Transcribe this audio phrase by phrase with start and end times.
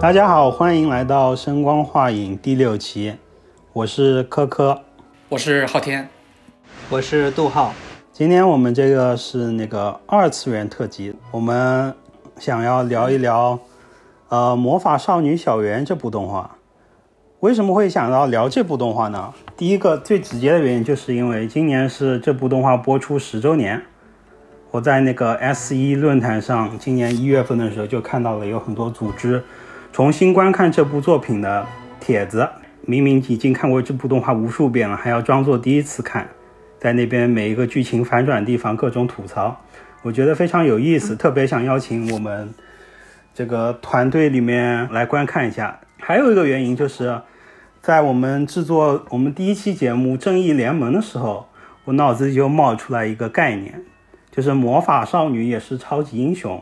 [0.00, 3.14] 大家好，欢迎来到声光画影第六期，
[3.74, 4.82] 我是科科，
[5.30, 6.06] 我是昊天，
[6.90, 7.72] 我是杜浩。
[8.12, 11.94] 今天我们这个是那个二次元特辑，我们
[12.38, 13.58] 想要聊一聊，
[14.28, 16.58] 呃，《魔法少女小圆》这部动画。
[17.40, 19.32] 为什么会想到聊这部动画呢？
[19.56, 23.82] 第一个最直接的原因，就是因为今年是这部动画播出十周年。
[24.70, 29.42] 我在那个 S 一论坛上，今年一月份的时候就看到了有很多组织。
[29.90, 31.66] 重新观看这部作品的
[31.98, 32.46] 帖子，
[32.84, 36.28] 明明已经看过这部动画无数遍了，还要装作第一次看，
[36.78, 39.60] 在那边每一个剧情反转地方各种吐槽，
[40.02, 42.52] 我觉得非常有意思，特别想邀请我们
[43.32, 45.80] 这个团队里面来观看一下。
[46.00, 47.22] 还有一个原因就是，
[47.80, 51.48] 在我们制作我们第一期节目《正义联盟》的时候，
[51.84, 53.80] 我脑子里就冒出来一个概念，
[54.32, 56.60] 就是魔法少女也是超级英雄。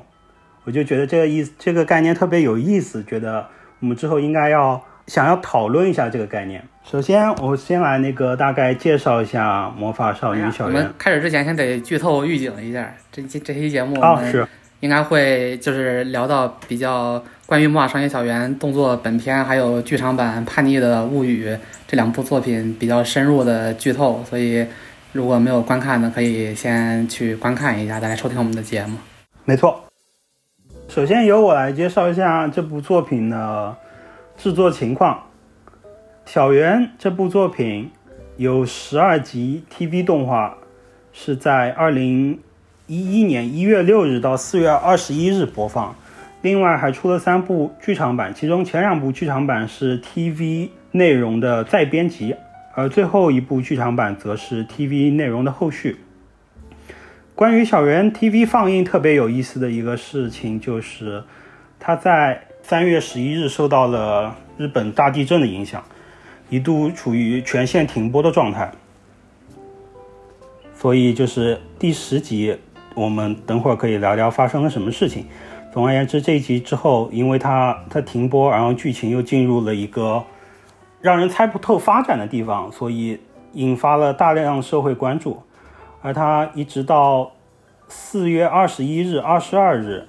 [0.65, 3.49] 我就觉得这个意思，这个概念特别有意思，觉得
[3.81, 6.63] 我们之后应该要想要讨论一下这个概念。
[6.85, 10.77] 首先，我先来那个大概介绍一下魔法少女小圆。
[10.77, 14.47] 我们开始之前先得剧透预警一下，这这这期节目啊是
[14.79, 21.49] 应该会就是聊到比较关于魔法少女小圆动作本片还有剧场版《叛逆的物语》
[21.89, 24.65] 这两部作品比较深入的剧透，所以
[25.11, 28.97] 如果没有观看的，可以先去观看一下，再来收听我们的节目。
[29.45, 29.83] 没错。
[30.89, 33.77] 首先由我来介绍一下这部作品的
[34.43, 35.27] 制作情况。
[36.25, 37.91] 小圆这部作品
[38.39, 40.57] 有十二集 TV 动画，
[41.13, 42.41] 是在二零
[42.87, 45.95] 一一年一月六日到四月二十一日播放。
[46.41, 52.35] 另外还出了三部剧场版，其中前两部剧场版是 TV 内容的再编辑，
[52.75, 55.99] 而最后一部剧场版则是 TV 内容的后续。
[57.35, 61.25] 关于小圆 TV 放映特别有意思的一个事情，就是
[61.79, 65.83] 它在三月十一日受到了日本大地震的影响，
[66.51, 68.71] 一度处于全线停播的状态。
[70.73, 72.57] 所以就是第十集，
[72.95, 75.27] 我们等会儿可以聊聊发生了什么事情。
[75.73, 80.23] 总而言之，这一集之后，因为它它停播，然后剧情又进入了一个
[81.01, 83.19] 让人猜不透发展的地方，所以
[83.55, 85.43] 引发了大量社会关注。
[86.03, 87.33] 而它一直到
[87.89, 90.07] 四月二十一日、二十二日，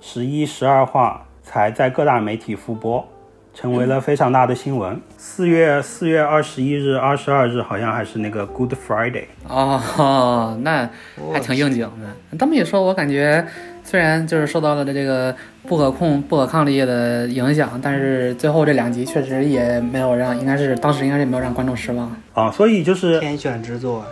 [0.00, 3.04] 十一、十二话才在各大媒体复播，
[3.52, 5.00] 成为了非常大的新闻。
[5.18, 10.88] 四月四月二十一日、二十二日好像还是那个 Good Friday 哦， 那
[11.32, 12.36] 还挺应景的。
[12.38, 13.44] 这么一说，我感觉
[13.82, 15.34] 虽然就是受到了这个
[15.66, 22.48] 不可控、不可抗力的影响，但是最后这两集确实也没有让，应该是当时应该是没有让观众失望啊。
[22.48, 24.04] 所以就是天选之作。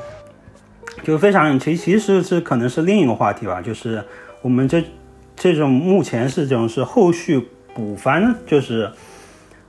[1.05, 4.03] 就非常，其其实是可能是另一个话题吧，就是
[4.43, 4.83] 我们这
[5.39, 8.91] 这种目前是这种是后续补番，就是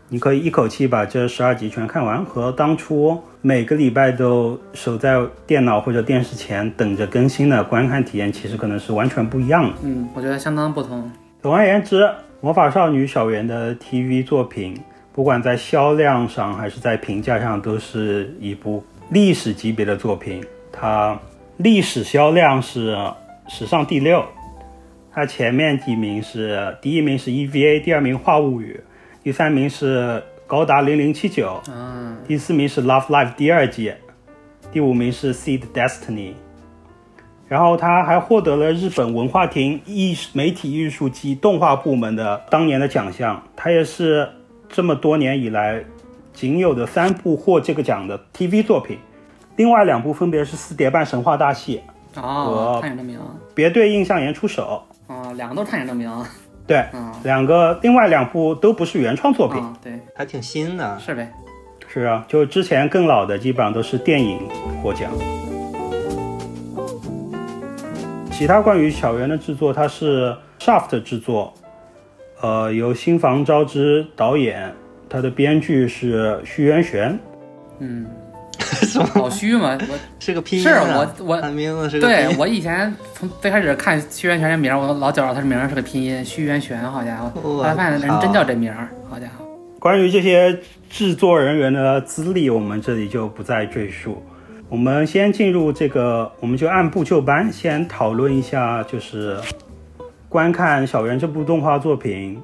[0.08, 9.78] 你可以一口气把这十二集全看完，和当初每个礼拜都守在电脑或者电视前等着更新的观看体验，其实可能是完全不一样的。
[9.84, 11.10] 嗯，我觉得相当不同。
[11.42, 12.10] 总而言之，
[12.42, 14.76] 魔法少女小圆的 TV 作品，
[15.14, 20.44] 不管在销量上还是在评价上，都是一部历史级别的作品。
[20.72, 21.16] 它
[21.58, 22.98] 历史销量是
[23.48, 24.26] 史上第六，
[25.12, 28.80] 它前面几名是第一名是 EVA，第二名画物语，
[29.24, 33.92] 第三名是高达零零七九，嗯，第四名是 Love Live 第二季，
[34.72, 36.34] 第五名是 Seed Destiny，
[37.48, 44.30] 然后他还获得了日本文化厅艺媒体艺术及动画部门的当年的奖项，他也是
[44.70, 45.84] 这么多年以来
[46.32, 48.98] 仅有的三部获这个奖的 TV 作品。
[49.56, 51.82] 另外两部分别是《四叠半神话大戏》
[52.22, 52.80] 和
[53.54, 54.84] 《别对印象岩出手。
[55.10, 56.08] 哦，两个都是《探险证明》。
[56.68, 56.86] 对，
[57.24, 59.60] 两个另外两部都不是原创作品。
[59.84, 61.00] 对，还挺新的。
[61.00, 61.32] 是呗？
[61.88, 64.40] 是啊，就之前更老的基本上都是电影
[64.84, 65.12] 获奖。
[68.30, 71.52] 其他关于小圆的制作，它是 Shaft 制作，
[72.42, 74.72] 呃，由新房昭之导演，
[75.10, 77.18] 他的编剧是虚渊玄。
[77.80, 78.06] 嗯。
[79.14, 80.64] 好虚嘛，我 是个拼音。
[80.64, 88.74] 是我我名字是对我以前从最开始看虚渊玄这名，我老觉着他这名是个拼音，虚渊玄，好家伙，后来发现人真叫这名，
[89.10, 89.46] 好家伙。
[89.80, 94.22] 关于这些制作人员的资历，我们这里就不再赘述。
[94.68, 99.38] 我们先进入这个，我们就按部就班，先讨论一下，就是
[100.28, 102.40] 观看《小圆》这部动画作品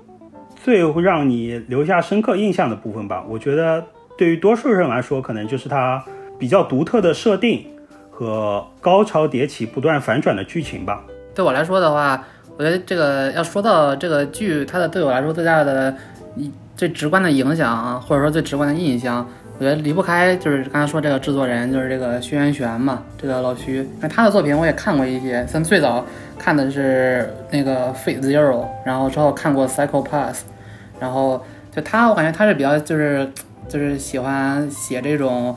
[0.63, 3.23] 最让你留下深刻印象的部分吧。
[3.29, 3.85] 我觉得
[4.17, 6.03] 对于多数人来说，可能就是它
[6.37, 7.65] 比较独特的设定
[8.11, 11.03] 和高潮迭起、不断反转的剧情吧。
[11.33, 12.23] 对我来说的话，
[12.57, 15.95] 我觉得这个要说到这个剧，它的对我来说最大的
[16.35, 19.27] 一最直观的影响，或者说最直观的印象。
[19.57, 23.87] 我觉得离不开就是刚才说这个制作人，就是这个徐元玄嘛，这个老徐。
[24.01, 26.05] 那他的作品我也看过一些，像最早
[26.37, 30.43] 看的是那个 Fate Zero，然后之后看过 Psycho Pass，
[30.99, 31.41] 然后
[31.73, 33.31] 就他，我感觉他是比较就是
[33.69, 35.55] 就是喜欢写这种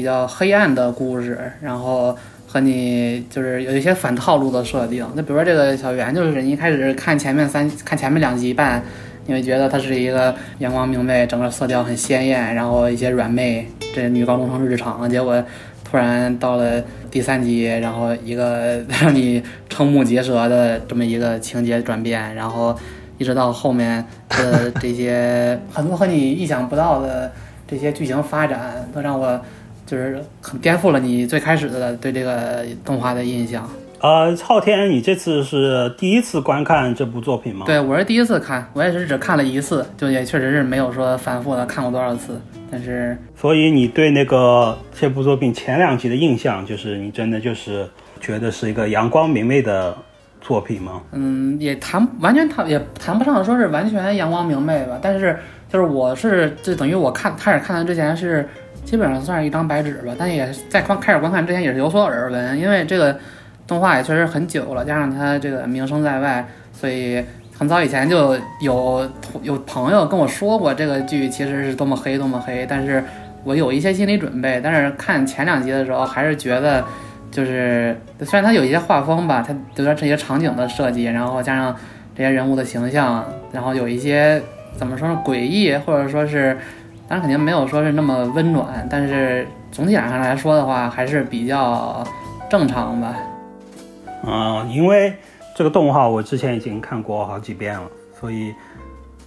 [0.00, 2.16] 比较黑暗的故事，然后
[2.46, 5.06] 和你就是有一些反套路的设定。
[5.14, 8.82] 那比如说这个小圆，就是你一开始看前面三看前面两集半。
[9.26, 15.08] 你会觉得它是一个阳光明媚，整个色调很鲜艳，然后一些软妹，这女高中生日常。
[15.08, 15.44] 结果
[15.84, 22.74] 突然到了第三集，然后一个 让你瞠目结舌的这么一个情节转变，然后
[23.18, 27.30] 一直到后面的这些 很多和你意想不到的
[27.68, 29.40] 这些剧情发展，都让我
[29.90, 33.68] 就是很颠覆了你最开始的对这个动画的印象。
[33.98, 37.66] 呃，昊天，你这次是第一次观看这部作品吗？
[37.66, 42.40] 对，我是第一次看，我也是只看了一次，就也确实是没有说反复的看过多少次。
[42.70, 47.84] 但是，所以你对那个这部作品前两集的印象，就是你真的就是
[48.20, 49.94] 觉得是一个阳光明媚的
[50.40, 51.02] 作品吗？
[51.10, 55.00] 嗯，也谈完全谈也谈不上说是完全阳光明媚吧。
[55.02, 55.36] 但是
[55.68, 58.48] 就是我是就等于我看开始看的之前是
[58.84, 63.18] 基本上算是一张白纸吧，但也在观开始观看之前也是有所耳闻，因为这个。
[63.66, 67.24] 动画也确实很久了，加上它这个名声在外，所以
[67.56, 69.08] 很早以前就有
[69.42, 73.00] 有朋友跟我说过这个剧其实是多么黑多么黑，但是
[73.44, 74.60] 我有一些心理准备。
[74.60, 76.84] 但是看前两集的时候，还是觉得
[77.30, 81.76] 就是虽然它有一些画风吧，它有点这些场景的设计，然后加上
[82.16, 84.42] 这些人物的形象，然后有一些
[84.76, 86.58] 怎么说呢诡异，或者说是
[87.10, 92.06] 当然肯定没有说是那么温暖，但是总体上来说的话，还是比较
[92.48, 93.16] 正常吧。
[94.24, 95.12] 嗯，因为
[95.56, 97.90] 这个动画我之前已经看过好几遍了，
[98.20, 98.54] 所以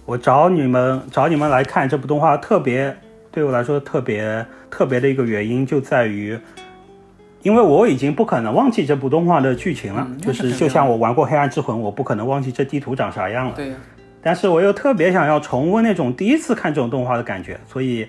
[0.06, 2.96] 我找你们找你们来看这部动画，特别
[3.30, 6.40] 对我来说特别特别的一个原因就在于，
[7.42, 13.52] 因为我已经不可能忘记这部动画的剧情了，就是就像我玩过《黑暗之魂》，我不可能忘记这地图长啥样了。
[13.54, 13.74] 对。
[14.24, 18.08] 但是我又特别想要重温那种第一次看这种动画的感觉，所以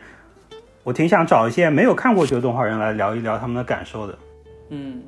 [0.84, 4.18] 我挺想找一些没有看过这个动画人来聊一聊他们的感受的。
[4.70, 5.02] 嗯。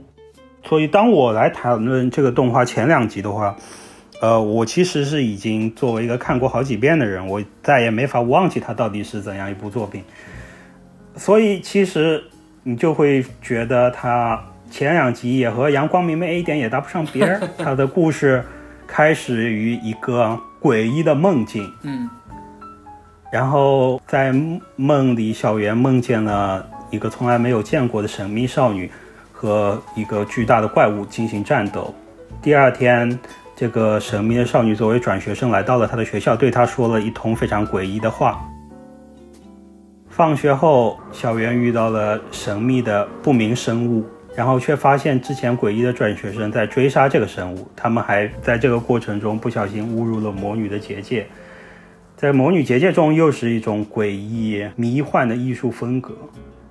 [0.64, 3.56] 所以，当我来谈论这个动画前两集的话，
[4.20, 10.04] 呃，我其实是已经作为一个看过好几遍的人，我再也没法忘记它到底是怎样一部作品。
[11.16, 12.22] 所以，其实
[12.64, 17.42] 你就会觉得它前两集也和《阳光明媚》一点也搭不上边儿。
[17.58, 18.44] 它的故事
[18.86, 22.10] 开始于一个诡异的梦境，嗯，
[23.32, 24.34] 然后在
[24.76, 28.92] 梦里，小圆梦见了一个从来没有见过的神秘少女。
[29.40, 31.94] 和一个巨大的怪物进行战斗。
[32.42, 33.20] 第二天，
[33.56, 38.44] 这个神秘的少女作为转学生来到了他的学校，对他说了一通非常诡异的话。
[40.10, 44.04] 放学后，小圆遇到了神秘的不明生物，
[44.38, 47.68] 然后却发现之前诡异的转学生在追杀这个生物。
[47.76, 51.26] 他们还在这个过程中不小心误入了魔女的结界。
[52.16, 56.14] 在魔女结界中，又是一种诡异迷幻的艺术风格。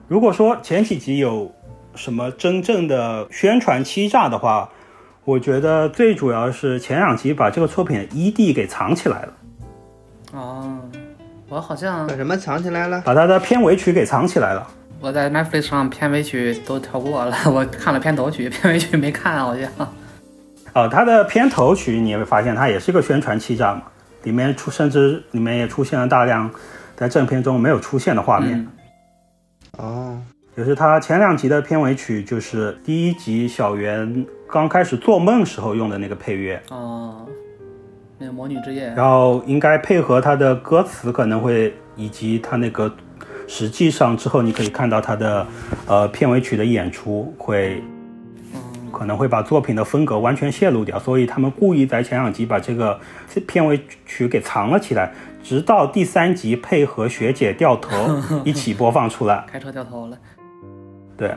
[0.06, 1.52] 如果说前几集有。
[1.96, 4.68] 什么真正的宣传欺诈的话，
[5.24, 9.32] 我觉得最主要是前两集把这个作品的 ED 给藏起来了。
[10.34, 10.78] 哦，
[11.48, 13.00] 我好像把什么藏起来了？
[13.00, 14.66] 把它的片尾曲给藏起来了。
[15.00, 19.68] 我在 Netflix 上片尾曲都跳过了， 我看了片头曲， 片尾曲没看好像。
[20.72, 23.82] 哦，它的片头曲你会发现它也是一个宣传欺诈嘛，
[24.24, 26.50] 里面出甚至里面也出现了大量
[26.94, 28.66] 在正片中没有出现的画面。
[29.78, 30.20] 哦。
[30.56, 37.26] 就是它前两集的片尾曲，就是第一集小圆刚开始做梦时候用的那个配乐哦，
[38.18, 38.90] 那个魔女之夜。
[38.96, 42.90] 然后应该配合它的歌词，可能会以及它那个
[43.46, 45.46] 实际上之后你可以看到他的
[45.86, 47.82] 呃片尾曲的演出会，
[48.92, 52.98] 可能会把作品的风格完全泄露掉，所以他们故意在前两集把这个
[53.46, 55.12] 片尾曲给藏了起来，
[55.42, 60.18] 直到第三集配合学姐掉头一起播放出来， 开车掉头了。
[61.16, 61.34] 对，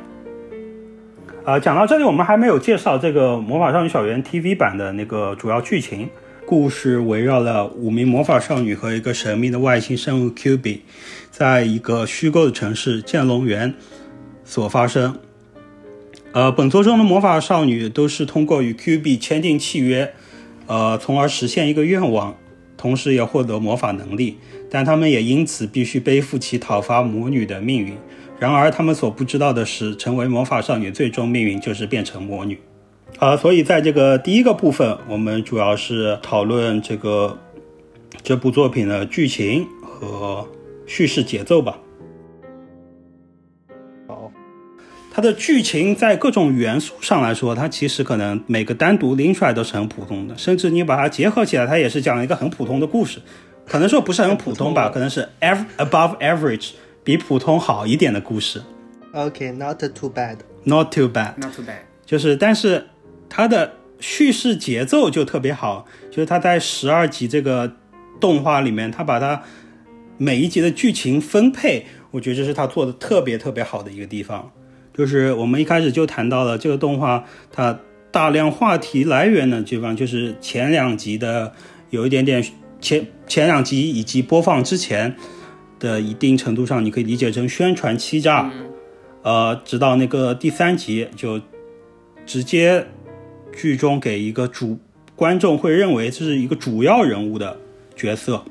[1.46, 6.10] 呃，讲到这里，我们还没有介绍这个《魔法少女小圆》TV 版的那个主要剧情。
[6.50, 10.82] 故事围绕了五名魔法少女和一个神秘的外星生物 Q B，
[11.30, 13.76] 在一个虚构的城市剑龙园
[14.44, 15.20] 所发生。
[16.32, 20.12] 呃，本作中的魔法少女都是通过与 Q B 签订契约，
[20.66, 22.36] 呃，从而实现一个愿望，
[22.76, 24.40] 同时也获得魔法能力。
[24.72, 27.96] 但他们也因此必须背负起讨伐魔女的命运。
[28.40, 32.58] 然而，他们所不知道的是，成为魔法少女最终命运就是变成魔女。
[33.18, 37.38] 啊，所以在这个第一个部分，我们主要是讨论这个
[38.24, 40.48] 这部作品的剧情和
[40.86, 41.78] 叙事节奏吧。
[44.08, 44.32] 好，
[45.12, 53.20] 它的剧情在各种元素上来说，它其实可能每个单独拎出来都是很普通的，甚至你把它结合起来，它也是讲了一个很普通的故事。
[53.66, 56.72] 可能说不是很普通吧，可能是 av above average，
[57.04, 58.62] 比普通好一点的故事。
[59.12, 60.38] OK，not、too bad。
[60.64, 61.82] Not too bad，Not too bad。
[62.06, 62.88] 就是但是
[63.30, 67.74] 它的叙事节奏就特别好，就是它在十二集这个
[68.20, 69.44] 动画里面，它把它
[70.18, 74.52] 每一集的剧情分配，我觉得这是它做的特别特别好的一个地方。
[74.94, 77.80] 就是我们一开始就谈到了这个动画，它
[78.12, 81.54] 大量话题来源的地方，就是前两集的
[81.92, 82.44] 有一点点
[82.82, 85.16] 前前两集以及播放之前
[85.80, 88.52] 的一定程度上，你可以理解成宣传欺诈。
[89.22, 91.40] 呃，直到那个第三集就
[92.26, 92.88] 直接
[93.56, 94.80] 剧中给一个主
[95.16, 97.58] 观众会认为这是一个主要人物的
[97.96, 98.44] 角色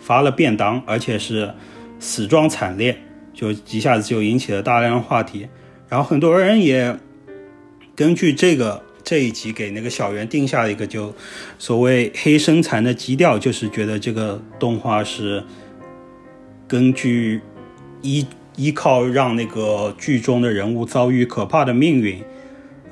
[0.00, 1.52] 发了便当，而且是
[1.98, 2.98] 死状惨烈，
[3.32, 5.48] 就一下子就引起了大量话题。
[5.88, 6.98] 然后很多人也
[7.94, 11.14] 根据这个这一集给那个小圆定下了一个就
[11.58, 15.44] 所谓黑生残的基调，就是觉得这个动画是
[16.66, 17.40] 根据
[18.00, 22.22] 依依靠让那个剧中的人物遭遇可怕的命运，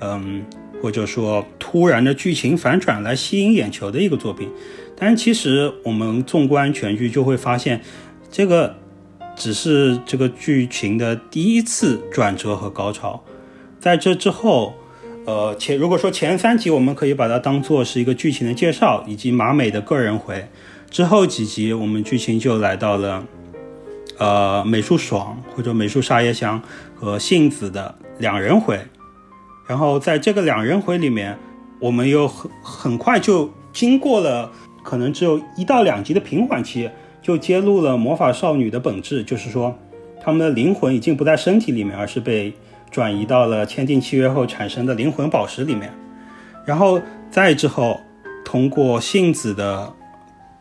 [0.00, 0.44] 嗯，
[0.82, 4.50] 或者说突然的剧情反转来吸引眼球的一个作品。
[4.96, 7.80] 但其实我们纵观全剧就会发现，
[8.30, 8.74] 这个
[9.36, 13.22] 只是这个剧情的第一次转折和高潮，
[13.78, 14.74] 在这之后。
[15.24, 20.48] 呃，前如果说前三集我们可以把它当做是一个剧情的介绍，以及马美的个人回，
[20.90, 23.24] 之后几集我们剧情就来到了，
[24.18, 26.60] 呃，美术爽或者美术沙耶香
[26.96, 28.80] 和杏子的两人回，
[29.66, 31.38] 然后在这个两人回里面，
[31.80, 34.50] 我们又很很快就经过了
[34.82, 36.90] 可能只有一到两集的平缓期，
[37.20, 39.78] 就揭露了魔法少女的本质，就是说，
[40.22, 42.52] 她们的灵魂已经不在身体里面，而是被。
[42.90, 45.90] 转移到了签订契约后产生的灵魂宝石里面，
[46.66, 47.00] 然后
[47.30, 47.98] 再之后，
[48.44, 49.90] 通过杏子的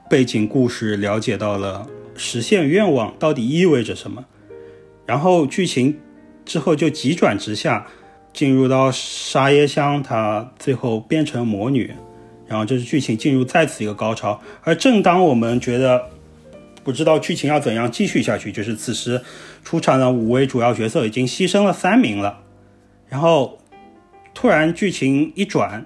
[0.09, 4.23] 背景故事了解到了实现愿望到底意味着什么，
[5.05, 5.99] 然后剧情
[6.45, 7.85] 之后就急转直下，
[8.33, 11.93] 进入到沙耶香她最后变成魔女，
[12.47, 16.09] 然后这是剧情进入再次一个高潮，而正当我们觉得
[16.83, 19.21] 不知道剧情要怎样继续下去，就是此时。
[19.63, 22.39] 出场的五位主要角色已经牺牲了三名了，
[23.07, 23.59] 然后
[24.33, 25.85] 突然剧情一转，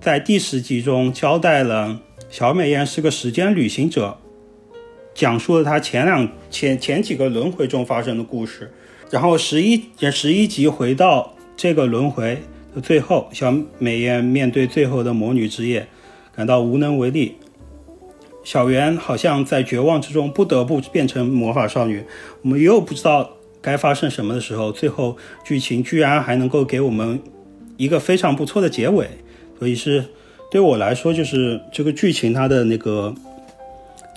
[0.00, 4.18] 在第十集中交代了小美艳是个时间旅行者，
[5.14, 8.72] 讲述了她前两前前几个轮回中发生的故事。
[9.08, 9.80] 然后十一
[10.10, 11.32] 十一集回到
[11.62, 12.42] 这个轮回
[12.74, 15.86] 的最后，小美艳面对最后的魔女之夜，
[16.34, 17.36] 感到无能为力。
[18.42, 22.02] 小圆好像在绝望之中不得不变成魔法少女，
[22.42, 27.22] 我们又不知道该发生什么的时候，最后剧情居然还能够给我们
[27.76, 29.06] 一个非常不错的结尾，
[29.56, 30.04] 所以是
[30.50, 33.14] 对我来说，就是这个剧情它的那个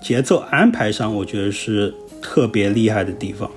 [0.02, 3.48] 节奏安排上，我觉得是特别厉害的地方。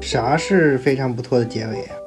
[0.00, 1.97] 啥是非常不错的结尾啊？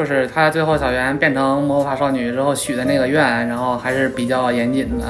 [0.00, 5.04] 就是他最后小圆变成魔法少女之后许的那个愿，然后还是比较严谨的。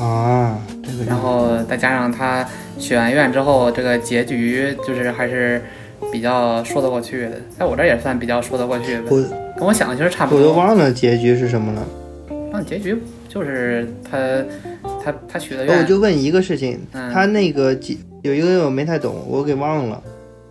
[0.00, 2.46] 啊，这个然后再加上他
[2.78, 5.60] 许完愿之后，这个结局就是还是
[6.12, 9.16] 比较说得过去的，在我这儿也算比较说得过去的，我
[9.58, 10.60] 跟我想的其实差不多我都。
[10.60, 11.82] 忘了结局是什么了。
[12.52, 12.96] 那结局
[13.28, 14.16] 就是他
[15.04, 20.00] 他他许的愿我，就问一个事情，嗯他那个结有一个我没太懂，我给忘了。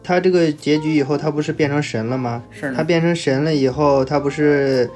[0.06, 2.44] 他这个结局以后，他不是变成神了吗？
[2.52, 4.90] 是，他变成神了以后，他不是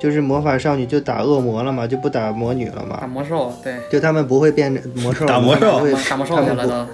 [0.00, 1.86] 就是魔法少女就打恶魔了吗？
[1.86, 3.06] 就不打魔女了打吗？
[3.06, 6.92] 魔兽，对，就他们不会变成魔兽打魔兽不会打魔兽他们不去了都。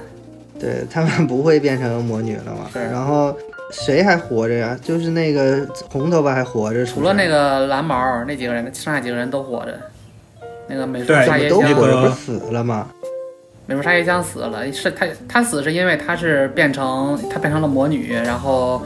[0.61, 2.69] 对他们不会变成魔女了嘛？
[2.73, 3.35] 是然后
[3.73, 4.79] 谁还活着呀？
[4.83, 9.73] 就是那个红头发还活着，除了那个蓝毛那几个人，剩下几个人都活着。
[10.69, 12.89] 那个美术对沙耶香，都活着，不是死了吗？
[13.73, 18.85] 美术沙耶香死了，是他他死是因为他是变成他变成了魔女，然后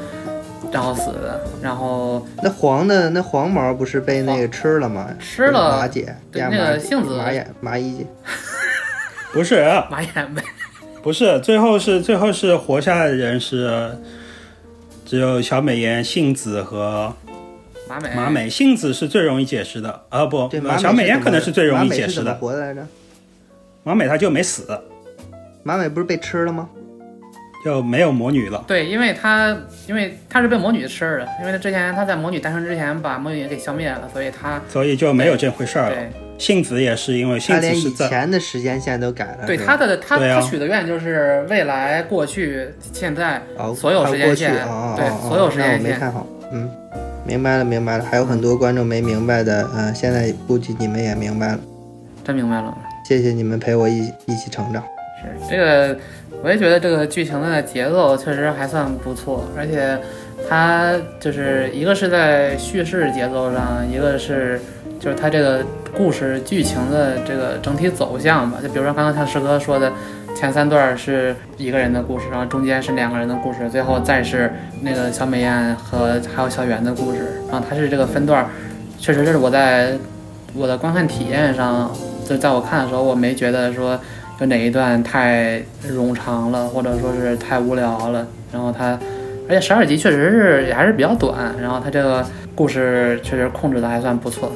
[0.70, 1.40] 然后死的。
[1.60, 5.08] 然后那黄的那黄毛不是被那个吃了吗？
[5.18, 8.06] 吃了马姐，对那个杏子马眼马一姐，
[9.32, 10.42] 不是， 马眼呗，
[11.02, 13.90] 不是，最后是最后是活下来的人是
[15.04, 17.12] 只有小美颜、杏子和
[17.88, 18.48] 马美马美。
[18.48, 22.34] 杏子是最容易解释的，啊不对，马，美小美颜可能是最容易解释的。
[22.36, 22.86] 活的来着？
[23.86, 24.66] 马美她就没死，
[25.62, 26.68] 马美不是被吃了吗？
[27.64, 28.64] 就没有魔女了。
[28.66, 35.94] 对，因为她因为她是被魔女吃的，因为她之前她在魔女诞生之前把魔女给消灭了，所以她所以就没有这回事儿了。
[35.94, 39.46] 对杏子也是因为杏子是在前的时间线都改了。
[39.46, 46.68] 对是吧他的他对啊他许的愿就是未来、过去、现在哦，所有时间线对哦哦哦所有时间线我没线看好，嗯，
[47.24, 51.60] 明白了明白了，还有很多观众没明白的，嗯、现在估计你们也明白了，
[52.24, 52.76] 真明白了。
[53.06, 54.82] 谢谢你们陪我一一起成长。
[55.20, 55.96] 是这个，
[56.42, 59.96] 我也觉得这个剧情的节奏确实还算不错，而且
[60.48, 64.60] 它就是一个是在叙事节奏上，一个是
[64.98, 65.64] 就是它这个
[65.96, 68.58] 故事剧情的这个整体走向吧。
[68.60, 69.92] 就比如说刚刚像师哥说的，
[70.34, 77.40] 前三段是一个人的故事，然后中间是两个人的故事，最后再是那个小美艳和还有小圆的故事。
[77.48, 78.44] 然后它是这个分段，
[78.98, 79.92] 确实是我在
[80.54, 81.90] 我的观看体验上，
[82.28, 83.98] 就在我看的时候，我没觉得说。
[84.38, 88.26] 就哪一段太冗长了，或者说是太无聊了。
[88.52, 88.90] 然后它，
[89.48, 92.22] 而且十二集确实是也还是比较短，然后它这个
[92.54, 94.52] 故事确实控制的还算不错。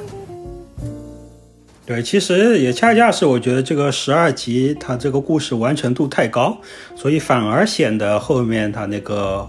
[1.87, 6.59] 对，其实也恰恰是我觉得这个十二集它这个故事完成度太高，
[6.95, 9.49] 所以反而显得后面它那个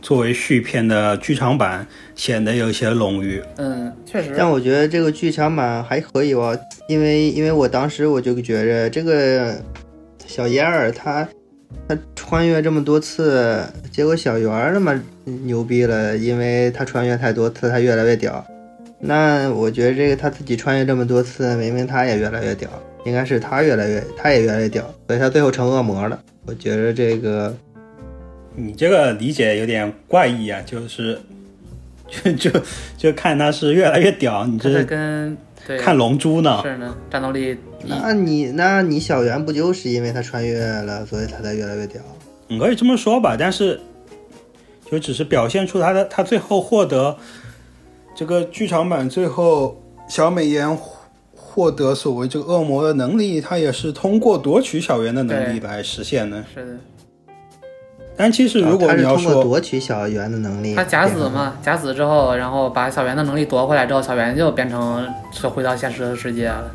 [0.00, 3.42] 作为续片的剧场版显得有些冗余。
[3.56, 4.34] 嗯，确实。
[4.36, 6.56] 但我觉得这个剧场版还可以吧，
[6.88, 9.54] 因为因为我当时我就觉着这个
[10.26, 11.28] 小燕儿她
[11.88, 18.44] 她穿越这么多次，结果小圆儿那么牛逼了，因为她穿越太多次，她越来越屌。
[18.98, 22.68] 那我觉得这个她自己穿越这么多次，明明她也越来越屌，
[23.04, 26.18] 应该是她越来越，她也越来越屌，所以她最后成恶魔了。
[26.46, 27.54] 我觉得这个
[28.54, 31.18] 你这个理解有点怪异啊，就是
[32.08, 32.50] 就就
[32.98, 35.36] 就看他是越来越屌，你这是跟
[35.66, 36.60] 对看龙珠呢？
[36.62, 42.02] 是呢，战斗力那你那你小圆不就是因为他穿越了，所以他才越来越屌？
[42.48, 43.80] 你可以这么说吧，但是
[44.90, 47.16] 就只是表现出他的他最后获得
[48.14, 50.98] 这个剧场版最后小美颜获
[51.34, 56.44] 获得所谓这个恶魔的能力，他也是通过夺取小圆的能力来实现的。
[56.52, 56.78] 是的。
[58.22, 66.70] 但其实如果他是你要说，通过夺取小圆的能力，他假死嘛，假死之后，然后把小圆的能力夺回来之后，小圆就变成是回到现实的世界了。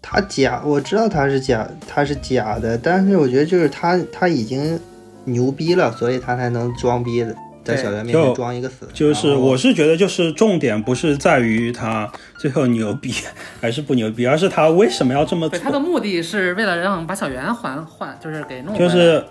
[0.00, 4.80] 他假，我知道他是假，他是假的，但是我觉得就是他他已经
[5.24, 8.88] 牛逼了，所以他才能装逼的，在对小圆面前就装一个死。
[8.94, 13.12] 就是我是觉得就是重点不是在于他最后牛逼
[13.60, 15.70] 还是不牛逼，而是他为什么要这么对，做他。
[15.70, 18.78] 的目的是为了让把小圆还还，就是给弄回来。
[18.78, 19.22] 就是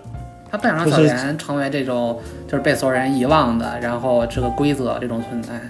[0.50, 5.60] 他不想让就是小圆成为这种就是被所有人遗忘的，然后这个规则这种存在。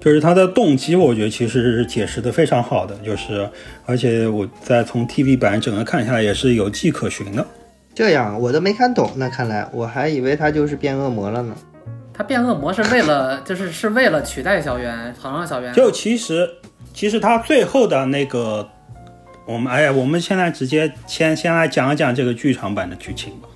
[0.00, 3.48] 就是他的动机，我觉得其实是解释的非常好的，就是
[3.86, 7.46] 而且我在从 TV 版整个看下来也是有迹可循的。
[7.94, 11.54] 这样我都没看懂，那看来我还以为他就是变恶魔了呢。
[12.12, 16.50] 他变恶魔是为了，就是是为了取代小圆，好让小圆就其实
[16.92, 18.68] 其实他最后的那个，
[19.46, 23.48] 我们哎呀，我们现在直接先先来讲一讲这个剧场版的剧情吧。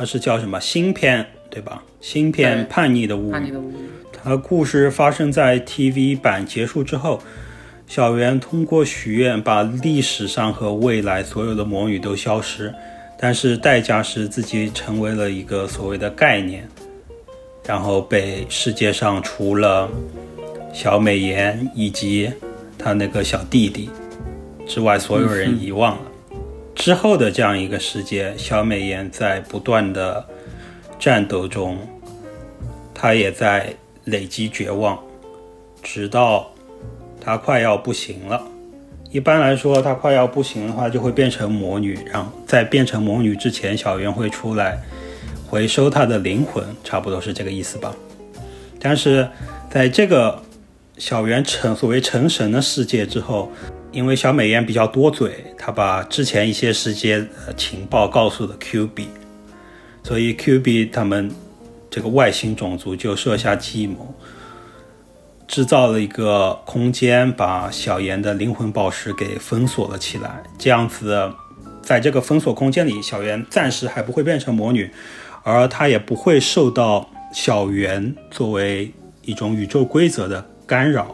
[0.00, 1.82] 它是叫什么新片对吧？
[2.00, 3.30] 新片叛逆的物。
[4.10, 7.20] 它故事发生在 TV 版结束之后，
[7.86, 12.74] 小圆通过许愿把历史上和未来所有的魔女都消失，
[13.18, 16.66] 但是代价是自己成为了一个所谓的概念，
[17.66, 19.86] 然后被世界上除了
[20.72, 22.32] 小美颜以及
[22.78, 23.90] 他那个小弟弟
[24.66, 26.09] 之外，所有人遗忘了。
[26.74, 30.24] 之后的这样一个世界，小美颜在不断的
[30.98, 31.76] 战斗中，
[32.94, 34.98] 她也在累积绝望，
[35.82, 36.50] 直到
[37.20, 38.42] 她快要不行了。
[39.10, 44.80] 一般来说，她快要不行的话，就会变成魔女，然后在变成魔女之前，小圆会出来
[45.46, 47.94] 回收她的灵魂，差不多是这个意思吧。
[48.78, 49.28] 但是
[49.68, 50.40] 在这个
[50.96, 53.50] 小圆成所谓成神的世界之后，
[53.92, 59.08] 因为小美颜比较多嘴，她把之前一些世界呃情报告诉了 Q B，
[60.02, 61.30] 所以 Q B 他们
[61.90, 64.14] 这个外星种族就设下计谋，
[65.48, 70.40] 制造了一个空间，把小妍的灵魂宝石给封锁了起来。
[70.56, 71.28] 这样子，
[71.82, 74.88] 在这个封锁空间里，小妍暂时还不会变成魔女，
[75.42, 78.92] 而她也不会受到小圆作为
[79.24, 81.12] 一种宇宙规则的干扰，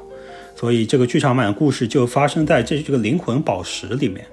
[0.56, 4.26] 所以这个剧场版的故事就发生在这这个灵魂宝石里面。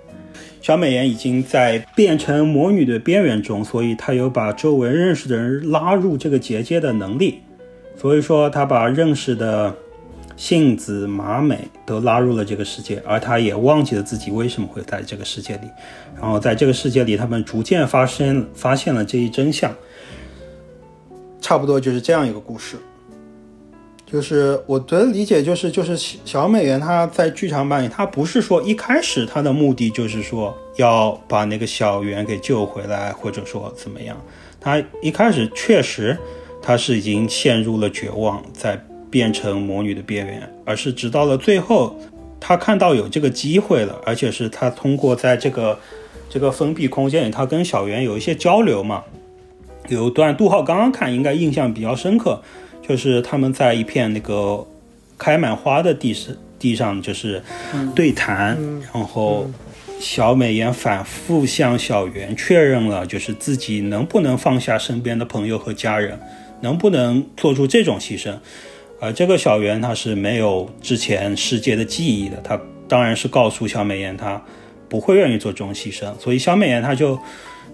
[0.61, 7.41] 小美妍已经在变成魔女的边缘中，所以她有把周围认识的人拉入这个结界的能力。
[7.97, 9.75] 所以说，她把认识的
[10.37, 15.67] 杏子、麻美都拉入了这个世界，而她也忘记了自己为什么会在这个世界里。
[16.15, 19.69] 然后在这个世界里，他们逐渐发生发现了这一真相。
[21.41, 22.77] 差不多就是这样一个故事。
[24.13, 34.15] 就是我的理解，就是就是小美人她在剧场版里，她不是说一开始她的目的就是说要把那个小圆给救回来，或者说怎么样。
[34.61, 36.15] 她一开始确实
[36.61, 41.99] 她是已经陷入了绝望，在变成魔女的边缘，而是直到了最后，
[42.39, 45.79] 她看到有这个机会了，而且是她通过在这个
[46.29, 49.03] 这个封闭空间里，她跟小圆有一些交流嘛。
[49.87, 52.39] 有一段杜浩刚刚看，应该印象比较深刻。
[52.87, 54.67] 就是他们在一片那个
[55.17, 57.41] 开满花的地是，地上就是
[57.95, 58.57] 对谈，
[58.93, 59.49] 然后
[59.99, 66.19] 小美妍反复向小圆确认了，就是自己能不能放下身边的朋友和家人，
[66.59, 68.37] 能不能做出这种牺牲。
[68.99, 74.41] 而这个小圆他是没有之前世界的记忆的，他当然是告诉小美妍他
[74.89, 77.17] 不会愿意做这种牺牲，所以小美妍他就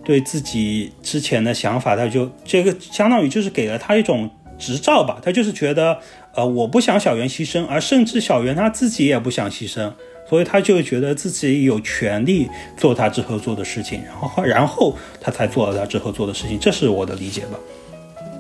[0.03, 4.29] 对自己之前的想法，他就这个相当于就是给了他一种。
[4.59, 5.97] 执照吧，他就是觉得，
[6.35, 9.89] 呃，我不想小袁牺牲，而甚至小袁他自己也不想牺牲，
[10.29, 17.57] 所以他就觉得自己有权利做他之后做的事情，然后然后他才做了他之后做的事情，这是我的理解吧。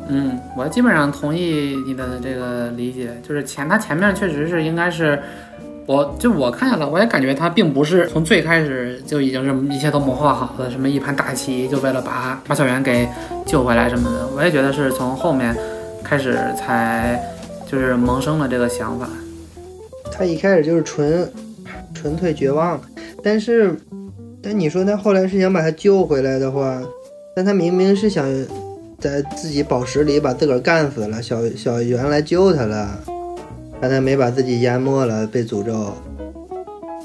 [0.09, 5.21] 嗯，我基本上同意你的这个理解，就是前他前面确实是应该是，
[5.85, 13.07] 我就我看下来，我也感觉他并不是从最开始就已经是一切都谋划好的，什么一盘大棋，就为了把把小袁给
[13.45, 15.55] 救回来什么的，我也觉得是从后面。
[16.09, 17.21] 开始才
[17.67, 19.07] 就是萌生了这个想法，
[20.11, 21.31] 他一开始就是纯
[21.93, 22.81] 纯粹绝望，
[23.21, 23.75] 但是
[24.41, 26.81] 但你说他后来是想把他救回来的话，
[27.35, 28.25] 但他明明是想
[28.97, 32.99] 在自己宝石里把自个儿干死了，小小圆来救他了，
[33.79, 35.93] 但他没把自己淹没了，被诅咒，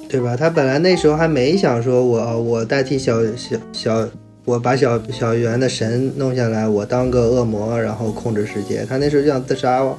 [0.08, 0.34] 对吧？
[0.34, 4.08] 他本来那时候还没想说我我代替小小小。
[4.44, 8.84] 我把小小圆的神弄下来，我当个恶魔，然后控制世界。
[8.84, 9.96] 他那时候就想自杀吧？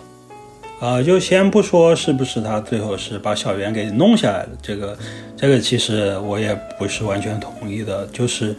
[0.79, 4.95] 啊，就先不说是不是他最后是把小圆给弄下来的，这个，
[5.35, 8.05] 这个其实我也不是完全同意的。
[8.13, 8.55] 就是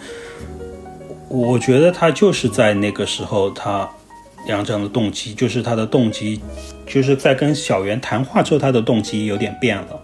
[1.28, 3.88] 我觉得他就是在那个时候，他
[4.48, 6.40] 杨正的动机，就是他的动机，
[6.84, 10.00] 就是在跟小圆谈话之后，他的动机有点变了。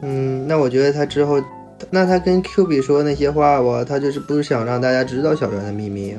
[0.00, 1.42] 嗯，那我觉得他之后。
[1.90, 6.16] 那他跟 Q 比说那些话吧，他就是不想让大家知道小圆的秘密。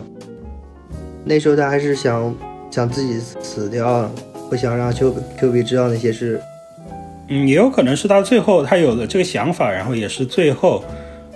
[1.25, 2.33] 那时候他还是想
[2.71, 4.09] 想自己死掉，
[4.49, 6.39] 不想让 Q Q 比知道那些事。
[7.27, 10.83] 嗯，也有可能是他最后他有了这个想法，然后也是最后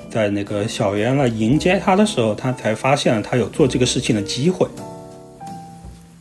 [0.10, 4.68] 在那个小圆来迎接他的时候，他才发现了他有做这个事情的机会。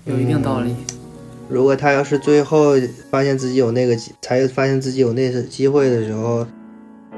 [0.07, 0.75] 有一定道理。
[1.49, 2.73] 如果他要是最后
[3.11, 6.47] 发现自己有那个才发现自己有那次机会的时候。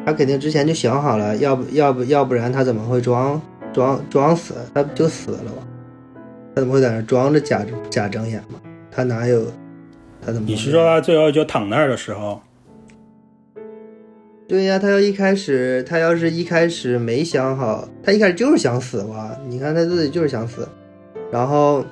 [0.04, 3.40] 他肯定之前就想好了，要不要不要不然他怎么会装
[3.72, 4.54] 装装死？
[4.74, 5.62] 他不就死了吗？
[6.54, 8.60] 他怎么会在那装着假假睁眼吗？
[8.90, 9.44] 他哪有？
[10.24, 10.46] 他怎么？
[10.46, 12.40] 你是说他最后就躺那儿的时候？
[14.48, 19.38] 对呀，他要一开始，他要是一开始没想好，他一开始就是想死吧？
[19.46, 20.68] 你看他自己就是想死，
[21.30, 21.82] 然后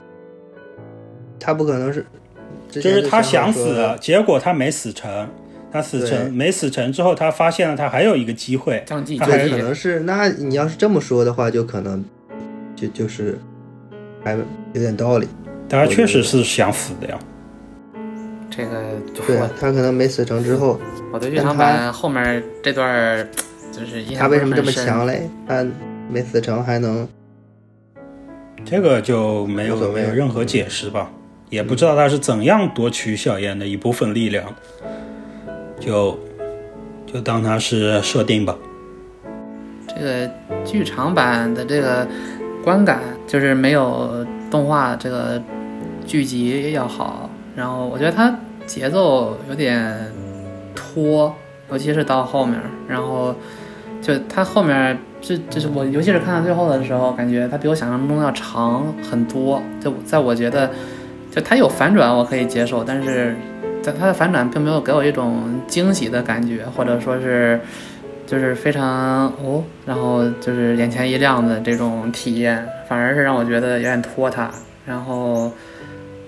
[1.38, 2.04] 他不可能是，
[2.68, 5.28] 就是他想死，结果他没死成。
[5.72, 12.04] 他死成没死成之后，他发现了他还有一个机会，他可能是那你要是这么说的话，就可能
[12.74, 13.38] 就就是
[14.24, 15.28] 还有点道理。
[15.68, 17.18] 他确实是想死的呀。
[18.50, 18.82] 这个
[19.26, 20.80] 对他可能没死成之后，
[21.12, 23.28] 我对剧场版后面这段
[23.70, 25.30] 就是他为什么这么强嘞？
[25.46, 25.64] 他
[26.10, 27.06] 没死成还能
[28.64, 31.10] 这个就没有没有任何解释吧？
[31.48, 34.52] 也不知道他是怎样夺取小燕的一部分力量。
[35.80, 36.16] 就
[37.06, 38.54] 就当它是设定吧。
[39.88, 40.30] 这个
[40.64, 42.06] 剧场版的这个
[42.62, 45.42] 观感就是没有动画这个
[46.06, 48.32] 剧集要好，然后我觉得它
[48.66, 50.12] 节奏有点
[50.76, 51.34] 拖，
[51.72, 53.34] 尤其是到后面，然后
[54.00, 59.60] 就它后面就就是我尤其是看到最后的时候，感觉它比我想象中要长很多。
[59.80, 60.70] 就在我觉得，
[61.32, 63.34] 就它有反转我可以接受，但是。
[63.84, 67.60] 但它的反转并没有给我一种惊喜的感觉，或者说是，
[68.26, 74.50] 就是非常哦，然后就是眼前一亮的这种体验，反而是让我觉得有点拖沓，
[74.86, 75.50] 然后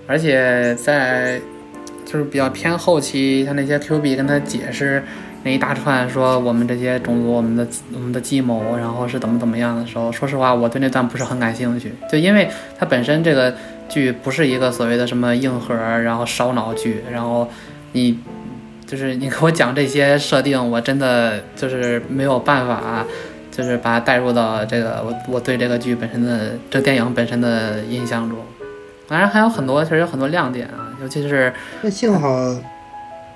[0.07, 1.39] 而且在
[2.05, 5.01] 就是比较偏后期，像那些 Q B 跟他解释
[5.43, 13.53] 那一大串说我们这些种族、我们的我们的计谋，然后是怎么怎么样的时候，说实话，我对那段不是很感兴趣，就因为它本身这个
[13.89, 17.49] 剧不是一个所谓的什么硬核，然后烧脑剧，然后
[17.91, 18.19] 你
[18.85, 23.05] 就是你给我讲这些设定，我真的就是没有办法。
[23.55, 28.39] 就是把它带入到这个我我对这个剧本身的这电影本身的印象中，
[29.07, 32.35] 当然还有很多，其实有很多亮点啊，尤其是那幸好，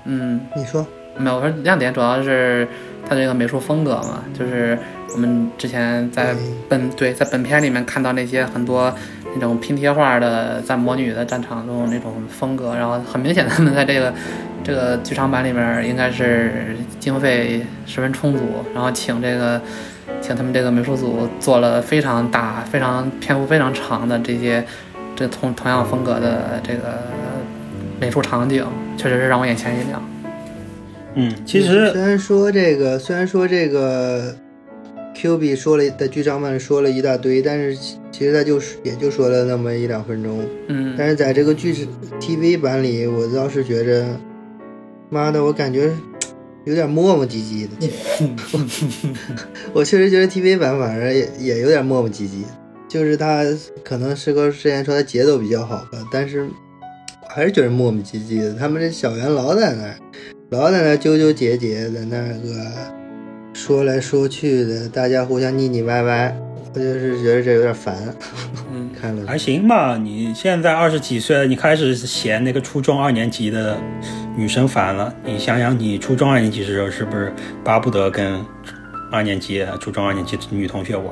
[0.06, 0.84] 嗯，你说
[1.18, 2.68] 没有，我说亮点主要是
[3.08, 4.76] 它这个美术风格嘛，就是
[5.14, 6.36] 我们之前在
[6.68, 8.92] 本对在本片里面看到那些很多
[9.36, 14.14] 那种拼贴画的在魔女的战场中那种风格，然后很明显他们在这个
[14.64, 18.42] 这个剧场版里面应该是经费十分充足，
[18.74, 19.62] 然后请这个。
[20.22, 24.64] 请他们这个美术组做了非常大、非常篇幅非常长的这些
[25.16, 27.04] 这同同样风格的这个
[28.00, 28.66] 美术场景，
[28.98, 30.02] 确实是让我眼前一亮。
[31.16, 34.34] 嗯，其实虽然说这个，虽然说这个
[35.20, 37.76] Q B 说了在剧场版说了一大堆，但是
[38.12, 40.46] 其实他就是也就说了那么一两分钟。
[40.68, 41.88] 嗯，但是在这个剧
[42.20, 44.06] TV 版里，我倒是觉着，
[45.10, 45.92] 妈的，我感觉。
[46.66, 47.90] 有点磨磨唧唧的，
[49.72, 52.44] 我确实觉得 TV 版反正也也有点磨磨唧唧，
[52.90, 53.42] 就是他
[53.86, 56.46] 可能是个之前说他节奏比较好吧，但是
[57.30, 58.54] 还是觉得磨磨唧唧的。
[58.56, 59.96] 他们这小圆老在那儿，
[60.50, 62.66] 老在那儿纠纠结结的那个
[63.58, 66.38] 说来说去的，大家互相腻腻歪歪，
[66.76, 67.98] 我就是觉得这有点烦。
[68.72, 69.98] 嗯，看了还行吧。
[69.98, 73.76] 你现在二十几岁了，你开始嫌那个初中二年级的。
[74.38, 78.40] 女生烦了，你想想，你初中二年级的时候是不是巴不得跟
[79.12, 81.08] 二年级、初中二年级女同学玩？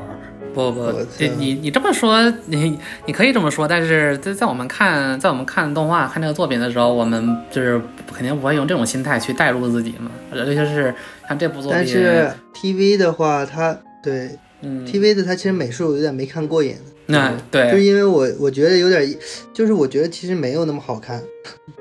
[0.56, 7.80] 不不，你你你这么说，你你可以这么说，但是在在我们看在我们看动画、看这个作品的时候，我们就是
[8.14, 10.10] 肯定不会用这种心态去代入自己嘛。
[10.34, 10.96] 尤其是
[11.28, 16.76] 像这部作品，但是 TV 的话，它对，嗯，TV 的它其实美术有点没看过瘾。
[17.08, 19.16] 那对，就是因为我我觉得有点，
[19.54, 21.22] 就是我觉得其实没有那么好看。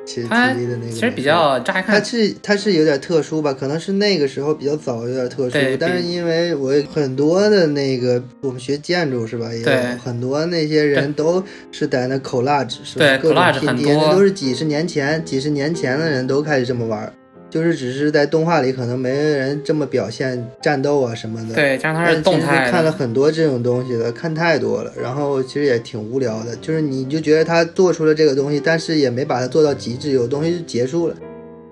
[0.05, 5.57] 其实 TV 的那个其实比较乍看，它是它是有点特殊吧，可能是那个时候比较早，有点特殊。
[5.81, 13.17] 但是因为我很多的那个我们学建筑是吧，也有很多那些人都是在那 collage 是吧？
[13.23, 17.11] 各种拼贴，那都是几十年前几十年前的人都开始这么玩。
[17.55, 22.69] 就是只是在动画里可能没人这么表现战斗啊什么的，对，加上它是动态。
[22.69, 26.57] 看了很多这种东西的，看太多了，然后其实也挺无聊的。
[26.57, 31.15] 就是你就觉得他做出了这个东西，但是也没把它做到极致，有东西就结束了。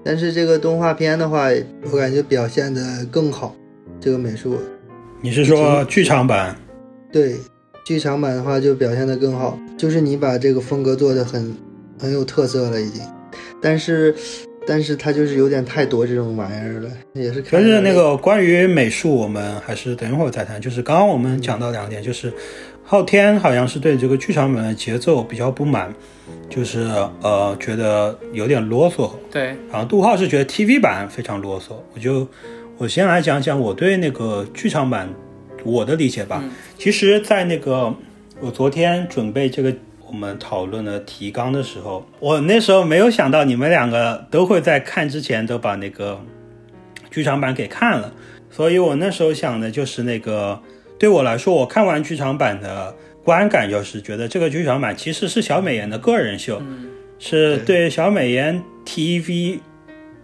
[0.05, 1.49] 但是这个动画片的话，
[1.91, 3.57] 我感觉表现的更好，
[4.01, 4.57] 这个美术。
[5.21, 6.57] 你是说剧场版？
[7.11, 7.35] 对，
[7.85, 11.53] 剧场版的话就表现的更好，就是你把这个风格做的很
[11.99, 13.03] 很有特色了已经，
[13.61, 14.15] 但是。
[14.67, 17.43] 但是它就是有点太多这种玩意儿了，也是。
[17.43, 20.61] 可是那个关于美术，我们还是等一会儿再谈。
[20.61, 22.33] 就是刚刚我们讲到两点，就是
[22.85, 25.93] 昊天好像是对这个剧场版的节奏比较不满，
[26.49, 26.81] 就是
[27.21, 29.11] 呃觉得有点啰嗦。
[29.31, 29.55] 对。
[29.71, 31.75] 然后杜浩是觉得 TV 版非常啰嗦。
[31.95, 32.29] 我就
[32.79, 35.09] 我先来讲讲我对那个剧场版
[35.65, 36.43] 我的理解吧。
[36.79, 37.95] 其实，在那个
[38.41, 39.75] 我昨天准备这个。
[40.13, 46.21] 我们讨论的提纲的时候，我那时候没有想到你们两个都会在看之前都把那个
[47.11, 48.13] 剧场版给看了，
[48.51, 50.61] 所以我那时候想的就是那个，
[50.99, 52.95] 对我来说，我看完剧场版的
[53.25, 56.61] 观感就是觉得这个剧场版其实是小美妍的个人秀，
[57.19, 59.61] 是对小美妍 TV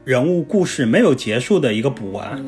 [0.05, 2.45] 人物故事没有结束的一个补完。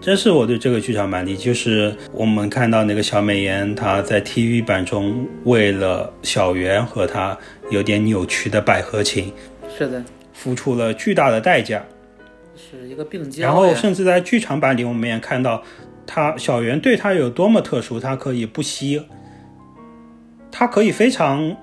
[0.00, 7.36] 这是我对这个剧场版里，就是我们看到那个小美妍，她在 TV 版中为了小圆和她
[7.68, 9.32] 有点扭曲的百合情，
[9.76, 11.84] 是的，付出了巨大的代价，
[12.56, 13.42] 是一个病娇。
[13.42, 15.62] 然后甚至在剧场版里，我们也看到，
[16.06, 19.02] 她小圆对她有多么特殊，她可以不惜，
[20.52, 21.56] 她可以非常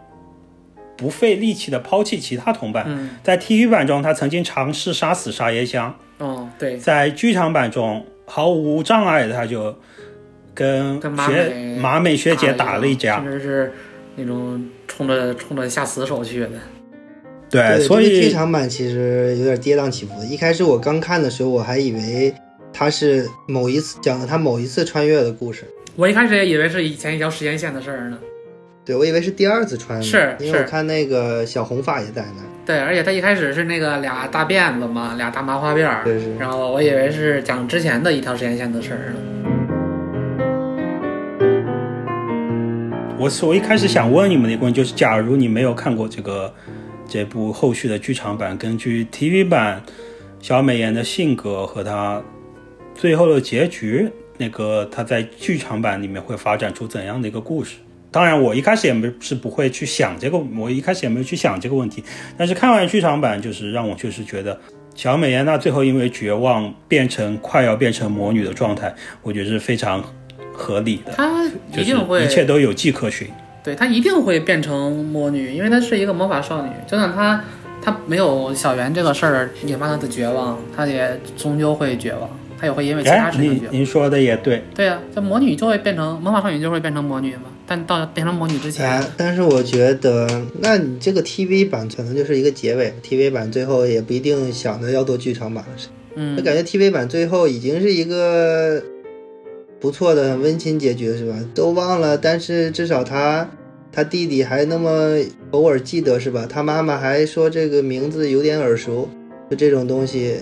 [0.98, 3.10] 不费力气的抛弃其他同伴。
[3.24, 5.98] 在 TV 版中，她曾经尝试杀死沙耶香。
[6.18, 8.06] 哦，对，在剧场版中。
[8.26, 9.76] 毫无障碍的，他就
[10.54, 13.72] 跟学马美学姐打了一架，甚至是
[14.16, 16.50] 那种冲着冲着下死手去的。
[17.50, 20.26] 对，所以剧场版其实有点跌宕起伏的。
[20.26, 22.34] 一开始我刚看的时候，我还以为
[22.74, 25.64] 他是某一次讲了他某一次穿越的故事。
[25.96, 28.18] 我一开始也以为是以前一条时间线的事儿呢。
[28.84, 32.44] 对，我以为是第二次穿越，是，因为我看那个小红发也在那。
[32.66, 36.04] 对，而且他一开始是那个俩大辫子嘛，俩大麻花辫儿，
[36.40, 39.20] 然后我以为是讲之前的一条时间线的事儿呢。
[43.20, 46.52] 我是我一开始想问你们的一个问题，就是假如你没有看过这个
[47.08, 49.84] 这部后续的剧场版，根据 TV 版
[50.40, 52.20] 小美妍的性格和她
[52.96, 57.76] 最后的结局，那个她在剧场版里面会发展出怎样的一个故事？
[58.16, 62.02] 当然，我一开始也没是不会去想这个，我一开始也没有去想这个问题。
[62.38, 64.58] 但是看完剧场版，就是让我确实觉得
[64.96, 70.02] 小美妍娜最后因为绝望变成快要变成魔女的状态，我觉得是非常
[70.54, 73.28] 合理的，她一定会一切都有迹可循。
[73.62, 76.70] 对她一定会变成魔女，因为她是一个魔法少女。
[76.88, 77.44] 就算她
[77.82, 83.62] 她没有小圆这个事儿引发她的绝望，她也终究会绝望，她也会因为其他哎，事情去。
[83.62, 87.44] 您您说的也对，对啊、这魔女就会变成魔法少女，就会变成魔女嘛。
[87.68, 90.28] 但到变成魔女之前，哎，但是我觉得，
[90.60, 95.72] 那你这个 TV 版可能就是一个结尾，TV 版最后也不一定想着要做剧场版了。
[96.16, 98.82] 嗯我，感觉 TV 版最后已经是一个
[99.80, 101.36] 不错的温馨结局，是吧？
[101.56, 103.50] 都忘了，但是至少他
[103.92, 105.18] 他弟弟还那么
[105.50, 106.46] 偶尔记得，是吧？
[106.48, 109.10] 他妈妈还说这个名字有点耳熟，
[109.50, 110.36] 就这种东西，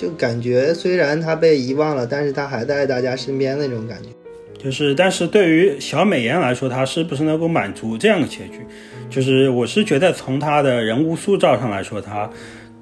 [0.00, 4.08] 就感觉虽然他被遗忘了，但是他还在大家身边那种感觉。
[4.56, 8.64] 就是但是对于小美妍来说，他是不是能够满足这样的结局？
[9.10, 12.30] 就是我是觉得从他的人物塑造上来说，他，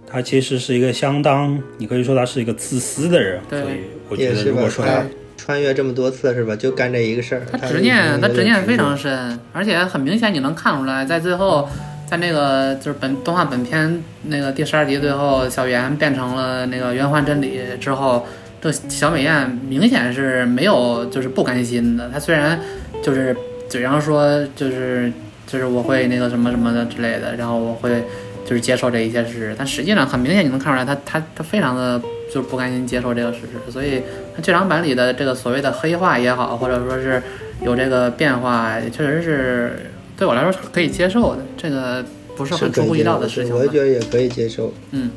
[0.06, 3.74] 他其实是一个相当，你可以说他是一个自私的人，对所以
[4.08, 4.70] 我觉也是吧得如果？
[4.70, 5.04] 说她他
[5.36, 6.54] 穿越这么多次，是吧？
[6.54, 7.42] 就干这一个事儿。
[7.50, 8.96] 她他执念，他执念非常。
[8.96, 11.68] 深，而且很明显你能看出来，在最后，
[12.08, 18.26] 在那个就是本动画本片那个第十二集最后，小圆变成了那个圆环真理之后，
[18.62, 22.08] 这小美艳明显是没有就是不甘心的。
[22.08, 22.58] 她虽然
[23.02, 23.36] 就是
[23.68, 25.12] 嘴上说就是
[25.46, 28.02] 就是我会那个什么什么的之类的，然后我会
[28.46, 32.00] 就是接受这一切事实，但实际上很明显你能看出来她，她她非常的
[32.32, 34.02] 就是不甘心接受这个事实，所以
[34.42, 37.22] 剧场版里的这个所谓的黑化也好，或者说是
[37.60, 42.04] 有这个变化，确实是对我来说是可以接受的，这个
[42.36, 44.74] 不是很出乎意料的事情我也觉得也可以接受。
[44.90, 45.10] 嗯，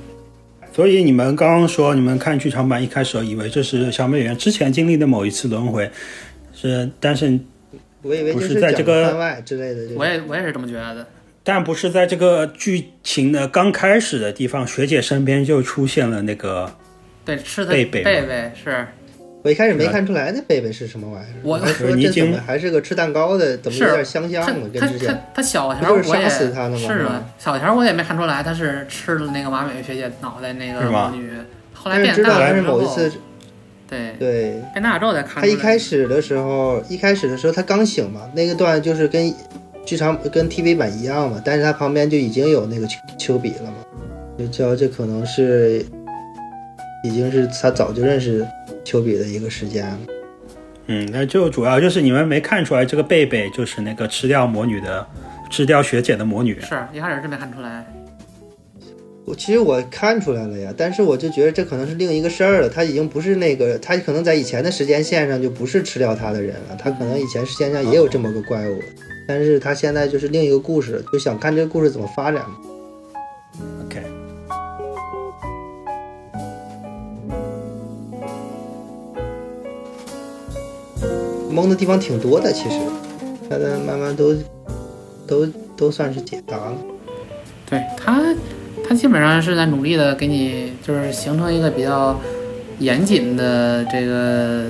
[0.71, 5.89] 所以你们刚刚说你们看剧场版一开始以为这是小美妍之前经历的某一次轮回，
[6.53, 7.39] 是但是
[8.03, 9.95] 我以为不是在这个番外之类的。
[9.95, 11.05] 我也我也是这么觉得。
[11.43, 16.71] 但不是在这个剧情的刚开始的地方，学姐身边就出现了那个
[17.25, 18.87] 对，是的，贝贝贝贝是
[19.43, 31.31] 我一开始没看出来那贝贝是什么玩意儿，我还说这怎么还是个吃蛋糕的，怎么有点香香他的，跟他他之前他小不就是条我也杀死他了吗是是吧的，小条我也没看出来他是吃了那个马美学姐脑袋那个魔女，
[31.73, 33.11] 后来变大了之后，某一次，
[33.89, 35.41] 对，对变大了之后再看。
[35.41, 39.33] 他一开始的时候，一开始的时候他刚醒嘛，那个段就是跟
[39.83, 43.77] 剧场跟 TV 版一样嘛，但是他旁边就已经有那个丘丘比了嘛，
[44.37, 45.83] 就知道这可能是
[47.03, 48.45] 已经是他早就认识
[48.83, 49.97] 丘比的一个时间。
[50.87, 55.05] 嗯，那就主要就是你们没看出来这个贝贝就是那个吃掉魔女的，
[55.49, 56.59] 吃掉学姐的魔女。
[56.61, 57.85] 是一开始是没看出来，
[59.23, 62.67] 我其实我看出来了呀，但是我就觉得这可能是另一个事儿了。
[62.67, 68.79] 他已经不是那个，他可能在以前的时间线上就不是吃掉他的人了，他可能以前时间上也有这么个怪物，
[69.27, 72.43] 但是他现在就是另一个故事，就想看这个故事怎么发展。
[81.51, 82.79] 懵的地方挺多的，其实，
[83.49, 84.33] 但是慢慢都
[85.27, 86.73] 都都算是解答了。
[87.69, 88.21] 对他，
[88.87, 92.19] 他基本上是在努力的给你就是形成一个比较
[92.79, 94.65] 严谨的这个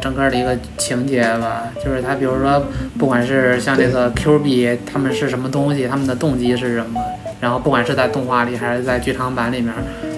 [0.00, 1.72] 整个的一个情节吧。
[1.84, 2.62] 就是他比如说，
[2.98, 7.02] 不管是像这个 Q 币他们是什么东西，他们的动机是什么，
[7.40, 9.72] 然后不管是在动画里还是在剧场版里面，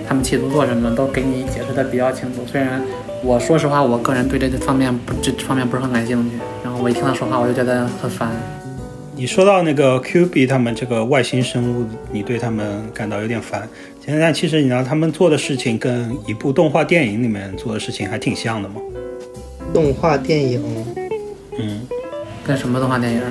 [0.06, 2.42] 他们企图做什么，都给你解释的比较清楚。
[2.46, 2.82] 虽然
[3.22, 8.30] 我说实话，我个人对这方面不这方面不是很感兴趣，然后我一听他说话，我就觉得很烦。
[9.14, 13.68] 你说到那个 Q B 他们这个外星生物，你对他们感到有点烦。
[14.04, 18.76] 现在其实你知道他们做的事情跟一部动画电影里面做的事情还挺像的嘛。
[19.74, 20.62] 动画电影，
[21.58, 21.86] 嗯，
[22.46, 23.22] 跟什么动画电影？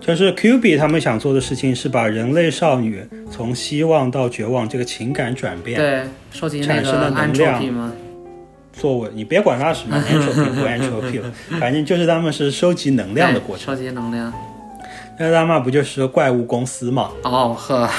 [0.00, 7.92] 就是 Q B 他们想做的事情是把人类少女从希望到绝望这个情感转变，对，收集那个产生的能 entropy 吗？
[8.78, 13.66] 作为你别管它什么 entropy 不 entropy 了，反正就是他们是收集能量的过程。
[13.66, 14.32] 收集能量。
[15.20, 17.10] 那他妈不就是怪物公司嘛？
[17.24, 17.90] 哦呵，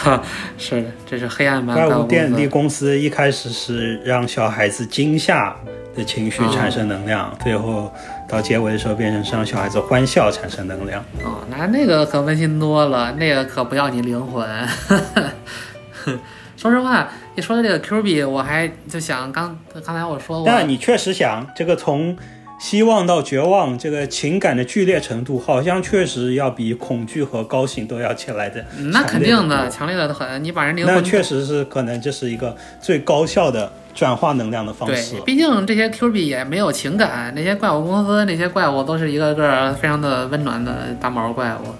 [0.57, 5.53] 是的，这是黑暗版怪物电力公司一开始是让小孩子惊吓
[5.93, 7.91] 的情绪产生能量，最后
[8.25, 11.03] 到结尾的时候变成是让小孩子欢笑产生能量。
[11.25, 14.47] 哦，那那个可温馨多了，那个可不要你灵魂。
[16.60, 17.07] 说实话，
[17.38, 22.18] 一说到这个 Q 币我还就想刚刚才我说过，但你确实想这个从
[22.60, 28.60] 希望到绝望，这个情感的剧烈程度，好像确实要比恐惧和高兴都要起来的。
[28.78, 30.43] 嗯那肯定的，强烈的很。
[30.43, 35.22] 你把人灵魂那确实是可能这是一个最高效的转化能量的方式对，。
[35.22, 41.74] 毕竟这些 Q 币也没有情感，那些怪物公司那些怪物都是一个个非常的温暖的大毛怪物，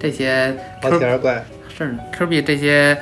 [0.00, 2.98] 这些毛 Q 天儿怪，是 Q 币这些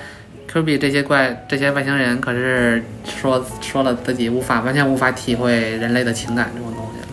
[0.47, 7.07] Q 币这些怪这些外星人可是说说了自己无法完全无法体会人类的情感这种东西了。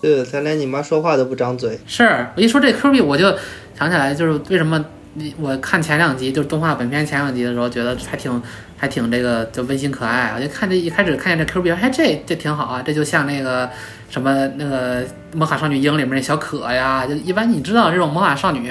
[0.00, 1.78] 对，他连你妈说话都不张嘴。
[1.86, 3.34] 是我一说这 Q 币，我就
[3.78, 8.42] 想起来，就是为什么你我看前两集，就是动画本片前两集的时候，觉得还挺
[8.76, 10.32] 还挺这个就温馨可爱。
[10.36, 13.70] 我就看这一开始看见这 Q 币，哎，这这挺好啊，这就像那个
[14.10, 15.02] 什么那个
[15.32, 18.70] 《魔法少女樱》里面那小可呀，就一般你知道这种魔法少女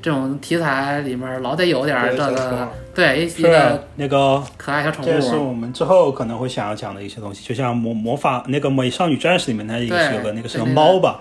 [0.00, 5.36] 这种题材里面老得有点儿这个对一一是个那个，可爱小宠物这是。
[5.36, 11.20] 我们之后可能会想要讲的一些东西，就像魔魔法那个美少女战士里面，它也是有个那个是个对那个猫吧？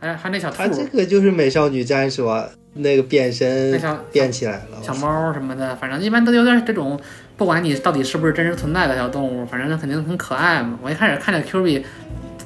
[0.00, 3.78] 还还那小兔它这个就是美少女战士吧，那个变身
[4.10, 4.82] 变起来了。
[4.82, 6.98] 小猫什么的，反正一般都有点这种，
[7.36, 10.78] 不管你到底是不是真实存在的小动物，反正它肯定很可爱嘛。
[10.82, 11.84] 我一开始看着 Q 币，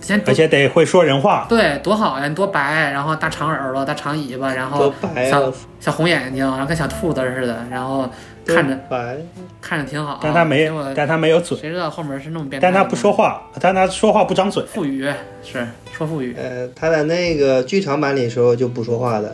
[0.04, 1.46] 先而且得会说人话。
[1.48, 5.52] 对多好呀，你多白，然后大长耳朵、大长尾巴，然多后白小啊！
[5.80, 8.06] 小红眼睛，然后跟小兔子似的，然后
[8.46, 9.16] 看着白，
[9.62, 10.20] 看着挺好。
[10.22, 12.68] 但他没但他没有嘴，谁知道后面是那么变态？
[12.68, 13.10] 但他不说。
[13.10, 14.62] 话，但他说话不张嘴。
[14.66, 15.10] 腹语
[15.42, 19.30] 是说腹语，呃，他在那个剧场版里时候就不说话的，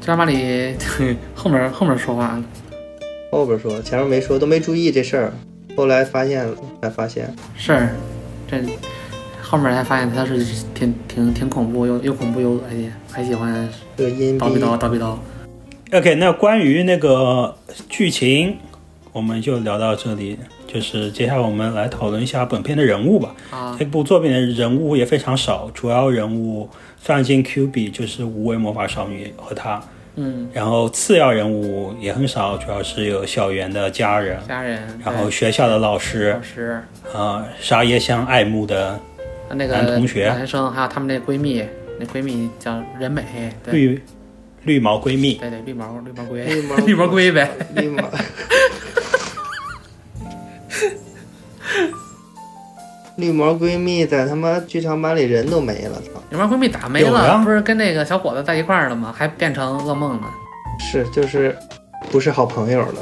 [0.00, 0.74] 剧场版里
[1.36, 2.44] 后面后面说话了。
[3.30, 5.32] 后边说，前面没说，都没注意这事儿，
[5.76, 7.34] 后来发现了，才发现。
[7.56, 7.88] 是，
[8.50, 8.58] 这
[9.56, 10.44] 后面才发现他是
[10.74, 15.16] 挺挺挺恐怖，又又恐怖又恶心，还喜欢这个阴逼叨逼叨叨逼叨。
[15.96, 17.54] OK，那关于那个
[17.88, 18.56] 剧情，
[19.12, 20.36] 我们就聊到这里。
[20.66, 23.32] 就是接下来我们来讨论一下本片的人物吧。
[23.52, 26.68] 啊，这部作品的人物也非常少，主要人物
[27.00, 29.80] 算进 Q 比就是无畏魔法少女和她，
[30.16, 36.82] 嗯，然后次要人物也很少，主要是有小圆的家人，家人，然后学校的老师老，师，
[37.14, 38.98] 呃，沙耶香爱慕的
[39.54, 41.64] 那个男同学男生，还有他们那闺蜜，
[41.98, 43.22] 那闺蜜叫人美，
[43.64, 44.02] 对绿
[44.64, 47.50] 绿毛闺蜜，对对，绿毛绿毛龟，绿毛绿毛龟呗。
[47.76, 48.02] 绿毛。
[53.16, 56.20] 绿毛闺蜜在他妈剧场版里人都没了，操！
[56.30, 59.14] 绿毛闺蜜打没有了，不是跟那个小伙子在一块儿了吗？
[59.16, 60.28] 还变成噩梦了。
[60.80, 61.56] 是就是
[62.10, 62.94] 不是好朋友了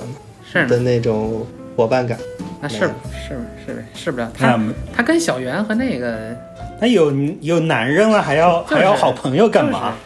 [0.45, 2.19] 是的那种伙伴感。
[2.63, 4.31] 那是是是呗，是不了。
[4.33, 6.35] 他那他跟小圆和那个
[6.81, 7.11] 那有
[7.41, 9.97] 有男人了，还要就是还要好朋友干嘛？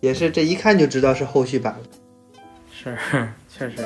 [0.00, 1.80] 也是这一看就知道是后续版了。
[2.74, 2.96] 是，
[3.48, 3.76] 确实。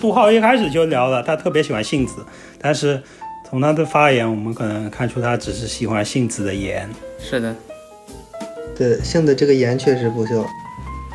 [0.00, 2.24] 杜浩一开始就聊了，他特别喜欢杏子，
[2.60, 3.00] 但是
[3.48, 6.88] 从他的发言，我们可能看出他只是喜欢杏子的颜。
[7.20, 7.54] 是的，
[8.76, 10.44] 对，杏子这个颜确实不错。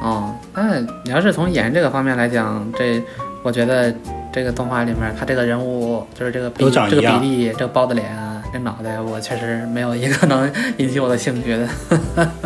[0.03, 3.01] 哦，那你要是从演这个方面来讲，这
[3.41, 3.95] 我觉得
[4.33, 11.69] 这个动画里面他这个人物就是这个比这个比例，这个包子脸啊，这脑袋，我确实没有一个能引起我的兴趣的。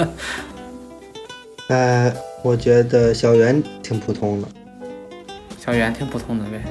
[1.69, 4.47] 呃，我觉得小圆挺普通的，
[5.57, 6.61] 小圆挺普通的呗，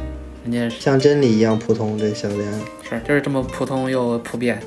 [0.45, 1.99] 人家是像真理一样普通。
[1.99, 4.63] 这小圆，是就是这么普通又普遍。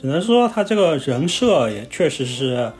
[0.00, 2.72] 只能说他这个人设也确实是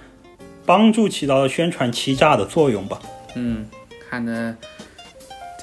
[0.64, 3.00] 帮助起到了宣传欺诈的作用吧。
[3.34, 3.68] 嗯，
[4.08, 4.54] 看着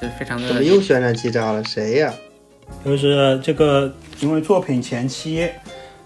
[0.00, 1.62] 这非常的怎么的又宣传欺诈了？
[1.64, 2.12] 谁呀？
[2.84, 5.48] 就是这个，因为作品前期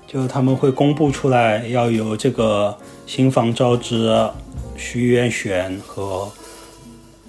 [0.07, 2.77] 就他们会公布出来要有这个
[3.07, 4.29] 新房昭之、
[4.77, 6.31] 徐渊玄和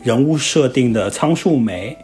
[0.04, 1.98] 人物设定的仓树梅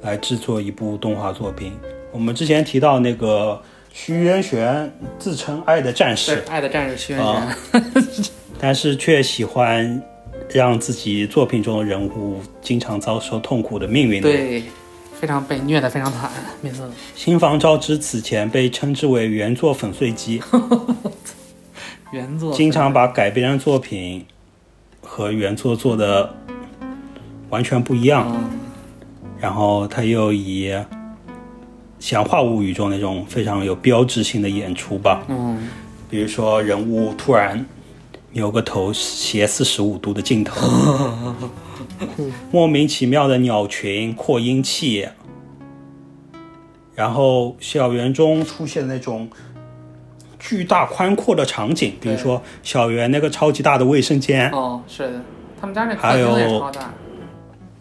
[0.00, 1.72] 来制作一部动画作品。
[2.10, 3.60] 我们之前提到那个
[3.92, 8.24] 徐渊玄自称爱的战士对，爱的战士徐元啊玄，
[8.62, 10.00] 但是却喜欢
[10.48, 14.30] 让自己作品中的人物经常遭受痛苦的命运的。
[14.30, 14.62] 对，
[15.20, 20.40] 非常被虐的非常惨，没错新房昭之此前被称之为原作粉碎机，
[22.14, 24.24] 原作经常把改编的作品
[25.00, 26.32] 和原作做的
[27.50, 28.30] 完全不一样。
[28.32, 28.60] 嗯。
[29.40, 30.70] 然后他又以
[31.98, 35.68] 《祥化物语》中那种非常有标志性的演出吧，嗯。
[36.08, 37.66] 比如说人物突然
[38.32, 40.56] 扭个头斜四十五度的镜头，
[42.50, 45.06] 莫名其妙的鸟群扩音器，
[46.94, 49.28] 然后校园中出现那种
[50.38, 55.10] 巨大宽阔的场景，比如说小园那个超级大的卫生间，哦是。
[55.10, 55.20] 的，
[55.60, 56.94] 他们家那客还有厅也超大，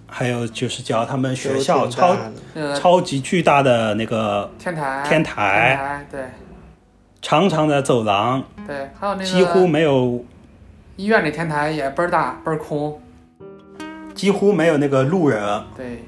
[0.08, 2.16] 还有就是叫他们学校超
[2.76, 6.22] 超级巨大的那个天台，天台，对。
[7.24, 10.26] 长长的走廊，对，还有那个几乎没有
[11.02, 13.02] 医院的天台也倍儿大倍儿空，
[14.14, 16.04] 几乎没有那个路人，对，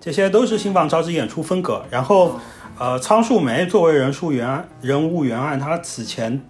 [0.00, 1.84] 这些都是新房招之演出风格。
[1.90, 2.40] 然后，
[2.78, 6.40] 呃，仓树梅作为人数原案人物原案，他此前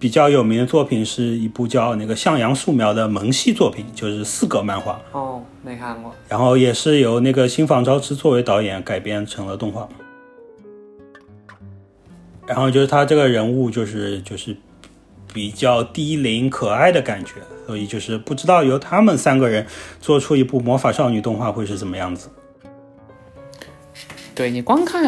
[0.00, 5.00] 比较有名的作品是一部叫那个向阳素描的萌系作品，就是四格漫画。
[5.12, 9.88] 哦，没看过，然后也是由那个新房昭之作为导演改编成了动画。
[12.48, 14.56] 然后就是他这个人物就是就是
[15.32, 17.34] 比较低龄可爱的感觉，
[17.66, 19.66] 所以就是不知道由他们三个人
[20.00, 22.28] 做出一部魔法少女动画会是怎么样子。
[24.34, 25.02] 对你光看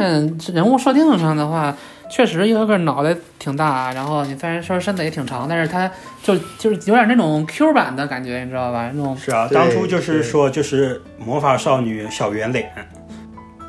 [0.52, 1.74] 人物设定上的话，
[2.10, 5.90] 确实有个脑袋挺大，然后你虽然说身子也挺长，但是他
[6.22, 8.90] 就就是有点那种 Q 版的感觉，你知道吧？
[8.92, 12.70] 那种是啊，当初就是说就是魔法少女小圆脸，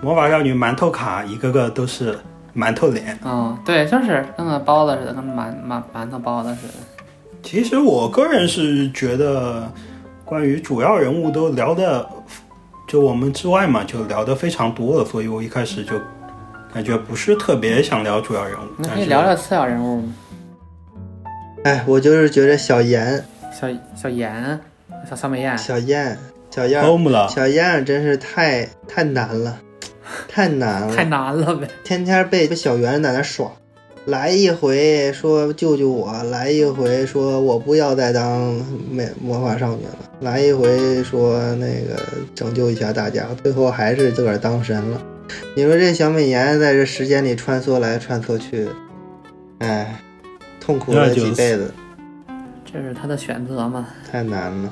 [0.01, 2.19] 魔法少女馒头卡一个个都是
[2.55, 3.17] 馒头脸。
[3.23, 6.73] 嗯，对，就是跟个包子似的，跟馒馒馒头包子似的。
[7.43, 9.71] 其实我个人是觉得，
[10.23, 12.07] 关于主要人物都聊的，
[12.87, 15.99] 就我们之外嘛，就聊的非常多了，所以我一开始就
[16.73, 18.71] 感觉不是特别想聊主要人物。
[18.77, 20.13] 那可以聊聊次要人物吗？
[21.65, 24.59] 哎，我就是觉得小严、小小严，
[25.09, 26.17] 小小美艳，小燕、
[26.49, 29.57] 小燕、home 了，小燕真是太太难了，
[30.27, 31.67] 太难了，太难了呗。
[31.83, 33.51] 天天被被小圆在那耍，
[34.05, 38.53] 来一回说救救我，来一回说我不要再当
[38.89, 41.99] 美魔法少女了，来一回说那个
[42.35, 45.01] 拯救一下大家，最后还是自个儿当神了。
[45.55, 48.67] 你说这小美颜在这时间里穿梭来穿梭去，
[49.57, 49.99] 哎，
[50.61, 51.73] 痛苦了几辈子，
[52.63, 53.87] 这是他的选择嘛？
[54.11, 54.71] 太难了。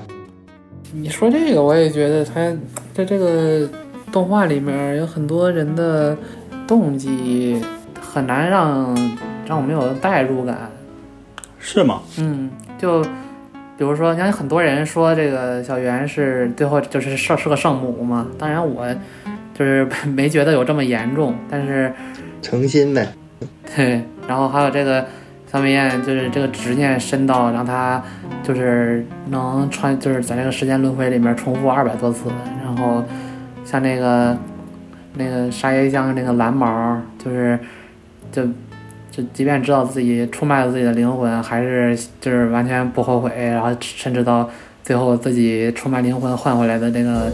[0.92, 2.56] 你说这个，我也觉得他
[2.94, 3.68] 在这个
[4.14, 6.16] 动画里面有很多人的
[6.68, 7.60] 动机
[8.00, 8.96] 很难让
[9.48, 10.56] 让我们有代入感。
[11.58, 12.02] 是吗？
[12.20, 13.02] 嗯，就
[13.76, 18.86] 比如说，像很多人说这个小圆是最后就是是是个圣母嘛，当然我
[19.54, 21.92] 就是没觉得有这么严重，但是
[22.42, 23.08] 诚心呗，
[23.76, 25.04] 对，然后还有这个
[25.52, 28.04] 小美艳，就是这个执念深到让她
[28.44, 32.30] 就是能穿，就是在这个时间轮回里面重复二百多次。
[32.62, 33.04] 然后
[33.66, 34.38] 像那个
[35.16, 37.60] 那个沙耶香那个蓝毛，就是
[38.32, 38.44] 就
[39.12, 44.50] 就即便知道自己出卖了自己的灵魂，还是就是完全不后悔，然后甚至到
[44.84, 47.32] 最后自己出卖灵魂换回来的那个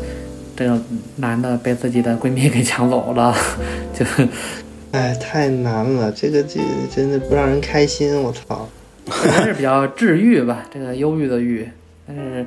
[0.56, 0.80] 这个
[1.18, 3.36] 男的被自己的闺蜜 给抢走了，
[3.94, 4.06] 就。
[4.92, 6.60] 哎，太难了，这个这
[6.90, 8.68] 真的不让人开心，我操！
[9.08, 11.70] 可能是比较治愈吧，这个忧郁的郁，
[12.08, 12.44] 但是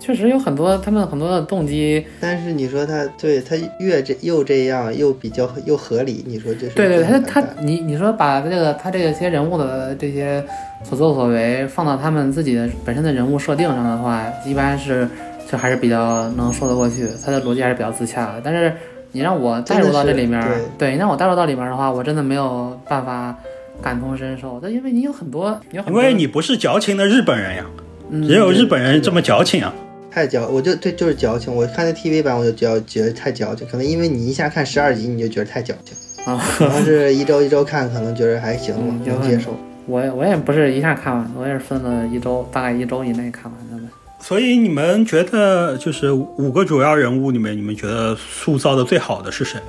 [0.00, 10.42] 确实有很多他们很多的动机，但是你说他对他越这又这样又比较又合理，你说这是对对，他他你你说把这个他这个些人物的这些
[10.84, 15.06] 所作所为放到他们自己的本身的人物设定上的话，一般是
[15.50, 18.40] 就还是比较能说得过去，他的逻辑还是比较自洽的。
[18.42, 18.72] 但是
[19.12, 20.40] 你让我带入到这里面，
[20.78, 23.36] 对，你让我带入到里面的话，我真的没有办法
[23.82, 24.60] 感同身受。
[24.62, 27.66] 但因为你有很多，有很多，因为你不是矫情的日本人呀，
[28.10, 29.74] 嗯只有日本人这么矫情啊。
[30.10, 31.54] 太矫，我就对就是矫情。
[31.54, 36.42] 我看那 TV 版我就觉觉得太矫情，可能因为你一下看十二集你就觉得太矫情，啊。
[36.60, 39.54] 要是一周一周看，可能觉得还行吧嗯，能接受。
[39.86, 43.90] 我我也不是一下看完，我也是分了一周，大概一周以内看完的呗。
[44.20, 49.60] 所以你们觉得，就是五个主要人物里面，你们觉得塑造的最好的是谁？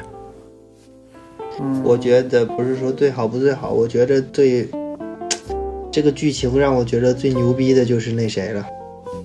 [1.62, 4.68] 嗯，我觉得不是说最好不最好，我觉得最
[5.92, 8.66] 这个剧情让我觉得最牛逼的就是那谁了，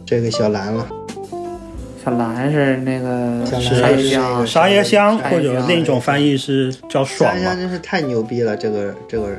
[0.04, 0.86] 这个小兰了。
[2.04, 7.56] 小兰是那个沙是那耶香个，沙耶香，或者香另一种翻译是叫爽沙香嘛？
[7.56, 9.38] 真是太牛逼了，这个这个人，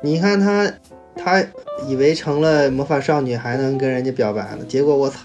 [0.00, 0.72] 你看他，
[1.16, 1.44] 他
[1.88, 5.18] 以为成了魔法少女还能跟人家表白呢，结果我操，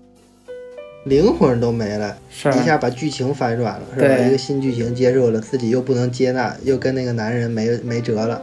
[1.03, 4.07] 灵魂都没了，是一下把剧情反转了，是吧？
[4.07, 8.41] 对一个新剧情接受了，自己又不能接纳，又跟那个男人没没辙了，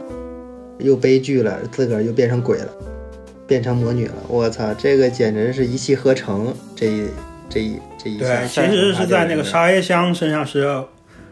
[0.79, 2.69] 又悲剧了，自个儿又变成鬼了，
[3.45, 7.03] 变成魔女了，我操，这个简直是一气呵成，这一
[7.53, 10.83] 这一这一对，下其实是在那个沙耶香身上是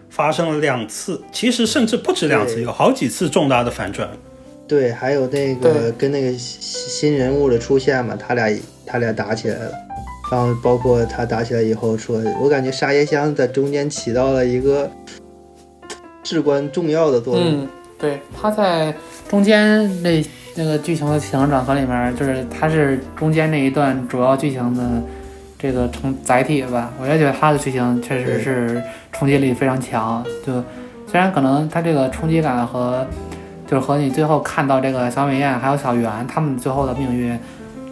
[0.09, 4.07] 发生了两次，其实甚至不止两次，有好几次重大的反转。
[4.67, 8.55] 对，还有那个跟那个新新人物的出现嘛，他俩
[8.85, 9.71] 他俩打起来了，
[10.31, 14.89] 然后包括他打起来以后说，我感觉沙耶香在中间起到了一个
[16.23, 17.63] 至关重要的作用。
[17.63, 17.67] 嗯，
[17.97, 18.93] 对，他在
[19.27, 20.23] 中间那
[20.55, 25.03] 那个剧情的起承转合里面，就是他是中间那一段主要剧情的
[25.61, 26.91] 这个承载体吧。
[26.99, 28.81] 我也觉得他的剧情确实是
[29.11, 30.25] 冲击力非常强。
[30.45, 30.53] 就
[31.07, 33.05] 虽然可能他这个冲击感和
[33.67, 37.37] 就是和你最后看到这个小美艳还有小圆他们最后的命运，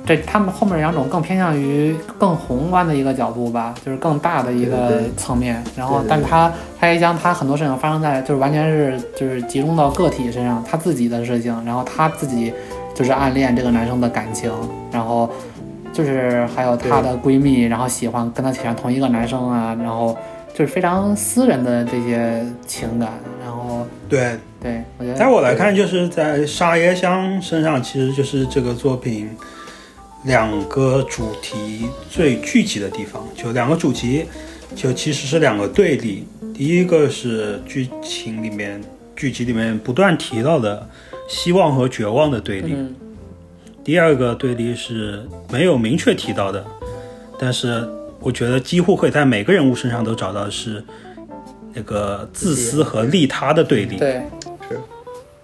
[0.06, 5.64] 这他们后面两种更偏向于更宏观的一个角度吧，就是更大的一个层面。
[5.78, 12.54] 然后但是它它也将他很多事情发生在就是完全是就是集中到个体身上，他自己的事情，然后他自己
[12.96, 14.52] 就是暗恋这个男生的感情，
[14.92, 15.30] 然后
[16.00, 20.18] 就是还有她的闺蜜，然后喜欢跟她喜欢同一个男生啊，然后
[20.54, 23.12] 就是非常私人的这些情感，
[23.44, 29.30] 然后对，对我觉得在我来看，就是在沙耶香身上，其实就是这个作品
[30.24, 33.22] 两个主题最聚集的地方。
[33.36, 34.26] 就两个主题，
[34.74, 36.26] 就其实是两个对立。
[36.54, 38.82] 第一个是剧情里面
[39.18, 40.88] 剧集里面不断提到的
[41.28, 42.96] 希望和绝望的对立，嗯
[43.90, 46.64] 第二个对立是没有明确提到的，
[47.40, 50.84] 但是我觉得几乎会在每个人物身上都找到是
[51.74, 53.98] 那个自私和利他的对立。
[53.98, 54.22] 对
[54.70, 54.80] 是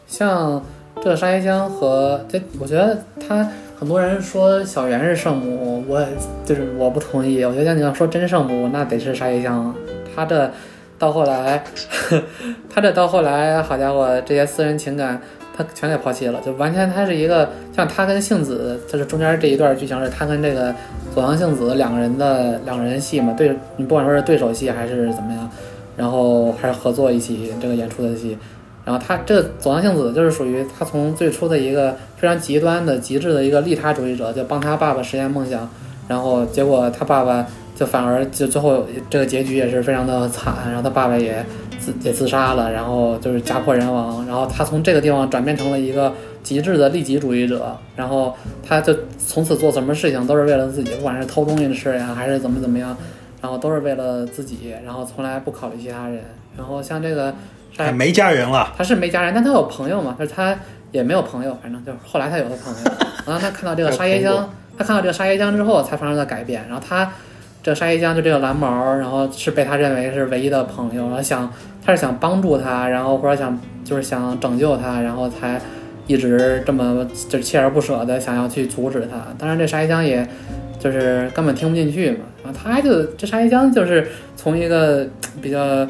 [0.05, 0.63] 像
[0.97, 2.95] 这个沙耶香和这，我觉得
[3.27, 6.05] 他很多人说小圆是圣母，我
[6.45, 7.43] 就是我不同意。
[7.43, 9.73] 我觉得你要说真圣母，那得是沙耶香。
[10.15, 10.51] 他这
[10.99, 11.63] 到后来，
[12.69, 15.19] 他这到后来，好家伙，这些私人情感
[15.55, 20.75] 他全给抛弃了，就完全他是一个像他跟杏子，就是中间这一段剧情是他跟这个
[21.13, 25.49] 佐藤杏子两个人的两个人戏嘛，对你不管说是对手戏还是怎么样，
[25.95, 28.37] 然后还是合作一起这个演出的戏。
[28.83, 35.67] 然后他这个佐藤杏子就是属于他从最初的一个非常极端的极致的一个利他主义者，就帮他爸爸实现梦想，
[36.07, 41.43] 然后结果他爸爸就反而就最后这个结局也是非常的惨，然后他爸爸也
[41.85, 46.11] 自也自杀了，然后就是家破人亡，然后他从这个地方转变成了一个
[46.41, 48.35] 极致的利己主义者，然后
[48.67, 52.95] 他就从此做什么事情都是为了自己，不管是偷东西的事呀，还是怎么怎么样，
[53.41, 56.23] 然后都是为了自己，然后从来不考虑其他人，
[56.57, 57.33] 然后像这个
[57.77, 60.57] 他没家人了，他是没家人，但他有朋友嘛，就是他
[60.91, 62.91] 也没有朋友，反正就是后来他有了朋友，
[63.27, 67.11] 然后他看到这个 沙耶还有朋香，他看到这个沙耶香之后才发生了改变，然后他
[67.65, 71.51] 这沙耶香就这个蓝毛，然后是被他认为是唯一的朋友，然后想
[71.83, 75.59] 他是想帮助他，然后或者想就是想拯救他，然后才
[76.05, 80.27] 一直这么就是锲而不舍的想要去阻止他，当然这沙耶香也
[80.77, 85.07] 就是根本听不进去嘛，然后他就这沙耶香就是从一个
[85.41, 85.87] 比较。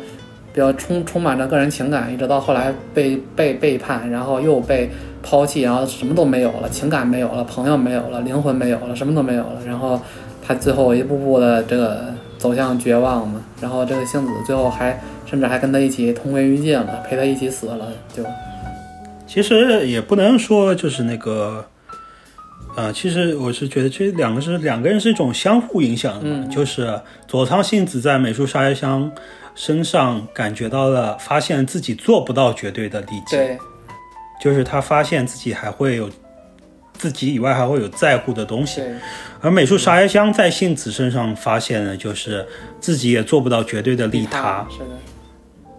[0.53, 4.89] 比较充充满着个人情感，一直到后来被被背叛，然后又被
[5.21, 9.59] 抛弃，然后什么都没有了，情感没有了，朋友没有了，灵魂没有了，什么都没有了。
[9.65, 9.99] 然后
[10.47, 18.23] 他最后一步步的这个走向绝望嘛，然后这个杏子最后还甚至还跟他一起同归于尽了，陪他一起死了，就
[19.25, 21.65] 其实也不能说就是那个，
[22.75, 26.49] 呃，其实我是觉得这两个是两个人是一种相互影响的嘛，嗯。
[26.49, 29.11] 就是佐仓幸子在美术沙耶香
[29.55, 33.57] 身上感觉到了，发现自己做不到绝对的理解，对。
[34.41, 36.09] 就是他发现自己还会有
[36.97, 38.81] 自己以外还会有在乎的东西，
[39.41, 42.45] 而美术沙耶香在杏子身上发现的就是
[42.79, 44.85] 自己也做不到绝对的利他，是的，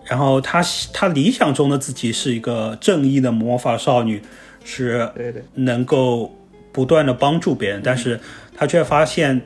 [0.04, 0.62] 然后他
[0.92, 4.22] 他理想中的自己是一个正义的魔法少女，
[4.64, 5.10] 是
[5.54, 6.34] 能够
[6.72, 8.20] 不断的帮助别人，但是
[8.54, 9.40] 他却发现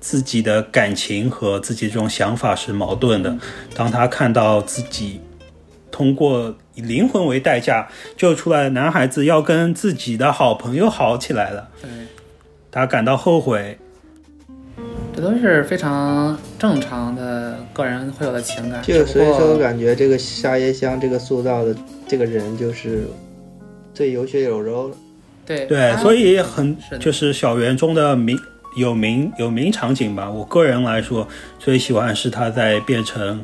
[0.00, 3.36] 自己的感情和自己这种想法是矛盾的。
[3.74, 5.20] 当他看到自己
[5.90, 11.90] 通过以灵魂为代价救出来的男孩子要跟自己的好朋友好起来了，对，
[12.70, 13.76] 他感到后悔。
[15.14, 18.82] 这都是非常正常的个人会有的情感。
[18.82, 21.74] 就所以说我感觉这个沙耶香这个塑造的
[22.06, 23.08] 这个人就是
[23.94, 24.96] 最有血有肉了。
[25.46, 28.38] 对对，他所以很是就是小圆中的名
[28.76, 30.30] 有名有名场景吧。
[30.30, 31.26] 我个人来说，
[31.58, 33.42] 最喜欢是他在变成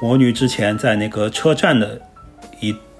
[0.00, 2.00] 魔女之前，在那个车站的一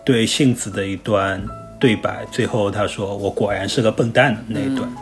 [0.05, 1.43] 对幸子的一段
[1.81, 4.89] 对白，最后他说：“我果然是个笨蛋”的那一段。
[4.89, 4.97] 嗯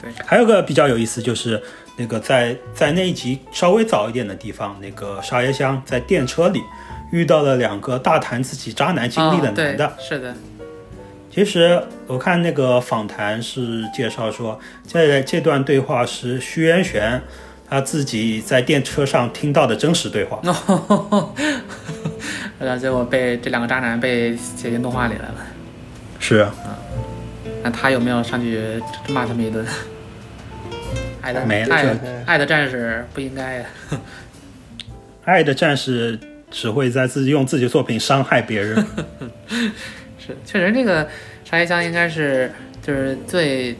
[0.00, 1.62] 对还有个比较有意思，就是
[1.96, 6.60] 那个在在那一集稍微早一点的地方，那个沙耶香在电车里
[7.12, 9.96] 遇到了两个大谈自己渣男经历的男的。
[10.00, 10.34] 是的，
[11.30, 17.22] 其实我看那个访谈是介绍说，在这段对话是徐渊玄
[17.70, 20.40] 他自己在电车上听到的真实对话。
[20.42, 20.52] 然
[22.70, 25.36] 后结果被这两个渣男被写进动画里来了。
[26.20, 26.54] 是啊，
[27.64, 29.66] 那他有没有上去骂他们一顿？
[31.20, 33.64] 爱的 没爱这爱的战士不应该呀。
[35.24, 36.18] 爱的战士
[36.50, 38.76] 只会在自己用自己的作品伤害别人。
[40.18, 41.08] 是，确实这个
[41.44, 43.76] 沙耶香应该是就是最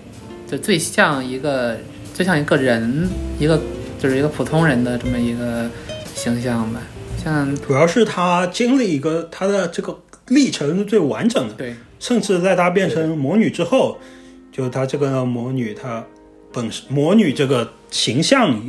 [0.49, 1.77] 就最像一个
[2.13, 3.09] 最像一个人，
[3.39, 3.61] 一个
[3.99, 5.69] 就是一个普通人的这么一个
[6.15, 6.81] 形象吧。
[7.23, 9.97] 像主要是他经历一个他的这个
[10.29, 11.75] 历程是最完整的，对。
[12.01, 13.97] 甚至在他变成魔女之后，
[14.51, 16.05] 就他这个魔女，她
[16.53, 18.61] 本身魔女这个形象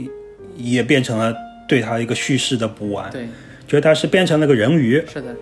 [0.55, 1.35] 也也变成了
[1.67, 3.27] 对他一个叙事的补完，对，
[3.67, 5.35] 觉得他是变成了个人鱼，是的，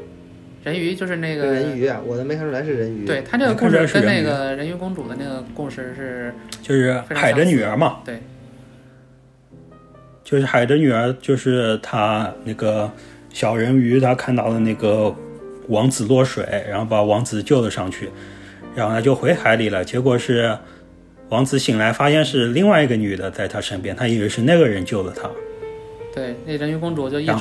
[0.63, 3.05] 人鱼就是那个人鱼啊，我都没看出来是人鱼。
[3.05, 8.21] 对他这个故事跟那个人鱼公主的那个故事是就是海的女儿嘛，对
[10.31, 12.89] 就是海的女儿，就是她那个
[13.33, 15.13] 小人鱼，她看到了那个
[15.67, 18.09] 王子落水，然后把王子救了上去，
[18.73, 19.83] 然后她就回海里了。
[19.83, 20.57] 结果是
[21.27, 25.29] 王子醒来，发现是另外一个女的在他身边，他以为是那个人救了他。
[26.15, 27.33] 对，那人鱼公主就一直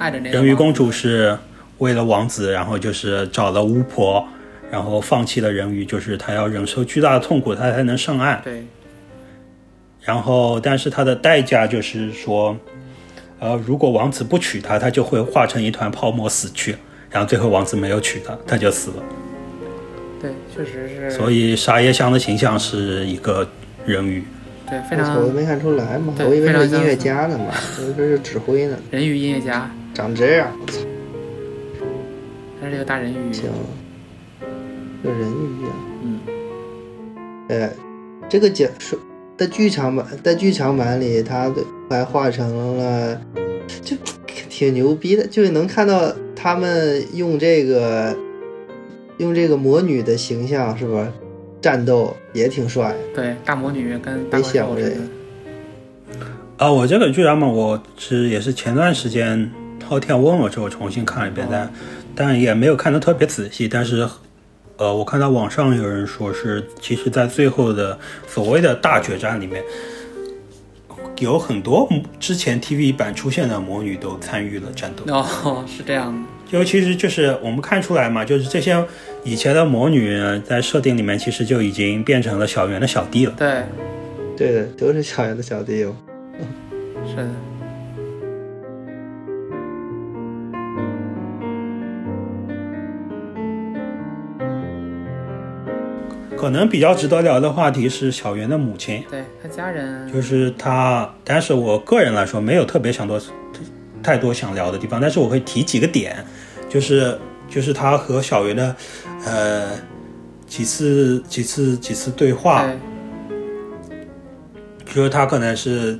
[0.00, 1.38] 爱着那个人鱼公主是
[1.78, 4.26] 为了王子，然后就是找了巫婆，
[4.68, 8.40] 然后放弃了人鱼，就是她要忍受巨大的痛苦，她才能上岸。
[8.42, 8.64] 对
[10.06, 12.56] 然后，但是他的代价就是说，
[13.40, 16.76] 呃，如果王子不娶她，她就会化成一团泡沫死去。
[17.10, 19.02] 然后最后王子没有娶她，她就死了。
[20.22, 23.46] 对，确实是，所以沙耶香的形象是一个
[23.84, 24.22] 人鱼。
[24.68, 27.46] 对非我操，我常没看出来嘛，我以为是音乐家呢嘛，
[27.78, 30.78] 我以为是指挥呢，人鱼音乐家，长这样，我操，
[32.60, 33.44] 他是一个大人鱼，行，
[35.02, 35.72] 这人鱼啊。
[36.02, 36.20] 嗯，
[37.48, 37.70] 呃，
[38.28, 38.98] 这个解说
[39.36, 43.20] 在剧场版，在剧场版里，他的还画成了，
[43.82, 43.96] 就
[44.48, 48.16] 挺牛逼的，就是能看到他们用这个
[49.18, 51.12] 用这个魔女的形象，是吧？
[51.60, 52.94] 战斗也挺帅。
[53.14, 55.00] 对，大魔女跟大没怪兽似的想
[56.58, 59.50] 这，啊，我这个剧场版我是也是前段时间
[59.86, 61.72] 后天问我之后重新看了一遍，但
[62.14, 63.68] 但也没有看得特别仔细。
[63.68, 64.08] 但是，
[64.78, 69.62] 呃，我看到网上有人说是，其实，在最后的所谓的大决战里面，
[71.18, 71.88] 有很多
[72.20, 75.10] 之前 TV 版出现的魔女都参与了战斗。
[75.14, 78.84] 哦，是这样的，就其实就是我们看出来嘛，就是这些
[79.24, 80.14] 以前的魔女
[80.44, 83.32] 在设定里面其实就已经变成了小圆的小弟了。
[83.38, 83.62] 对，
[84.36, 85.96] 对的，都是小圆的小弟哦。
[87.08, 87.30] 是的，
[96.36, 99.02] 可能比较值得聊的话题是小圆的母亲。
[99.10, 103.20] 对他家人，就是他，但是我个人来说没有特别想多
[104.02, 106.24] 太多想聊的地方，但是我会提几个点，
[106.68, 107.18] 就是
[107.48, 108.76] 就是他和小圆的
[109.24, 109.70] 呃
[110.46, 112.66] 几次几次几次对话，
[113.88, 113.98] 对，
[114.94, 115.98] 就是他可能是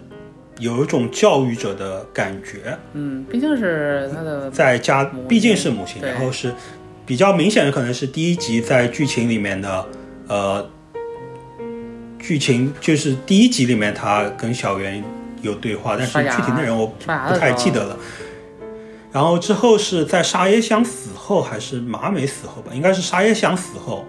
[0.59, 6.53] 有一种教育者的感觉，嗯，毕竟是他的在家毕竟是母亲，然后是
[7.05, 9.85] 比较明显的可能是第一集在剧情里面的
[10.29, 10.67] 呃
[12.19, 15.03] 剧情就是第一集里面他跟小圆
[15.43, 17.97] 有对话，但是具体内容我不太记得了。
[19.13, 22.73] 然后之后是在沙耶香死后还是马美死后吧？
[22.75, 24.05] 应该是沙耶香死后。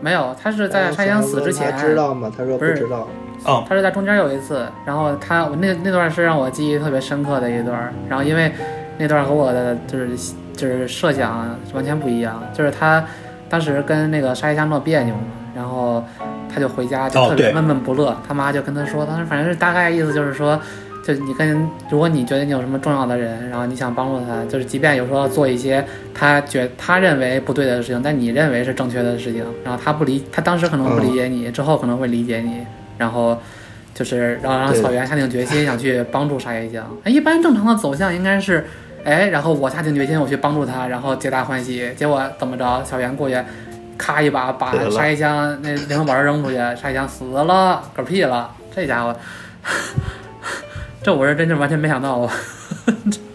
[0.00, 2.30] 没有，他是在沙耶香死之前他知道吗？
[2.36, 3.08] 他说不知道。
[3.44, 8.52] 哦，他是在中间有一次，然后他我那那段是让我记忆特别深刻的一段，然后因为
[8.98, 10.10] 那段和我的就是
[10.54, 13.04] 就是设想完全不一样，就是他
[13.48, 15.14] 当时跟那个沙耶香闹别扭
[16.54, 20.60] 他就回家就特别闷闷不乐，他妈就跟他说，当时反正是大概意思就是说。
[21.06, 25.84] 就你跟，如果你觉得你有什么重要的人，然后你想帮助他，就是即便有时候做一些
[26.14, 32.62] 他觉他认为不对的事情，但你认为是正确的事情，然后他不理，他当时可能不理解你，之后可能会理解你，
[32.96, 33.38] 然后
[33.92, 36.90] 就是让让对草原下定决心想去帮助沙耶香。
[37.02, 38.64] 哎一般正常的走向应该是，
[39.04, 41.86] 哎，然后我下定决心我去帮助他，然后皆大欢喜。
[41.94, 42.82] 结果怎么着？
[42.82, 43.36] 小袁过去，
[43.96, 48.54] 咔一把把沙耶香那灵魂宝石扔出去，沙耶香死了，嗝屁了。
[48.74, 49.16] 这家伙，
[51.02, 52.34] 这我是真是完全没想到啊！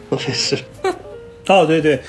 [0.09, 0.57] 我也是。
[1.47, 2.01] 哦，对对，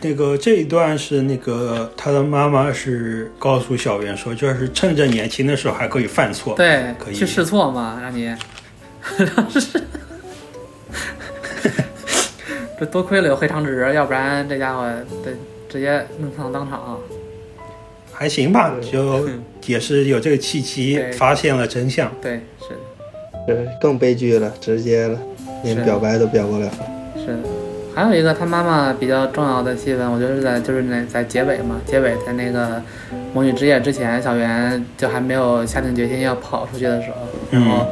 [0.00, 6.54] 那个这一段是那个他的妈妈是告诉小圆说，就是趁着年轻的时候还可以犯错。
[6.54, 8.36] 对可，以去试错嘛，让你。
[12.78, 14.82] 这多亏了有黑长直，要不然这家伙
[15.24, 15.32] 得
[15.68, 16.98] 直接弄上当场。
[18.22, 19.28] 还行吧，就
[19.66, 22.08] 也是有这个契机发现了真相。
[22.22, 22.76] 对，是的，
[23.48, 25.18] 这更悲剧了，直接了，
[25.64, 26.70] 连表白都表不了。
[27.16, 27.38] 是的。
[27.92, 32.80] 还有一个他妈妈比较重要的戏份，我觉得是在就是那在结尾嘛，结尾在那个
[33.34, 37.84] 魔女之夜之前，小圆就还没有下定决心要跑出去的时候，然后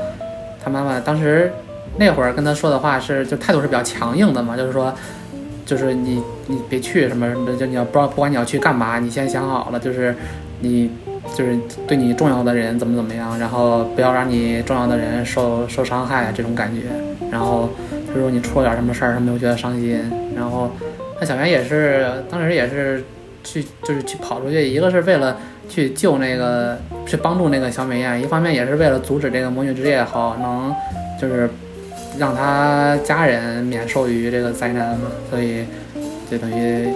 [0.63, 1.51] 他妈妈当时
[1.97, 4.95] 那会儿跟他说的话是，就态度是比较强硬的嘛，就是说，
[5.71, 10.13] 就是你你别去什么什么的，就你要不知道不管你要去干嘛，你先想好了，就是
[10.59, 10.91] 你
[11.37, 11.57] 就是
[11.87, 16.89] 对你重要的人怎么怎么样，然后不要让你重要的人受受伤害这种感觉。
[17.31, 17.71] 然后
[18.13, 20.03] 如说你出了点什么事儿，他们就觉得伤心。
[20.35, 20.69] 然后
[21.21, 23.05] 那小袁也是当时也是
[23.45, 25.37] 去就是去跑出去，一个是为了
[25.69, 30.75] 去救那个去帮助那个小美艳，一方面也是为了阻止这个魔女之夜好能
[31.21, 31.49] 就是
[32.21, 35.11] 让他家人免受于这个灾难嘛。
[35.29, 35.65] 所以
[36.31, 36.93] 就等于，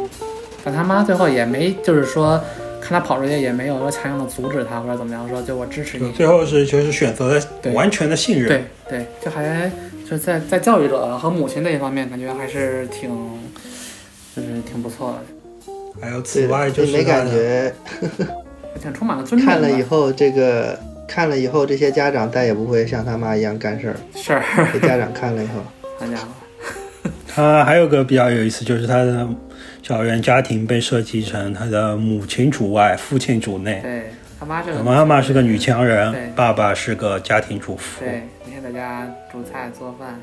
[0.63, 2.39] 但他妈最后也没就是说。
[2.87, 6.13] 看他跑出去也没有说强硬的阻止他或者怎么样，说就我支持你。
[6.13, 8.47] 最后是就是选择了完全的信任。
[8.47, 9.73] 对对，就还
[10.07, 13.09] 就在在教育者和母亲这一方面，感觉还是挺
[14.37, 15.73] 就是挺不错的。
[15.99, 17.75] 还有此外就是没感觉，
[18.79, 19.49] 挺充满了尊重。
[19.49, 23.97] 看了以后，这个看了以后，这些家长再也不会像他妈一样干事儿。
[24.15, 24.41] 是。
[24.73, 25.63] 给家长看了以后，
[25.99, 27.11] 好家伙。
[27.27, 29.29] 他还有个比较有意思，就是他的。
[29.83, 33.81] 小圆家庭被设计成他的母亲主外，父亲主内。
[33.83, 34.05] 对
[34.41, 38.01] 他妈是妈妈是个女强人，爸爸是个家庭主妇。
[38.01, 40.19] 对，每天在家煮菜做饭。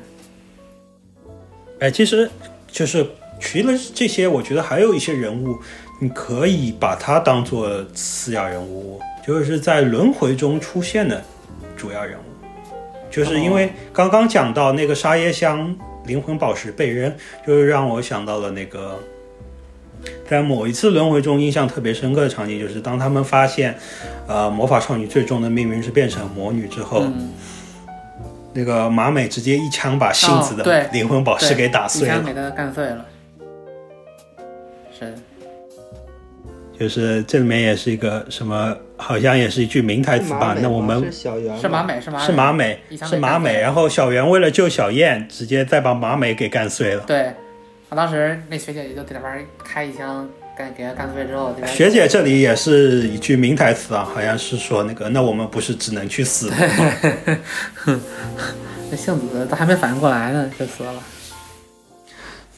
[1.78, 2.28] 哎，其实
[2.66, 3.06] 就是
[3.38, 5.56] 除了这些，我觉得还有一些人物，
[6.00, 11.22] 你可以把他当做次要人物，就是在轮回中出现的
[11.76, 12.22] 主要人物。
[13.10, 17.12] 就是因为刚刚讲到那个沙耶香灵魂宝石被扔，
[17.46, 18.98] 就是让我想到了那个。
[20.28, 23.78] 在某一次轮回中，印象特别深刻的场景，就是当他们发现，
[24.26, 27.04] 呃，魔法少女最终的命运是变成魔女之后，
[28.52, 33.06] 那个马美直接一枪把杏子的灵魂宝石给打碎了，一枪给他干碎了。
[34.98, 35.14] 是，
[36.76, 40.56] 就是这里面也是一个什么，好像也是一句名台词吧？
[40.62, 43.60] 那我们是小圆，是马美，是马是马美，是马美。
[43.60, 47.02] 然后小圆为了救小燕，直接再把马美给干碎了。
[47.06, 47.32] 对。
[47.94, 50.26] 当时那学姐也就在那边开一枪，
[50.56, 56.56] 干给他干碎之后，学姐这里也是一句名台词啊，好像是说那个，那我们不是只能去死吗？
[58.90, 60.94] 那杏子都还没反应过来呢，就死了。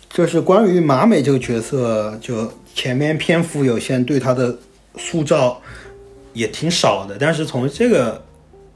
[0.08, 4.56] 就是关于马美这个角色，就前面篇幅有限，对她的
[4.96, 5.60] 塑造
[6.34, 8.22] 也挺少的，但是从这个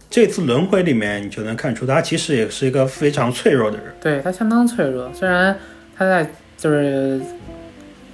[0.09, 3.87] 这次轮回里面，你就能看出他其实也是一个非常脆弱的人。
[4.01, 5.55] 对他相当脆弱，虽然
[5.95, 6.27] 他在。
[6.61, 7.21] 就是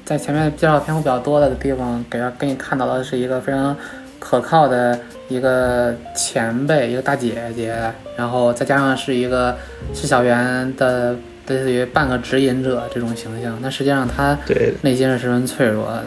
[0.04, 3.74] 在前面介绍篇幅比较多的地方，给他给你看到的是一个非常
[4.18, 7.74] 可靠的一个前辈，一个大姐姐，
[8.18, 9.56] 然后再加上是一个
[9.94, 11.16] 是小圆的
[11.46, 13.58] 类似于半个指引者这种形象。
[13.62, 14.38] 但实际上他
[14.82, 16.04] 内心是十分脆弱的，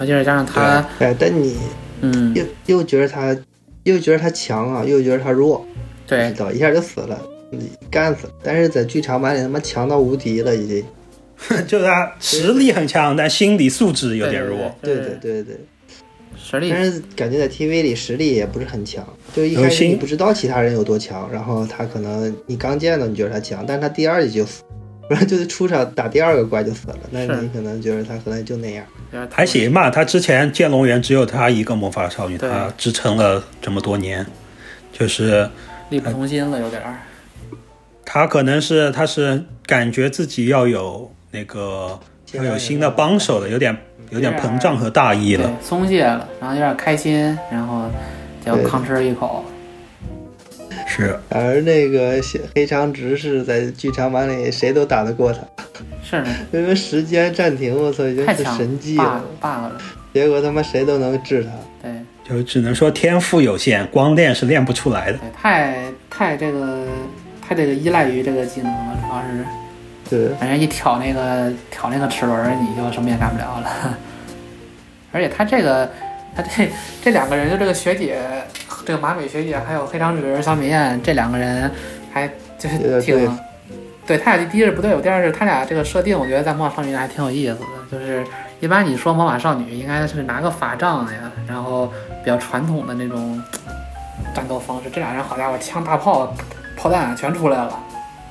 [0.00, 1.56] 尤其是加上他，哎，但你，
[2.00, 3.36] 嗯，又又觉得他，
[3.84, 5.66] 又觉得他强啊，又觉得他弱，
[6.06, 7.20] 对，一下就死了，
[7.90, 8.28] 干死。
[8.42, 10.84] 但是在剧场版里，他妈强到无敌了，已经。
[11.66, 14.58] 就是他实力很强，但心理素质有点弱。
[14.82, 15.56] 对对对对，
[16.36, 16.68] 实力。
[16.68, 19.02] 但是感觉在 TV 里实力也不是很强。
[19.34, 24.62] 就一开始你不知道其他人有多强，然后他可能你刚见到你觉得他强，但是他第二集就死，
[25.10, 26.96] 不然就是出场打第二个怪就死了。
[27.10, 28.86] 那你可能觉得他可能就那样。
[29.28, 34.24] 还行吧，他之前剑龙园只有他一个魔法少女，他支撑了这么多年，
[34.92, 35.50] 就是
[35.88, 36.94] 力不从心了，有点儿。
[38.04, 41.10] 他可能是他是感觉自己要有。
[41.32, 41.96] 那个
[42.32, 43.76] 要有新的帮手了，有点
[44.10, 47.88] 有点膨胀和大意了，松懈了，然后有点开心，然后
[48.44, 49.44] 就吭哧一口。
[51.00, 52.20] 是，而那个
[52.54, 55.40] 黑长直是在剧场版里谁都打得过他，
[56.02, 56.22] 是，
[56.52, 59.72] 因为时间暂停，我操，已经是神技了，bug 了，
[60.12, 61.50] 结果他妈谁都能治他，
[61.82, 61.92] 对，
[62.28, 66.84] 就只能说天赋有限，光练是练不出来的，对，太太这个
[67.40, 69.44] 太这个依赖于这个技能了，主要是。
[70.08, 73.96] 对，反正一挑那个挑那个齿轮，你就什么也干不了了。
[75.12, 75.88] 而且他这个，
[76.36, 76.70] 他这
[77.02, 78.18] 这两个人，就这个学姐，
[78.86, 81.70] 这个马美学姐，还有黑长直、小美艳这两个人，
[82.12, 82.28] 还
[82.58, 83.38] 就是挺，
[84.06, 87.66] 对他俩第一是不对，我第二是他俩这个设定，我觉得在魔法少女还挺有意思的。
[87.90, 88.24] 就是
[88.60, 91.86] 一般你说魔法少女，应该是拿个法杖呀，然后
[92.22, 93.42] 比较传统的那种
[94.34, 94.90] 战斗方式。
[94.92, 96.34] 这俩人好家伙，枪、大炮、
[96.76, 97.78] 炮弹全出来了。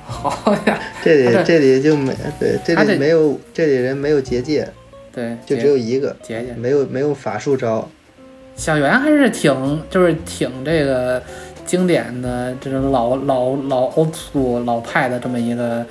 [0.06, 4.68] 好呀，这里这里就没对，这里没有这里人没有结界，
[5.12, 7.88] 对，就只有一个结界，没有没有法术招。
[8.56, 11.22] 小圆还是挺就是挺这个
[11.64, 15.84] 经典的这种老老老 old school 老派的这么一个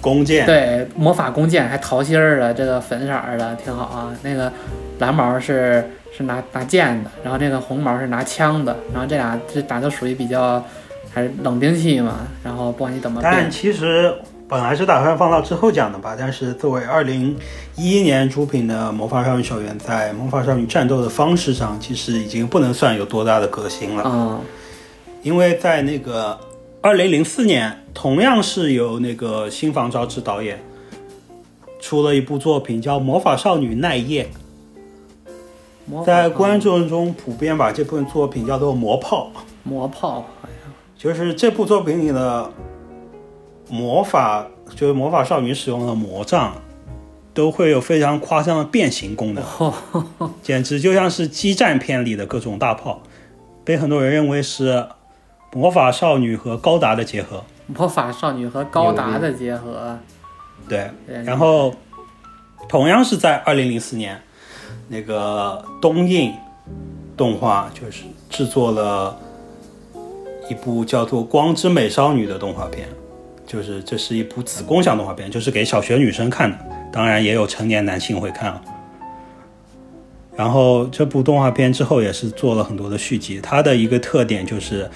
[0.00, 3.06] 弓箭，对，魔法弓箭还桃心儿的，这个粉色
[3.38, 4.16] 的挺好啊。
[4.22, 4.52] 那个
[4.98, 5.84] 蓝毛是
[6.16, 10.64] 是拿拿剑的，然后这个红毛是拿枪的，然后这俩这俩都属于比较。
[11.12, 13.20] 还是冷兵器嘛，然后不管你怎么。
[13.22, 14.12] 但其实
[14.46, 17.36] 本来是打算放到之后讲的吧，但是作为二零
[17.76, 24.02] 一一年出品的《魔法少女小圆》，在魔法少女战斗的方式上，其实已经不能算有多大的革新了。
[24.06, 24.40] 嗯
[25.22, 26.38] 因为在那个
[26.82, 30.62] 二零零四年，同样是由那个新房昭之导演
[31.80, 34.28] 出了一部作品叫《魔法少女奈叶》，
[35.86, 39.30] 魔在观众中普遍把这部作品叫做“魔炮”。
[39.64, 42.52] 魔炮好像就是这部作品里的
[43.68, 44.46] 魔法，
[44.76, 46.54] 就是魔法少女使用的魔杖，
[47.32, 49.44] 都会有非常夸张的变形功能，
[50.42, 53.02] 简直就像是激战片里的各种大炮，
[53.64, 54.86] 被很多人认为是
[55.52, 57.42] 魔法少女和高达的结合。
[57.66, 59.98] 魔法少女和高达的结合，
[60.68, 61.22] 对，对。
[61.22, 61.74] 然后
[62.68, 64.20] 同样是在二零零四年，
[64.88, 66.32] 那个东映
[67.16, 69.18] 动画就是制作了
[70.50, 72.86] 一部叫做《光之美少女》的动画片，
[73.46, 76.58] 就是这是一部子宫向动画片，就是给小学女生看的，
[76.92, 78.60] 当然也有成年男性会看啊。
[80.36, 84.90] 然后这部动画片之后也是做了很多的续集，它的一个特点就是，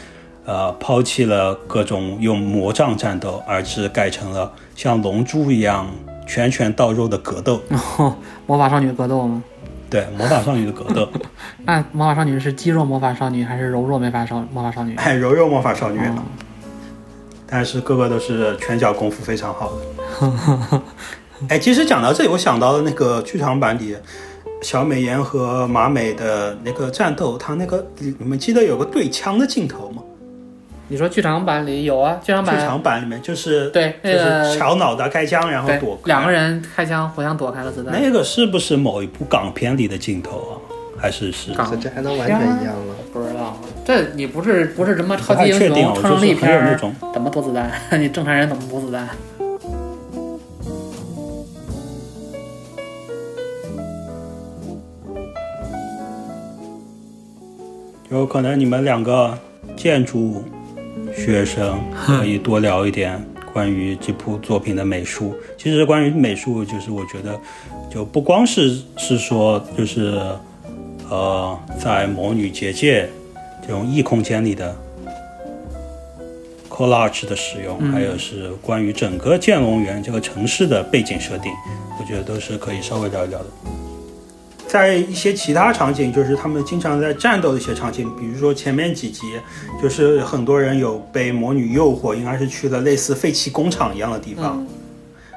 [0.45, 5.89] 呃，抛弃了各种用魔杖战斗，而是改成了像龙珠一样
[6.27, 7.63] 拳拳到肉的格斗。
[8.47, 9.43] 魔法少女格斗吗？
[9.89, 11.09] 对，魔法少女的格斗，
[11.65, 14.97] 那魔法少女是肌肉魔法少女还是柔弱魔法少魔法少女？
[14.97, 16.17] 哎，柔弱魔法少女，哦
[17.51, 20.83] 但是个个都是拳脚功夫非常好的。
[21.49, 23.97] 哎，其实讲到这里，我想到了那个剧场版里
[24.61, 30.03] 小美妍和马美的那个战斗，他那个你你们记得有个对枪的镜头吗？
[30.89, 32.19] 你说剧场版里有啊？
[32.25, 37.95] 剧场版剧场版里面就是对就那个是小脑袋开枪，然后躲开两个人开枪互相躲开了子弹。
[38.01, 40.53] 那个是不是某一部港片里的镜头啊？
[41.01, 41.53] 还是是？
[41.55, 42.95] 港这还能完全一样吗？
[43.13, 47.71] 不知道，这你不是不是什么超级英雄、确定哦，超能力就是很有片儿，那种怎么躲子弹？
[48.01, 49.09] 你正常人怎么躲子弹？
[58.11, 59.39] 有可能你们两个
[59.77, 60.43] 建筑
[61.15, 65.35] 学生可以多聊一点关于这部作品的美术。
[65.59, 67.39] 其实关于美术，就是我觉得
[67.91, 70.21] 就不光是是说就是
[71.11, 73.09] 呃在魔女结界
[73.63, 74.77] 这种异空间里的
[76.69, 81.53] collage 的使用，嗯还有是关于整个剑龙园这个城市的背景设定，
[81.99, 83.47] 我觉得都是可以稍微聊一聊的。
[84.67, 89.23] 在一些其他场景，就是他们经常在战斗的一些场景，比如说前面几集，
[89.83, 94.59] 就是很多人有被魔女诱惑，应该是去了类似废弃工厂一样的地方。
[94.59, 94.67] 嗯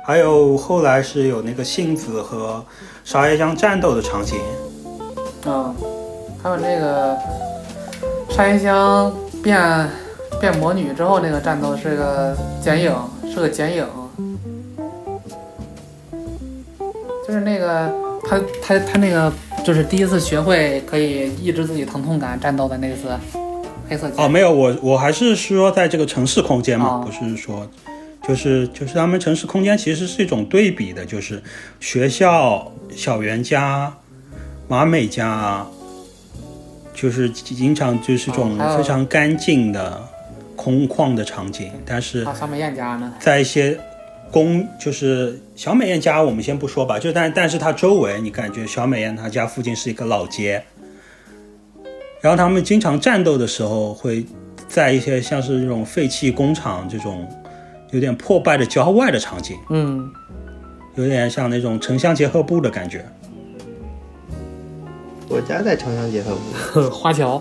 [0.03, 2.65] 还有后来是有那个杏子和
[3.05, 4.39] 沙耶香战斗的场景，
[5.45, 5.75] 嗯，
[6.41, 7.17] 还有那个
[8.29, 9.11] 沙耶香
[9.43, 9.89] 变
[10.39, 12.95] 变魔女之后那个战斗是个剪影，
[13.33, 13.85] 是个剪影，
[17.27, 17.91] 就是那个
[18.29, 19.31] 他他他那个
[19.65, 23.09] 就是第一次学会可以抑制自己疼痛感战斗的那次
[23.89, 27.67] 黑色哦，没有，我我还是说在这个城市空间嘛，哦不是说，
[28.27, 31.41] 就是就是他们城市空间其实是一种对比的，就是
[31.79, 33.91] 学校、小园家、
[34.71, 35.67] 马美家，
[36.93, 40.01] 就是经常就是这种非常干净的、
[40.55, 43.77] 空旷的场景，但是啊小美艳家呢，在一些
[44.31, 50.63] 公就是小美艳家，我们先不说吧，就但但是它周围，你感觉小美艳她家附近是一个老街，
[52.21, 54.25] 然后他们经常战斗的时候，会
[54.69, 57.27] 在一些像是这种废弃工厂这种
[57.89, 60.09] 有点破败的郊外的场景，嗯，
[60.95, 63.05] 有点像那种城乡结合部的感觉。
[65.31, 67.39] 我家在城乡结合部， 花桥，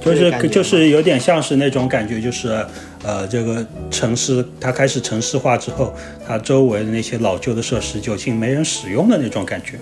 [0.00, 2.64] 就是就是有点像是那种感觉，就是
[3.04, 5.92] 呃，这个城市它开始城市化之后，
[6.26, 9.78] 它周围的那些老旧的设施就已经没人使用的那种感觉。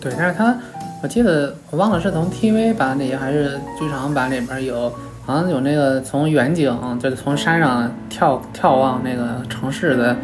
[0.00, 0.56] 对，但是它
[1.02, 4.92] 我记得我忘了是从 TV 版里还是剧场版里边有，
[5.26, 6.72] 好像有那个从远景，
[7.02, 10.16] 就是从山上眺眺望那个城市的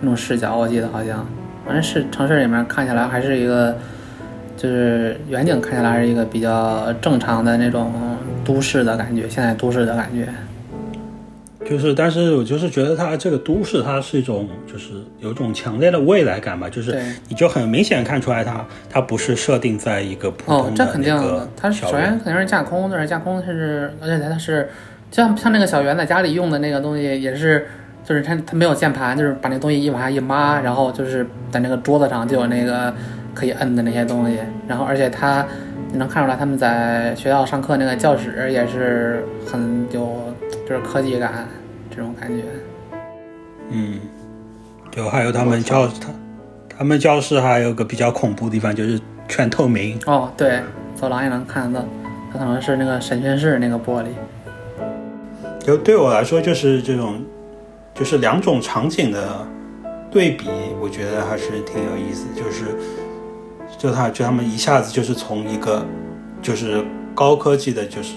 [0.00, 1.24] 那种视角，我记得好像，
[1.64, 3.76] 反正是城市里面看起来还是一个，
[4.56, 7.92] 就是远景看起来是一个比较正常的那种
[8.44, 10.28] 都市的感觉，现在都市的感觉。
[11.64, 22.18] 就是，但是我就是觉得它这个都市，它是一种就是有一种强烈的未来感吧，就是，你就很明显看出来它它不是设定在一个普哦通，的这肯定的，它首先。
[22.18, 24.68] 肯定是架空，但是架空它是，而且它是
[25.12, 27.64] 像像那个小圆在家里用的那个东西也是，
[28.04, 32.92] 就是它它没有键盘，就是把那东西一往下一抹，然后就是在那个桌子上就有那个
[33.34, 35.46] 可以摁的那些东西，然后而且他
[35.90, 40.32] 你能看出来他们在学校上课那个教室也是很有
[40.68, 41.46] 就是科技感
[41.90, 42.44] 这种感觉。
[43.70, 44.00] 嗯，
[44.90, 46.08] 就还有他们教他
[46.78, 49.98] 他们教室还有个比较恐怖的地方，就是全透明。
[50.06, 50.60] 哦，对，
[50.94, 51.86] 走廊也能看得到，
[52.32, 54.06] 它可能是那个审讯室那个玻璃。
[55.60, 57.22] 就对我来说，就是这种，
[57.94, 59.46] 就是两种场景的
[60.10, 60.48] 对比，
[60.80, 62.26] 我觉得还是挺有意思。
[62.34, 62.64] 就是，
[63.82, 65.84] 就他就他们一下子就是从一个
[66.40, 66.84] 就是
[67.16, 68.12] 高科技的，就是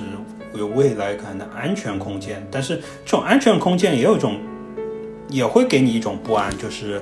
[0.53, 4.37] 有未来感的安全空间，但是这种安全空间也有一种。
[5.27, 7.01] 也会给你一种不安，就是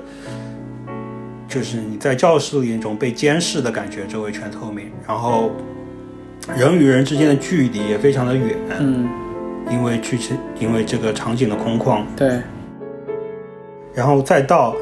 [1.46, 5.52] 就是你在教室里那种被监视的感觉，周围全透明，然后
[6.56, 9.10] 人与人之间的距离也非常的远，嗯，
[9.70, 10.18] 因为去
[10.58, 12.40] 因为这个场景的空旷，对，
[13.94, 14.74] 然后再到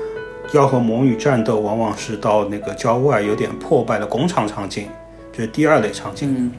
[0.54, 4.88] 要和魔女战斗，往往是到那个郊外有点破败的工厂场景，
[5.32, 6.52] 这是第二类场景，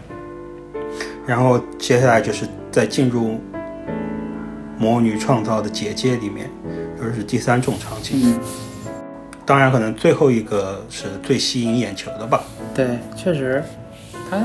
[0.74, 0.80] 嗯，
[1.26, 3.40] 然后接下来就是再进入
[4.78, 6.50] 魔女创造的结界里面。
[7.02, 8.40] 就是第三种场景，嗯，
[9.44, 12.44] 当然可能最后一个是最吸引眼球的吧。
[12.72, 13.60] 对，确实，
[14.30, 14.38] 他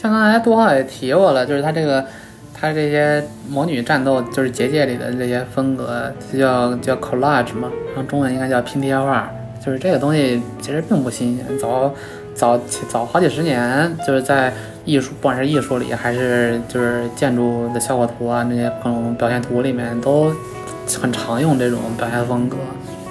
[0.00, 2.06] 像刚才多浩也提过了，就是他这个，
[2.64, 9.30] 它这些魔女战斗，就是结界里的这些风格，叫叫 collage 嘛，然后中文应该叫拼贴画，
[9.64, 11.92] 就是这个东西其实并不新鲜，早
[12.34, 12.58] 早
[12.88, 14.52] 早好几十年，就是在
[14.84, 20.32] 艺术，不管是艺术里还是就是建筑的效果图啊，那些各种表现图里面都。
[21.00, 22.58] 很常用这种表现风格，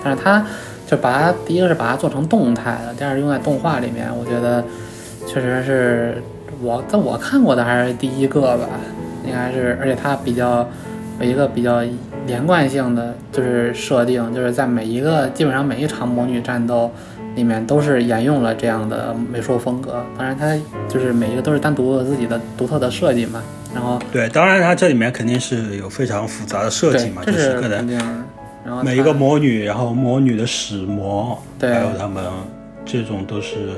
[0.04, 0.46] 但是它
[0.86, 4.64] 就把它第一个是把它做成动态的，第二用在动画里面，我觉得
[5.26, 6.22] 确实是
[6.62, 8.70] 我在我看过的还是第一个吧，
[9.26, 10.68] 应该是，而且它比较
[11.20, 11.82] 有一个比较
[12.26, 16.92] 连贯性的就是设定，就是在每一个基本上每一场魔女战斗
[17.36, 20.56] 里面都是沿用了这样的美术风格，当然它
[20.88, 23.42] 就是每一个都是单独有自己的独特的设计嘛。
[23.74, 28.24] 然后对，当然它这里面肯定是有非常复杂的设计嘛，就是可能
[28.84, 32.24] 每一个魔女，然后魔女的使魔，还有他们
[32.86, 33.72] 这种都是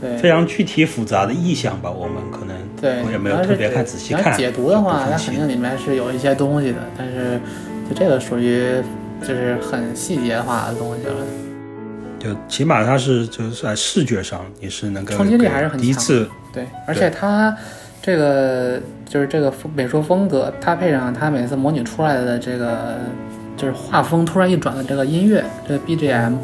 [0.00, 1.90] 对非常具体复杂的意象吧。
[1.90, 7.40] 我们可能对也没有特别看仔细看解读的话，它肯定里面是有一些东西的，但是
[7.88, 8.82] 就这个属于
[9.20, 11.14] 就是很细节化的东西了。
[12.18, 17.56] 就起码它是就是在视觉上你是能够冲击力还是很强，对，而且它。
[18.06, 22.98] 这个就是这个美术风格，搭配上它每次模拟出来的这个
[23.56, 26.34] 就是画风突然一转的这个音乐，这个 BGM，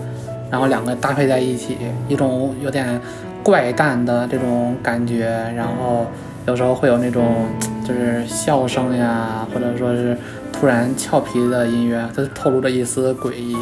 [0.50, 1.76] 然后两个搭配在一起，
[2.08, 2.98] 一种有点
[3.42, 6.06] 怪诞的这种感觉，然后
[6.46, 7.46] 有时候会有那种
[7.86, 10.16] 就是笑声呀，或者说是
[10.52, 13.56] 突然俏皮的音乐，它透露着一丝诡异，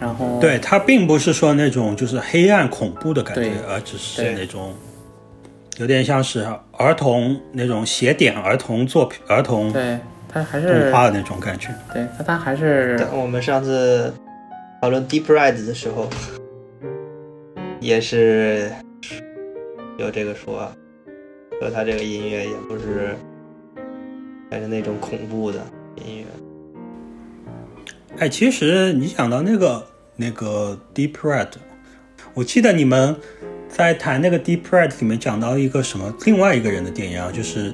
[0.00, 4.72] 然后对它并不是说那种就是黑暗恐怖的感觉，而只是那种。
[5.78, 9.98] 有点像是儿童那种写点儿童作品、儿童对，
[10.28, 11.70] 它还是动画的那种感觉。
[11.94, 14.12] 对，它它还是我们上次
[14.82, 16.10] 讨论 Deep Red 的时候，
[17.80, 18.70] 也是
[19.96, 20.70] 有这个说，
[21.62, 23.16] 说他这个音乐也不是
[24.50, 25.60] 还是那种恐怖的
[26.04, 26.26] 音乐。
[28.18, 29.86] 哎，其实你想到那个
[30.16, 31.50] 那个 Deep Red，
[32.34, 33.16] 我记得你们。
[33.74, 37.72] 在谈那个《Deep Red》里面讲到一个什么另外一个人的电影啊，就是，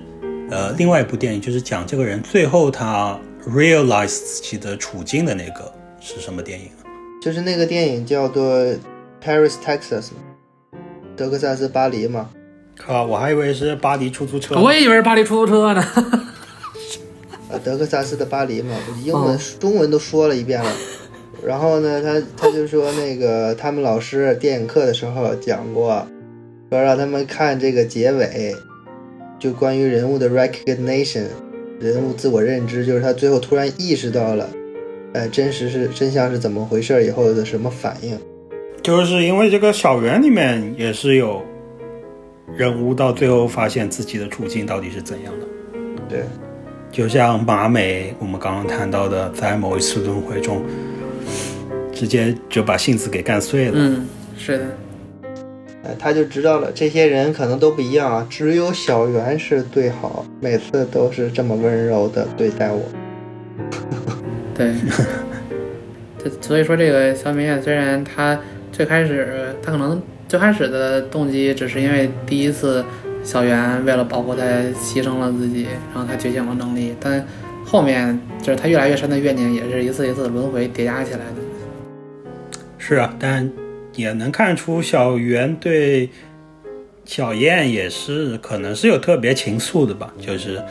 [0.48, 3.18] 呃，另外一部电影就是讲这个人最后他
[3.48, 6.86] realize 自己的处境的那个是什么电影啊？
[7.20, 8.60] 就是那个电影叫做
[9.20, 10.02] 《Paris Texas》
[11.16, 12.30] 德克萨斯巴黎嘛。
[12.78, 14.58] 靠，我还以为是巴黎出租车。
[14.58, 15.80] 我也以为是巴黎出租车呢。
[17.50, 18.74] 啊，德克萨斯的巴黎嘛，
[19.04, 20.70] 英文、中文都说了一遍了。
[21.44, 26.06] 然后呢，他他就说那个他们老师电影课的时候讲过，
[26.70, 28.54] 说让他们看这个结尾，
[29.38, 31.26] 就关于人物的 recognition，
[31.78, 34.48] 人物自我认知，就是他最后突然意识到了，
[35.12, 38.18] 呃，真实是真相是怎么回事以后的什么反应，
[38.82, 41.40] 就是因为这个小圆里面也是有
[42.56, 45.46] 人物到最后发现自己的处境到底是怎样的，
[46.08, 46.24] 对，
[46.90, 50.62] 就像马美我们刚刚谈到的，在某一次轮回中。
[51.90, 53.72] 直接就把杏子给干碎了。
[53.74, 54.06] 嗯，
[54.36, 54.64] 是的。
[55.82, 62.80] 哎，他就知道了，这些人可能都不一样啊，只有小圆是最好，每次都是这么温柔的对待我。
[64.54, 64.74] 对。
[66.22, 68.38] 这所以说，这个小明艳虽然他
[68.70, 72.84] 最开始他可能最开始的动机只是因为第一次
[73.24, 74.42] 小圆为了保护他
[74.74, 77.26] 牺牲了自己，然后他觉醒了能力，但
[77.64, 82.60] 后面就是他越来越深的怨念也是一次一次的轮回叠加起来的。
[82.76, 83.50] 是啊，但
[83.94, 86.08] 也能看出小圆对
[87.04, 90.62] 小燕也是可能是有特别情愫的吧，就是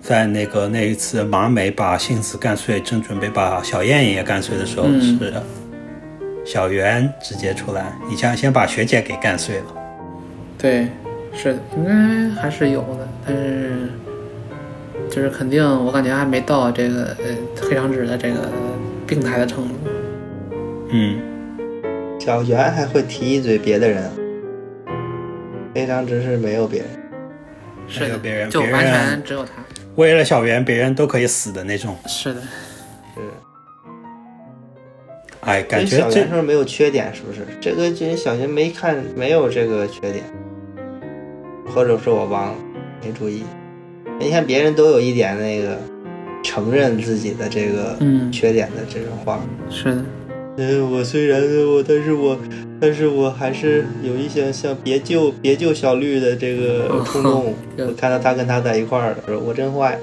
[0.00, 5.34] 在那个那一次马美把杏子干碎，正准备把小燕也干碎的时候，嗯是
[6.50, 9.64] 小圆直接出来，你想先把学姐给干碎了。
[10.56, 10.88] 对，
[11.34, 13.90] 是的，应该还是有的，但是
[15.10, 17.26] 就是肯定，我感觉还没到这个呃
[17.60, 18.48] 黑长直的这个
[19.06, 19.74] 病态的程度。
[20.88, 21.18] 嗯，
[22.18, 24.10] 小圆还会提一嘴别的人，
[25.74, 26.88] 黑长直是没有别人。
[27.86, 29.50] 是有别人就完全只有他。
[29.96, 31.94] 为了小圆，别人都可以死的那种。
[32.06, 32.46] 是的，是，
[35.48, 37.40] 哎，感觉小觉这圆是没有缺点，是不是？
[37.58, 40.22] 这个这小圆没看没有这个缺点，
[41.74, 42.54] 或者是我忘了，
[43.02, 43.42] 没注意。
[44.20, 45.78] 你看别人都有一点那个
[46.42, 49.40] 承认自己的这个嗯，缺点的这种话。
[49.70, 50.04] 是的，
[50.58, 52.38] 嗯，我虽然我，但是我，
[52.78, 57.54] 但是我还是有一些像别救别救小绿的这个冲动。
[57.78, 59.98] 有我看到他跟他在一块儿的时候，我真坏。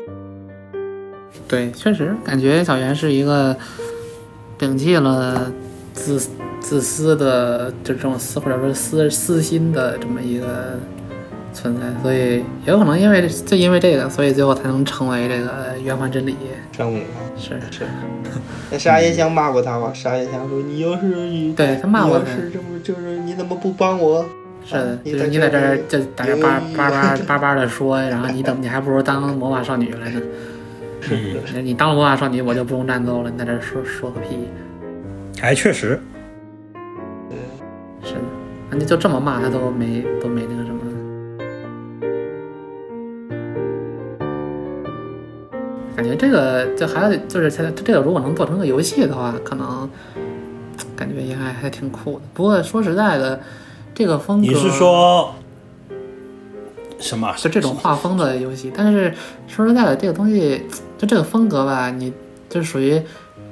[1.48, 3.56] 对，确实感觉小圆是一个
[4.60, 5.52] 摒弃了
[5.94, 6.22] 自
[6.60, 10.80] 自私的就这种私或者说私私心的这么一个
[11.54, 16.36] 存在，所以也有可能因为就因为这个，所以最后才能成为这个圆环真理。
[16.76, 17.86] 圣母啊，是，是。
[18.72, 19.92] 那沙耶香骂过他吧？
[19.94, 24.26] 沙耶香说：“你要是你，对他骂过他，是这么就是你怎么不帮我？
[24.66, 30.20] 是就是你在这儿就在这儿叭叭叭叭叭的说， 然后你怎么你还不如当魔法少女来呢？
[31.12, 34.48] 嗯， 你当了魔法少女，我就不用战斗了，你在这说说个屁。
[35.40, 36.00] 还确实，
[38.04, 38.22] 是的，
[38.72, 40.82] 人家就这么骂他都没都没那个什么。
[45.96, 49.90] 感觉这个就还有就是它这个如果能做成个游戏的话，可能
[50.96, 52.22] 感觉应该还挺酷的。
[52.34, 53.40] 不过说实在的，
[53.94, 55.34] 这个风格你是说
[57.06, 57.34] 什么？
[57.38, 57.76] 就这种。
[57.76, 59.14] 画风的游戏，但是
[59.48, 60.62] 说实在的，这个东西
[60.98, 62.12] 就这个风格吧，你
[62.50, 63.02] 就属于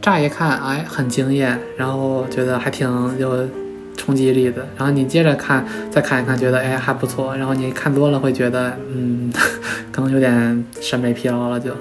[0.01, 2.87] 乍一看哎很惊艳，然后觉得还挺
[3.19, 3.47] 有
[3.95, 9.31] 冲击力的，然后你接着看再看一看，觉得哎还不错，然后你看多了会觉得嗯，
[9.91, 11.71] 可能有点审美疲劳了就，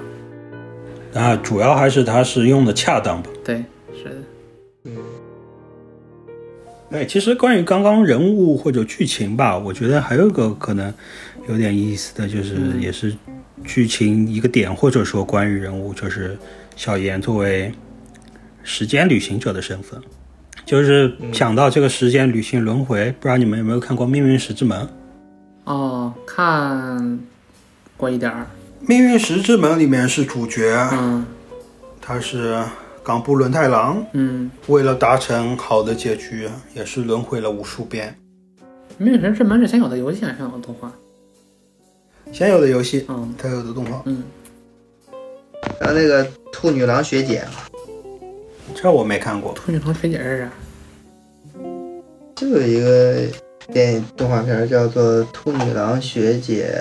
[1.13, 3.29] 啊，主要还是它是用的恰当吧。
[3.43, 3.63] 对，
[6.93, 10.93] 哎，其实关于刚刚人物或者剧情吧，我觉得还有一个可能
[11.49, 12.79] 有点意思的，就是嗯。
[12.79, 13.11] 也是
[13.65, 16.37] 剧情一个点，或者说关于人物，就是
[16.75, 17.73] 小严作为
[18.61, 19.99] 时间旅行者的身份，
[20.65, 24.79] 就是想到这个时间旅行轮回，不知道你们有没有看过《命运石之门》？
[25.63, 27.19] 《哦，看
[27.97, 28.45] 过一点儿，
[28.81, 31.25] 命运石之门》里面是主角，嗯。
[32.05, 32.61] 他是
[33.03, 38.15] 冈部伦太郎，嗯，为了达成好的结局，也是轮回了无数遍。
[38.97, 40.91] 《命运石之门》是先有的游戏还是先有的动画？
[42.31, 44.23] 先有的游戏，嗯才有的动画，嗯，
[45.79, 47.51] 然后那个兔女郎学姐啊，
[48.73, 49.51] 这我没看过。
[49.53, 50.51] 兔女郎学姐是啥？
[52.35, 53.27] 就有一个
[53.73, 55.03] 电影动画片叫做
[55.33, 56.73] 《兔女郎学姐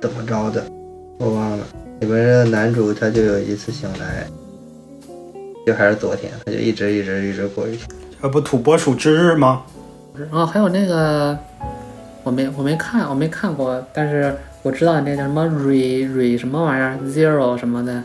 [0.00, 0.60] 怎么着的》，
[1.18, 1.64] 我忘了。
[2.00, 4.28] 里面的男主他就有一次醒来，
[5.68, 7.78] 就还是昨天，他就一直一直一直过去。
[8.22, 9.60] 这不土拨鼠之日吗？
[10.16, 11.38] 然后还有那个，
[12.22, 18.02] 我没我没看我没看过，但是我知道那叫什么 re re 什么玩意儿 zero 什么的，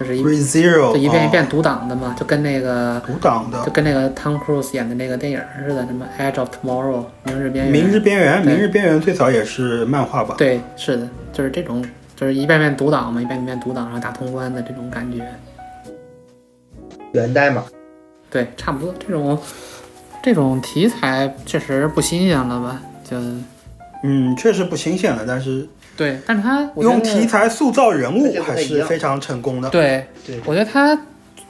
[0.00, 7.72] 就是一 Re Zero，就一遍一遍哦读档的嘛，就跟那个独挡的就跟那个 Tom Cruise 演的那个电影似的，什么 Edge of Tomorrow 明日边缘。
[7.72, 10.34] 明日边缘，明日边缘最早也是漫画吧？
[10.38, 11.84] 对，是的，就是这种，
[12.16, 15.22] 就是一遍遍读档嘛，一遍一遍读档，然后打通关的这种感觉。
[17.16, 17.64] 源代码，
[18.30, 19.38] 对，差不多这种
[20.22, 22.80] 这种题材确实不新鲜了吧？
[23.08, 23.16] 就
[24.02, 25.66] 嗯，确实不新鲜了，但是
[25.96, 29.70] 对，但是他我用题材塑造人物还是非常成功的。
[29.70, 30.94] 对，对我觉得他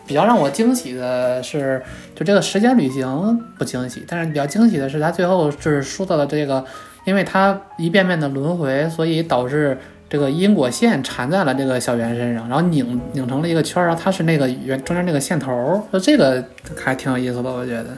[0.07, 1.83] 比较让我惊喜的是，
[2.15, 6.65] 就这个时间旅行不惊喜，但是比较惊喜的是他最后就是说到了这个，
[7.05, 9.77] 因为他一遍遍的轮回，所以导致
[10.09, 16.45] 这个因果线缠在了这个小圆身上，然后拧拧成了一个圈儿，然后它是那个圆中间那个线头，就这个
[16.77, 17.89] 还挺有意思的，我觉得，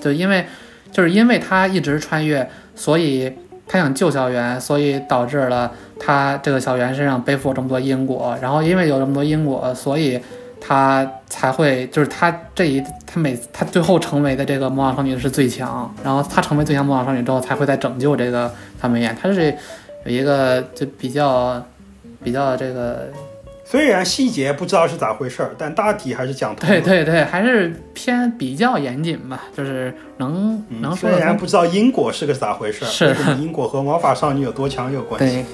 [0.00, 0.44] 就因为
[0.92, 3.32] 就是因为他一直穿越，所以。
[3.70, 5.70] 他想救小圆，所以导致了
[6.00, 10.18] 他这个小圆身上背负这么多因果，然后因为有这么多因果，所以
[10.58, 19.54] 他才会就是他这一他每他最后成为的这个魔法少女是最强，然后他成为最强魔法少女之后才会再拯救这个范美妍，他是
[20.08, 21.62] 有一个就比较
[22.24, 23.08] 比较这个
[23.62, 26.74] 虽然细节不知道是咋回事儿，但大体还是讲通了。
[26.74, 31.10] 对对对，还是偏比较严谨吧，就是能嗯能说。
[31.10, 35.44] 虽然不知道因果是个咋回事儿，是因果和魔法少女有多强有关系？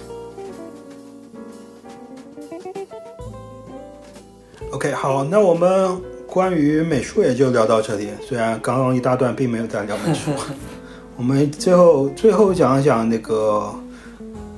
[4.60, 8.10] 对，OK，好，那我们关于美术也就聊到这里。
[8.24, 10.30] 虽然刚刚一大段并没有在聊美术，
[11.18, 13.74] 我们最后最后讲一讲那个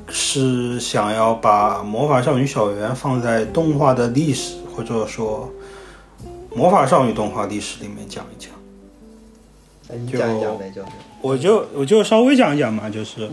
[0.08, 5.52] 是想要把魔法少女小圆放在动画的历史，或者说
[6.54, 8.52] 魔法少女动画历史里面讲一讲。
[9.88, 10.88] 你讲一讲呗，就是
[11.20, 13.30] 我就我就稍微讲一讲嘛，就是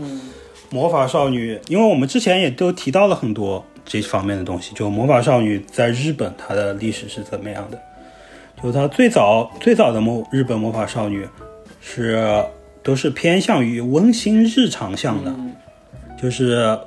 [0.70, 4.72] 魔法少女，因为我们之前也都提到了很多这方面的东西。
[4.74, 7.80] 就魔法少女在日本它的历史是怎么样的？
[8.62, 11.28] 就它最早最早的魔日本魔法少女
[11.80, 12.42] 是
[12.82, 15.34] 都是偏向于温馨日常向的，
[16.20, 16.78] 就是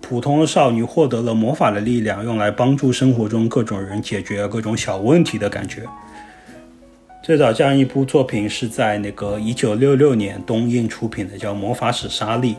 [0.00, 5.82] 普通的少女获得了魔法的力量，用来帮助生活中各种人解决各种小问题的感觉。
[7.24, 12.54] 最早这样一部作品是在那个一九六六年东映出品的，叫《魔法使莎莉》，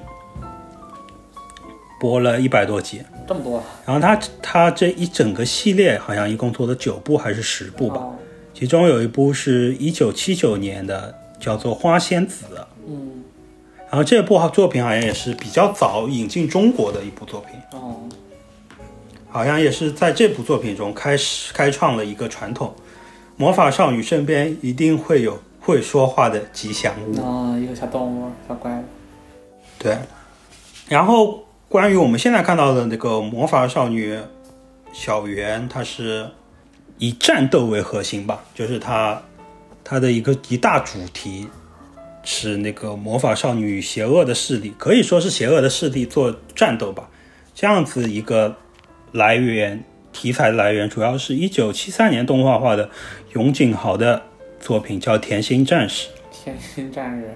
[2.01, 3.01] 播了一百多集。
[3.25, 8.15] 这么多然后它它这一整个系列好像一共做了九部还是十部吧，哦
[8.53, 12.45] 其中有一部是一九七九年的，叫做《花仙子》。
[12.87, 13.16] 嗯，
[13.89, 17.95] 然后这部作品好像也是比较早引进中国的一部作品，哦，
[19.29, 22.75] 好像也是在这部作品中开始开创了一个传统：
[23.37, 27.21] 魔法少女身边一定会有会说话的吉祥物。
[27.21, 28.83] 啊，一个小动物，小怪物，
[29.79, 29.97] 对，
[30.89, 34.19] 然后关于我们现在看到的那个魔法少女
[34.91, 36.29] 小圆，它是
[36.97, 39.21] 以战斗为核心吧，就是它
[39.83, 41.47] 它的一个一大主题
[42.29, 47.09] 是那个魔法少女与邪恶的势力，可以说是邪恶的势力做战斗吧，
[47.55, 48.53] 这样子一个
[49.13, 49.81] 来源
[50.11, 52.89] 题材来源，主要是一九七三年动画化的
[53.31, 54.21] 永井豪的
[54.59, 56.09] 作品叫《甜心战士》。
[56.29, 57.29] 甜心战士，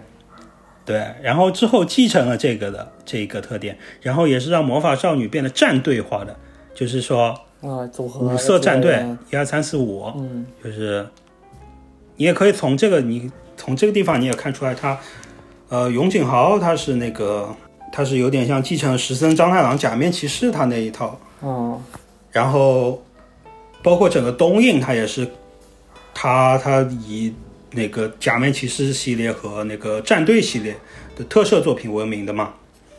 [0.84, 6.36] 对，然后之后继承了这个的这个特点，然后也是让魔法少女变得战队化的，
[6.76, 7.30] 就是说
[7.62, 11.08] 啊，组合五色战队嗯，一二三四五，嗯，就是
[12.18, 13.32] 你也可以从这个你
[13.62, 14.98] 从这个地方你也看出来他，
[15.70, 17.48] 呃，永井豪他是那个
[17.94, 21.80] 他是有点像继承石森章太郎假面骑士他那一套，哦，
[22.32, 23.04] 然后
[23.84, 25.28] 包括整个东映，他也是
[26.12, 27.32] 他他以
[27.70, 30.76] 那个假面骑士系列和那个战队系列
[31.16, 32.54] 的特色作品闻名的嘛。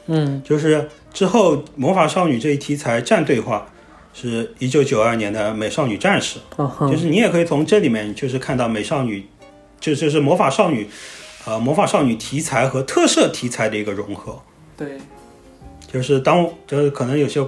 [0.07, 3.67] 嗯，就是之后魔法少女这一题材战队化，
[4.15, 9.27] 是一九九二年的美少女战士，哦就是你也可以从这里面就是看到美少女，
[9.83, 10.89] 就就是魔法少女，
[11.45, 14.41] 呃，魔法少女题材和特摄题材的一个融合。
[14.77, 14.97] 对，
[15.93, 17.45] 就是当就是可能有些，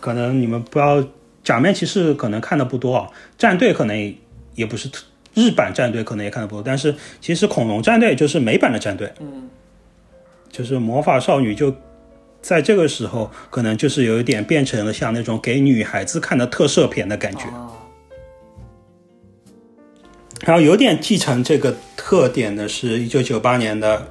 [0.00, 1.02] 可能你们不要
[1.44, 3.08] 假面骑士可能看的不多啊，
[3.38, 4.14] 战队可能也
[4.56, 5.04] 也不是特
[5.34, 9.48] 日版战队可能也看的不多，但是其实恐龙战队就是美版的战队，嗯，
[10.50, 11.72] 就是魔法少女就
[12.42, 17.70] 在这个时候可能就是有一点变成了像那种给女孩子看的特摄片的感觉，啊，
[20.40, 24.06] 然后有点继承这个特点的是一九九八年的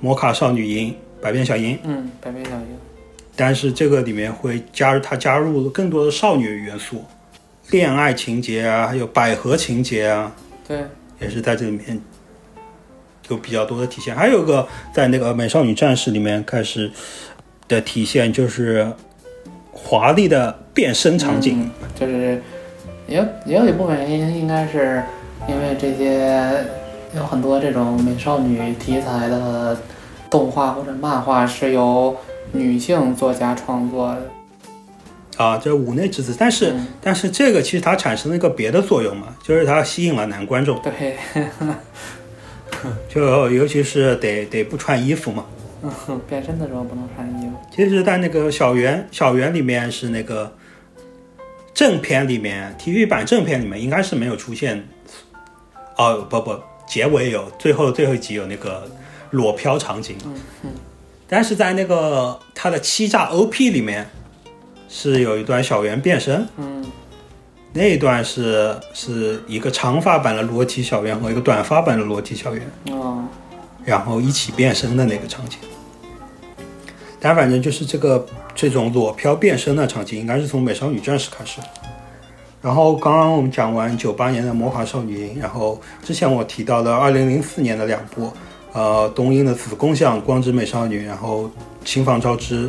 [0.00, 1.78] 摩卡少女樱百变小樱。
[1.84, 2.66] 嗯，百变小樱，
[3.34, 7.04] 但是这个里面会加入它加入了更多的少女元素，
[7.70, 10.34] 恋爱情节啊，还有百合情节啊，
[10.66, 10.84] 对，
[11.20, 11.98] 也是在这里面
[13.28, 14.14] 有比较多的体现。
[14.14, 16.90] 还有一个在那个美少女战士里面开始
[17.66, 18.92] 的体现，就是
[19.72, 21.62] 华丽的变身场景。
[21.62, 22.42] 嗯就是
[23.08, 25.02] 也也有一部分原因，应该是
[25.48, 26.64] 因为这些
[27.14, 29.76] 有很多这种美少女题材的
[30.30, 32.16] 动画或者漫画是由
[32.52, 41.16] 女性作家创作的，啊，这五内之子，但是、嗯但是这个其实它产生了一个别的作用嘛，就是它吸引了男观众，对，
[43.08, 45.44] 就尤其是得得不穿衣服嘛。
[45.82, 50.52] 嗯，变身的时候不能穿衣服，其实，在那个小圆小圆里面是那个
[51.72, 54.84] 正片里面，体育版正片里面应该是没有出现。
[55.96, 58.88] 哦，不不，结尾有，最后最后一集有那个
[59.30, 60.16] 裸漂场景。
[60.24, 60.70] 嗯嗯，
[61.28, 64.08] 但是在那个他的欺诈 OP 里面
[64.88, 66.84] 是有一段小圆变身，嗯，
[67.72, 72.70] 那一段是是一个长发版的裸体小圆和一个短发版的裸体小圆。
[72.90, 73.24] 哦，
[73.84, 75.58] 然后一起变身的那个场景。
[77.18, 78.24] 但反正就是这个
[78.54, 81.60] 这种裸漂变身的场景，应该是从《美少女战士》开始。
[82.62, 88.32] 然后刚刚我们讲完九八年的《魔法少女樱》，然后之前我提到了二零零四年的两部，
[88.72, 91.48] 呃，东映的子宫像《光之美少女》，然后
[91.84, 92.68] 新房昭之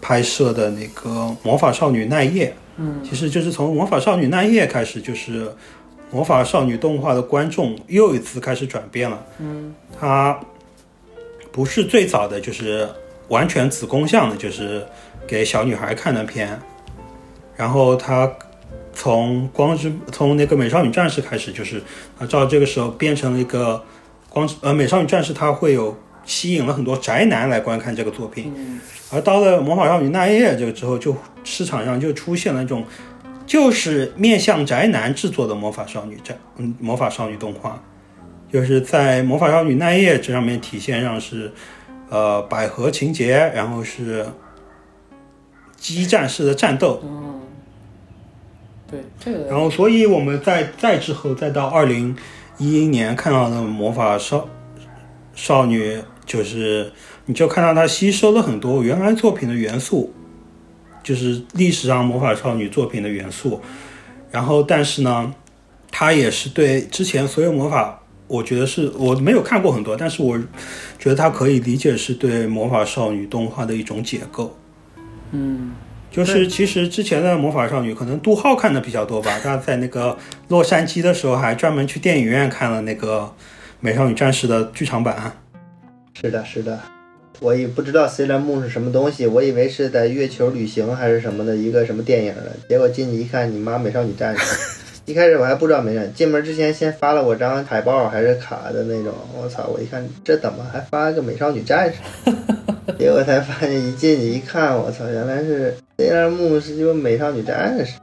[0.00, 1.10] 拍摄的那个
[1.42, 2.46] 《魔法少女奈叶》。
[2.76, 5.50] 嗯，其实就是从《魔法少女奈叶》开始，就是
[6.10, 9.18] 魔法少女动画的观众又一次开始转变了。
[9.38, 10.38] 嗯，它
[11.50, 12.88] 不是最早的就是
[13.28, 14.86] 完全子宫像的，就是
[15.26, 16.60] 给小女孩看的片。
[17.56, 18.30] 然后它
[18.98, 21.80] 从光之从那个美少女战士开始，就是
[22.18, 23.80] 啊，照这个时候变成了一个
[24.28, 28.52] 光之呃美少女战士，它会有吸引了很多宅男来观看这个作品。
[28.56, 28.80] 嗯。
[29.12, 32.84] 而到了魔法少女奈叶这个之后，就市场上就出现了一种
[33.46, 37.80] 就是面向宅男制作的魔法少女战嗯魔法少女动画，
[38.52, 41.52] 就是在魔法少女奈叶这上面体现上是
[42.10, 44.26] 呃百合情节，然后是
[45.76, 47.40] 激战式的战斗，嗯，
[48.90, 52.16] 对这个，然后，所以我们在再之后，再到二零
[52.56, 54.48] 一一年看到的魔法少
[55.34, 56.90] 少女，就是
[57.26, 60.12] 你就看到它吸收了很多原来作品的元素，
[61.02, 63.60] 就是历史上魔法少女作品的元素。
[64.30, 65.34] 然后，但是呢，
[65.90, 70.38] 它也是对之前所有魔法，我觉得是我没有看过很多，但是我
[70.98, 74.56] 觉得它可以理解是对魔法少女动画的一种解构。
[75.32, 75.72] 嗯
[76.10, 79.38] 就是其实之前的魔法少女，可能杜浩看的比较多吧。
[79.42, 80.16] 他在那个
[80.48, 83.20] 洛杉矶的时候，还专门去电影院看了那个
[83.80, 85.36] 《美少女战士》的剧场版。
[86.20, 86.80] 是的，是的，
[87.40, 94.78] 我也不知道 Sailor Moon 是什么东西，我以为是在月球旅行还是什么的一个什么电影呢，结果进去一看，你妈美少女战士。
[95.06, 99.66] 一开始我还不知道美少女，进门之前先发了我张海报还是卡的那种，我操！
[99.68, 101.98] 我一看这怎么还发个美少女战士？
[102.98, 107.98] 结果才发现一进去一看，我操，原来是 Sailor Moon 是就美少女战士。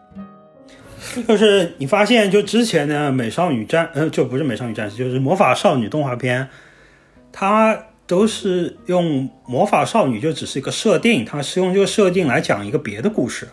[1.28, 6.48] 就是你发现，就之前的美少女战，呃，就不是美少女战士，就是魔法少女动画片，
[7.32, 13.48] 它都是用魔法少女就只是一个设定，它是用这个设定来讲一个别的故事，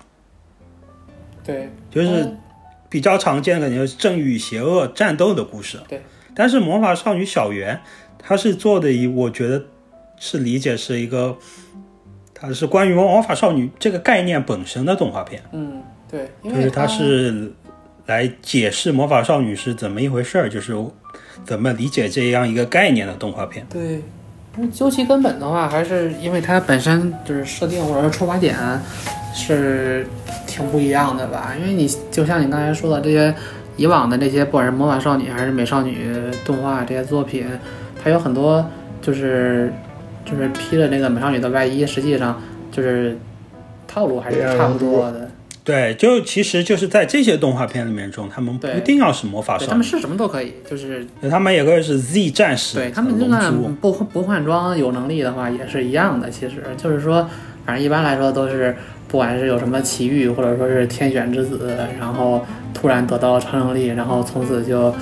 [1.44, 2.38] 对，就是嗯
[2.88, 5.78] 比较常见的就是正义与邪恶战斗的故事。
[5.88, 6.02] 对，
[6.34, 7.80] 但是魔法少女小圆，
[8.18, 9.62] 它是做的一，我觉得
[10.24, 11.36] 是理解是一个，
[12.32, 17.53] 它是关于魔法少女这个概念本身的动画片，嗯对，因为就是它是
[18.07, 20.73] 来解释魔法少女是怎么一回事儿，就是
[21.44, 23.66] 怎么理解这样一个概念的动画片。
[23.69, 24.01] 对，
[24.57, 28.57] 那究其根本的话，还是因为它本身就是设定或者说出发点
[29.35, 30.07] 是
[30.47, 31.53] 挺不一样的吧。
[31.61, 33.35] 因为你就像你刚才说的这些
[33.77, 37.44] 以往的这些，不管是魔法少女还是美少女动画这些作品，
[38.01, 38.65] 它有很多
[39.01, 39.73] 就是
[40.24, 42.40] 就是披着那个美少女的外衣，实际上
[42.70, 43.16] 就是
[43.86, 45.28] 套路还是差不多的。
[45.65, 56.28] 对，就其实就是在这些动画片里面中，他们不一定要是魔法少女，他们是什么都可以，就是他们也可以是 Z 战士，对他们就算，不不换装有能力的话，也是一样的。
[56.28, 57.28] 其实就是说，
[57.65, 58.74] 反正一般来说都是，
[59.07, 62.44] 不管是有什么奇遇，或者说是天选之子，然后
[62.74, 64.93] 突然得到超能力，然后从此就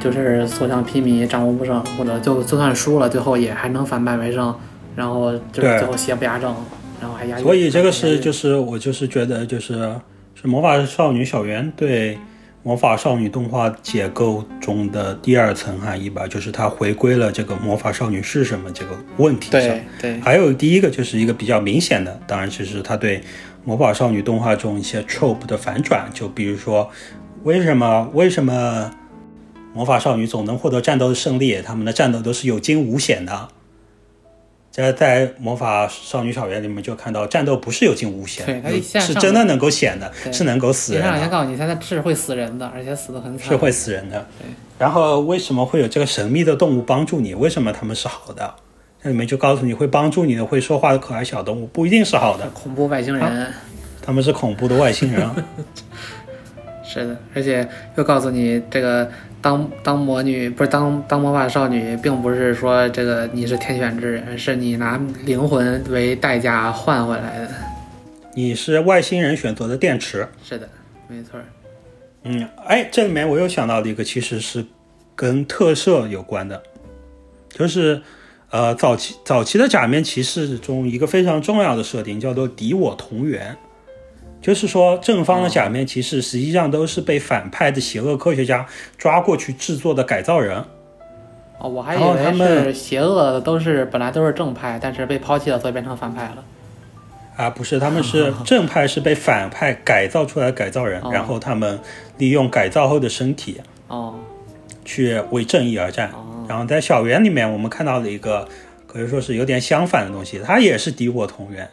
[0.00, 4.52] 就是所向披靡、战无不胜，或者就就算输了，最后也还能反败为胜，
[4.96, 6.54] 然后就是最后邪不压正，
[7.00, 7.42] 然后还压抑。
[7.42, 9.94] 所以这个是就是我就是觉得就是
[10.34, 12.18] 是魔法少女小圆对
[12.62, 19.60] 魔法少女动画结构中的第二层含义吧，就是它回归了这个魔法少女是什么这个问题上。
[19.60, 23.22] 对对还有第一个就是一个比较明显的，当然其实它对
[23.64, 26.90] 魔法少女动画中一些 trope 的反转，就比如说
[27.44, 28.90] 为什么为什么
[29.72, 33.48] 魔法少女总能获得战斗的胜利，他们的战斗都是有惊无险的。
[34.72, 38.62] 这在魔法少女小园里面就看到，战斗不是有惊无险
[39.00, 43.48] 是真的能够险的，是能够死你人的，上来先告诉你，它是会死人的，而且死的很惨。
[43.48, 44.46] 是会死人的对。
[44.78, 47.34] 然后为什么会有这个神秘的动物帮助你？
[47.34, 48.54] 为什么他们是好的？
[49.02, 53.52] 那里面就告诉你会帮助你的会说话的可爱小动物不一定是好的，恐怖外星人。
[54.00, 55.28] 他们是恐怖的外星人。
[56.84, 59.10] 是的，而且又告诉你，这个
[59.42, 67.50] 当当魔女不是当当魔法少女，并不是说这个你是天选之人，是你拿灵魂为代价换回来的。
[68.34, 70.26] 你是外星人选择的电池。
[70.44, 70.68] 是的，
[71.08, 71.44] 没错儿。
[72.24, 74.64] 嗯，哎，这里面我又想到了一个，其实是
[75.16, 76.62] 跟特摄有关的，
[77.48, 78.00] 就是
[78.50, 83.56] 呃，早期早期的假面骑士中一个非常重要的设定叫做敌我同源，
[84.40, 90.64] 就是说正方的假面骑士实际上都是被反派的邪恶科学家抓过去制作的改造人。
[91.58, 96.44] 哦，我还以为他为们是邪恶的都是本来都是正派，但是被抛弃了，所以变成反派了。
[97.36, 101.78] 啊，不是，他们是正派是被反派改造出来的改造人， 哦然后他们
[102.16, 104.14] 利用改造后的身体哦
[104.84, 106.10] 去为正义而战。
[106.12, 108.48] 哦，然后在小圆里面，我们看到了一个
[108.86, 111.68] 可以说是有点相反的东西，它也是敌我同源，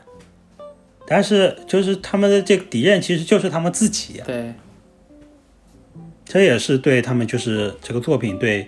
[1.08, 4.54] 但是就是他们的这个敌人其实就是他们自己，对，
[6.26, 8.68] 这也是对他们就是这个作品对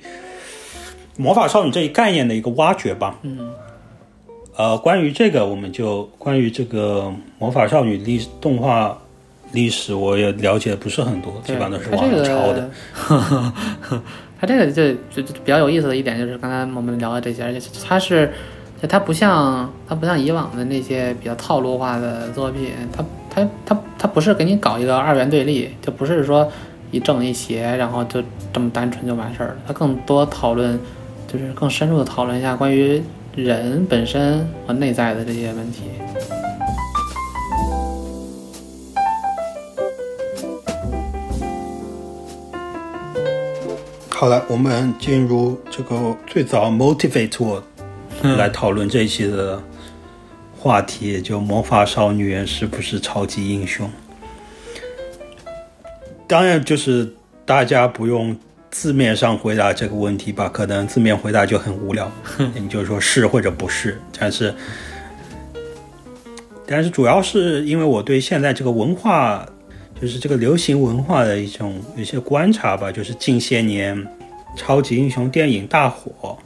[1.17, 3.19] 魔法少女这一概念的一个挖掘吧。
[3.23, 3.51] 嗯
[4.55, 8.97] 呃，关于这个，我们就关于这个魔法少女历动画
[9.53, 12.69] 历史我也了解的不是很多，基本上都是网上抄的。
[14.37, 18.31] 它这个就就就比较有意思的一点就是刚才我们聊的这些，而且它是
[18.81, 26.49] 就它不像它不像以往的那些比较套路化的作品，它它它它不是给你搞一个二元对立，就不是说
[26.89, 28.23] 一正一邪，然后就
[28.53, 29.55] 这么单纯就完事儿了。
[29.67, 30.79] 它更多讨论
[31.27, 33.03] 就是更深入的讨论一下关于
[33.35, 35.83] 人本身和内在的这些问题。
[44.09, 47.63] 好了，我们进入这个最早 motivate 我
[48.23, 49.61] 来讨论这一期的
[50.57, 53.89] 话题，就魔法少女是不是超级英雄？
[56.27, 57.11] 当然，就是
[57.45, 58.35] 大家不用
[58.71, 62.11] 字面上回答这个问题吧，可能字面回答就很无聊，
[62.55, 63.99] 你就说是或者不是。
[64.17, 64.53] 但是，
[66.65, 69.47] 但是主要是因为我对现在这个文化。
[70.01, 74.07] 就是这个流行文化的一种有些观察吧，就是近些年
[74.55, 76.39] 超级英雄电影大火，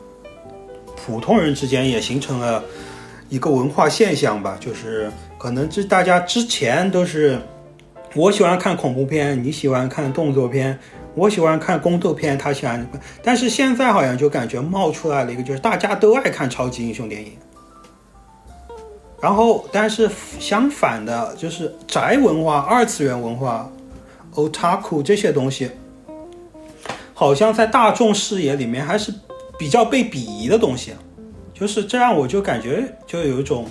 [1.05, 2.63] 普通人之间也形成了
[3.27, 7.37] 一个文化现象吧，就是可能这大家之前都是
[8.15, 10.79] 我喜欢看恐怖片，你喜欢看动作片，
[11.13, 12.87] 我喜欢看宫斗片，他喜欢，
[13.21, 17.33] 但是现在好像就感觉冒出来了一个，就是大家都爱看超级英雄电影。
[19.21, 20.09] 然后，但是
[20.39, 23.69] 相反的，就是宅文化、二次元文化、
[24.35, 25.71] otaku 这些东西，
[27.13, 29.13] 好像在大众视野里面还是
[29.57, 30.93] 比较被鄙夷的东西。
[31.53, 33.65] 就是这样，我就感觉就有一种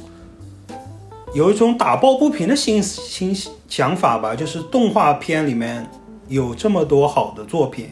[1.35, 3.37] 有一种打抱不平的心心
[3.69, 4.35] 想法吧。
[4.35, 5.87] 就是动画片里面
[6.29, 7.91] 有这么多好的作品，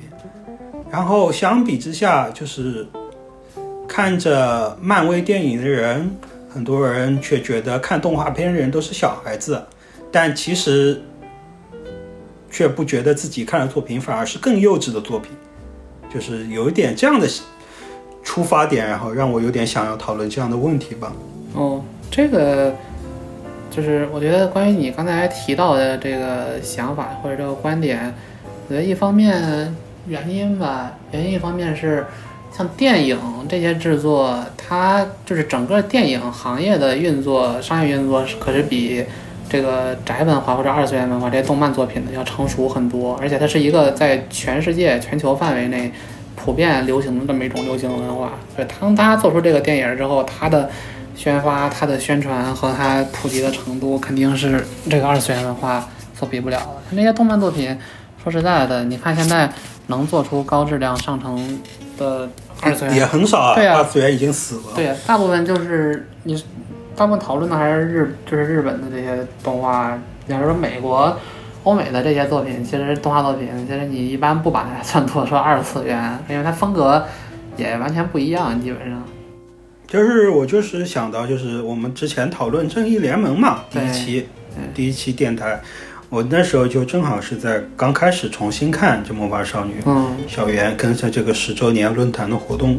[0.90, 2.86] 然后相比之下，就是
[3.86, 6.10] 看着漫威电影的人。
[6.52, 9.62] 很多人却觉得看动画片的人都是小孩子，
[10.10, 11.00] 但其实
[12.50, 15.30] 却不觉得自己看的作品反而是更幼稚的作品，
[16.12, 17.28] 就是有一点这样的
[18.22, 21.12] 出发点，然后让我有点想要讨论这样的问题吧。
[21.54, 22.74] 哦，这个
[23.70, 28.14] 就是我觉得关于你刚才提到的这个想法或者这个观点，
[28.68, 29.74] 我觉得一方面
[30.06, 32.06] 原因吧，原因一方面是。
[32.52, 33.16] 像电影
[33.48, 39.04] 这些制作，它就是整个电影行业的运作、商业运作是，可是比
[39.48, 43.16] 这个宅文化或者二次元文化这些动漫作品的要成熟很多。
[43.22, 45.92] 而且它是一个在全世界、全球范围内
[46.42, 48.32] 普遍流行的这么一种流行文化。
[48.56, 50.70] 对，当他做出这个电影之后，他的
[51.14, 56.76] 宣发、他的宣传和他普及的程度，肯定是这个二次元文化所比不了的。
[56.90, 57.78] 那些动漫作品，
[58.22, 59.50] 说实在的，你看现在
[59.88, 61.60] 能做出高质量上乘。
[61.98, 62.26] 的
[62.62, 64.72] 二次元也很少啊，对二次元已经死了。
[64.74, 66.34] 对，大部分就是你，
[66.96, 69.98] 大部分讨论的还是日，就是日本的这些动画。
[70.26, 71.14] 假如说美国、
[71.64, 77.04] 欧美的这些作品，其实动画作品，其实你一般不把它算作说二次元，因为它风格
[77.56, 79.02] 也完全不一样，基本上。
[79.86, 84.26] 就是我就是想到，就是我们之前讨论正义联盟嘛，第一期，
[84.74, 85.60] 第一期电台。
[86.08, 92.78] 我那时候就正好是在刚开始重新看这《魔法少女》，嗯，小圆跟着这个十周年论坛的活动，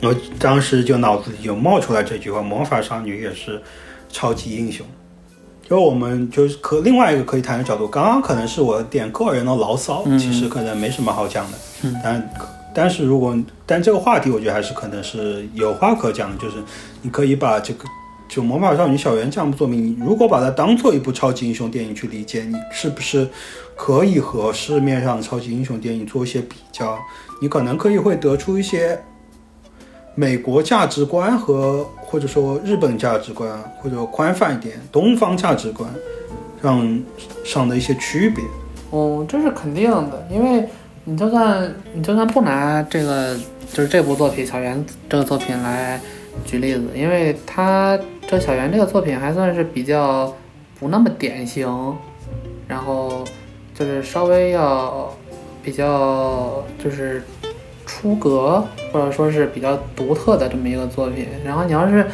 [0.00, 3.60] 我当时就脑子里就冒出来这句话：魔法少女也是
[4.08, 4.86] 超级英雄。
[5.68, 12.30] 就我们就是可另外一个可以谈的角度，刚刚可能是我点个人的牢骚，其实可能没什么好讲的，嗯，但
[12.74, 16.56] 但是如果但这个话题，我觉得还是可能是有话可讲的，就是
[17.00, 17.84] 你可以把这个。
[18.28, 23.28] 就《魔法少女小圆》这部作品，你如果把它当做一部超级英雄电影去理解，你是不是
[23.76, 26.98] 可以和市面上的超级英雄电影做一些比较？
[27.42, 28.98] 你可能可以会得出一些
[30.14, 35.88] 美国价值观和或者说日本价值观，或者宽泛一点东方价值观
[36.62, 37.02] 上
[37.42, 38.44] 上的一些区别。
[38.90, 40.68] 哦，这是肯定的，因为
[41.04, 43.34] 你就算你就算不拿这个
[43.72, 45.98] 就是这部作品小圆这个作品来
[46.44, 47.98] 举例子，因为它。
[48.24, 50.34] 这小圆这个作品还算是比较
[50.78, 51.68] 不那么典型，
[52.66, 53.24] 然后
[53.74, 55.12] 就是稍微要
[55.62, 57.22] 比较就是
[57.86, 61.26] 出格或者说是比较独特的这么一个作品。
[61.44, 62.06] 然后你要是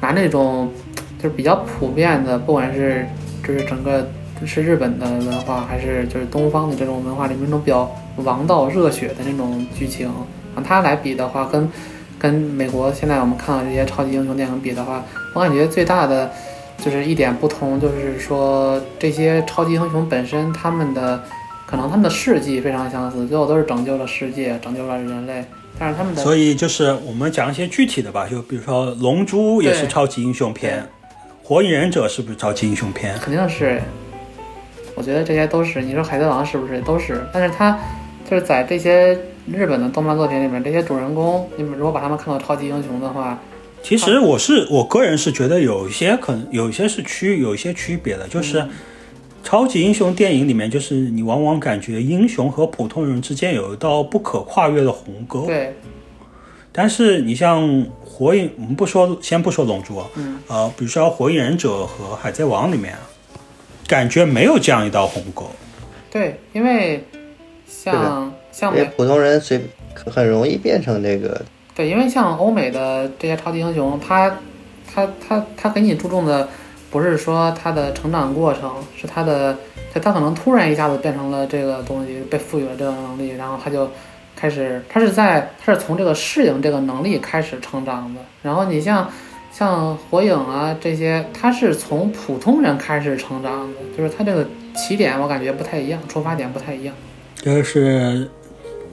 [0.00, 0.70] 拿那种
[1.18, 3.06] 就是比较普遍的，不管是
[3.46, 4.06] 就是整个
[4.44, 10.10] 是日本的文化，还是就是东方的这种文化里面那种比较王道热血的那种剧情，
[10.54, 11.68] 让它来比的话，跟。
[12.18, 15.04] 跟美国现在我们看到这些超级英雄电影比的话，
[15.34, 16.32] 我感觉最大的
[16.78, 21.22] 就是一点不同，就是说这些超级英雄本身他们的
[21.66, 25.44] 可能他们的事迹非常相似，最后都是拯救了世界，拯救了人类。
[25.78, 30.82] 但是他们的所以就是我们讲一些具体的吧，就比如说《龙珠》也是超级英雄片，
[31.46, 33.18] 《火影忍者》是不是超级英雄片？
[33.18, 33.82] 肯定是。
[34.94, 37.22] 我觉得这些都是你说海贼王是不是都是？
[37.30, 37.78] 但是他
[38.30, 39.12] 就是在这些
[39.46, 43.38] 日本的动漫作品里面，这些主人公，你们如果把他们看作超级英雄的话，
[43.82, 48.66] 其实我是我个人是觉得有一些可能有一些是区有一些区别的，就是
[49.46, 55.46] 超级英雄电影里面，就是你往往感觉英雄和普通人之间有一道不可跨越的鸿沟。
[55.46, 55.72] 对，
[56.72, 62.96] 但是你像火影，我们不说，先不说龙珠，嗯，呃，比如说火影忍者和海贼王里面，
[63.86, 65.48] 感觉没有这样一道鸿沟。
[66.10, 67.04] 对，因为
[67.68, 69.60] 像像美因为普通人随
[69.94, 71.40] 很容易变成这个，
[71.72, 74.40] 对，因为像欧美的这些超级英雄，他
[74.92, 76.48] 他他他给你注重的
[76.90, 79.56] 不是说他的成长过程，是他的
[79.92, 83.88] 他他可能突然一下子变成了这个东西，被赋予了这个能力，然后他就
[84.34, 88.20] 开始他是在他是从这个适应这个能力开始成长的。
[88.42, 89.10] 然后你像
[89.52, 96.94] 像火影啊这些，他是从普通人开始成长的，就是他这个起点我感觉不太一样，出发点不太一样。
[97.36, 98.28] 就是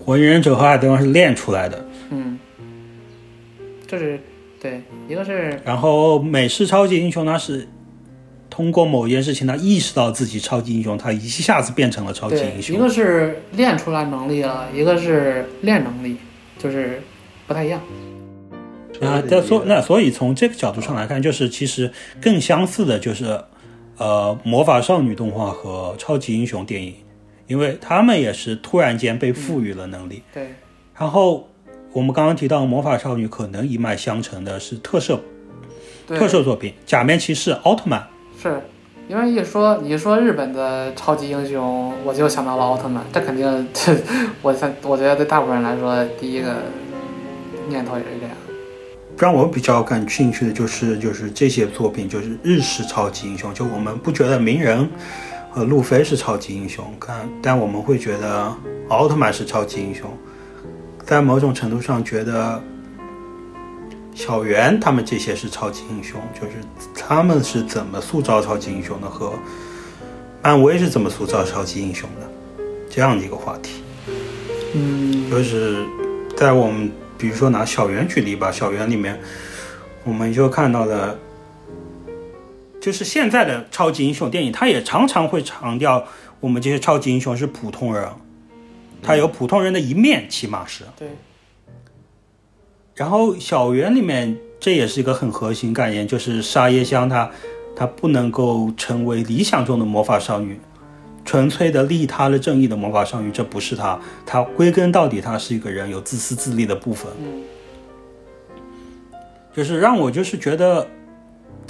[0.03, 2.37] 火影忍者和海贼王是练出来的，嗯，
[3.87, 4.19] 这是
[4.61, 7.67] 对，一个是然后美式超级英雄呢是
[8.53, 12.75] 通过某件事情，他意识到自己超级英雄，他一下子变成了超级，英雄。
[12.75, 16.17] 一个是练出来能力了，一个是练能力，
[16.59, 17.01] 就是
[17.47, 17.81] 不太一样。
[19.01, 23.43] 啊，再说那所以从这个角度上来看，就是其实更相似的就是，
[23.97, 26.93] 呃，魔法少女动画和超级英雄电影，
[27.47, 30.21] 因为他们也是突然间被赋予了能力。
[30.31, 30.53] 对，
[30.95, 31.49] 然后
[31.91, 35.19] 我们刚刚提到魔法少女可能一脉相承的是特摄
[36.05, 38.07] 对特摄作品，假面骑士、奥特曼。
[38.43, 38.61] 是
[39.07, 43.95] 因为一说你一说日本的超级英雄，我就想到了奥特曼，这肯定，这
[44.41, 46.55] 我想我觉得对大部分人来说，第一个
[47.69, 48.35] 念头也是这样。
[49.17, 53.53] 让我比较感兴趣的就是就是这些作品，就是日式超级英雄。
[53.53, 54.89] 就我们不觉得鸣人
[55.49, 58.51] 和路飞是超级英雄，但但我们会觉得
[58.89, 60.09] 奥特曼是超级英雄，
[61.05, 62.61] 在某种程度上觉得
[64.15, 66.53] 小圆他们这些是超级英雄，就是
[66.95, 69.33] 他们是怎么塑造超级英雄的，和
[70.41, 72.29] 漫威是怎么塑造超级英雄的，
[72.89, 73.81] 这样的一个话题。
[74.75, 75.85] 嗯，就是
[76.35, 79.19] 在我们比如说拿小圆举例吧，小圆里面
[80.03, 81.17] 我们就看到了，
[82.81, 86.05] 就是现在的超级英雄电影，它也常常会强调
[86.39, 88.07] 我们这些超级英雄是普通人，
[89.01, 90.83] 他有普通人的一面，起码是。
[90.97, 91.07] 对，
[93.03, 97.29] 然后小圆里面这也是一个很核心概念，就是沙耶香她
[97.75, 100.57] 她不能够成为理想中的魔法少女，
[101.25, 107.43] 纯粹的利他的正义的魔法少女，这不是她，她归根到底她是一个人有自私自利的部分，嗯，
[109.53, 110.87] 就是让我就是觉得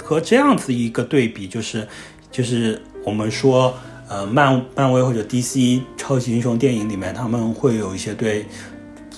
[0.04, 1.84] 和这样子一个对比，就是
[2.30, 3.74] 就是我们说
[4.08, 8.46] 呃漫漫威或者 DC 超级英雄电影里面，他们会有一些对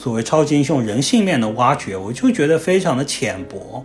[0.07, 3.85] 所谓超级英雄人性面的挖掘，我就觉得非常的浅薄。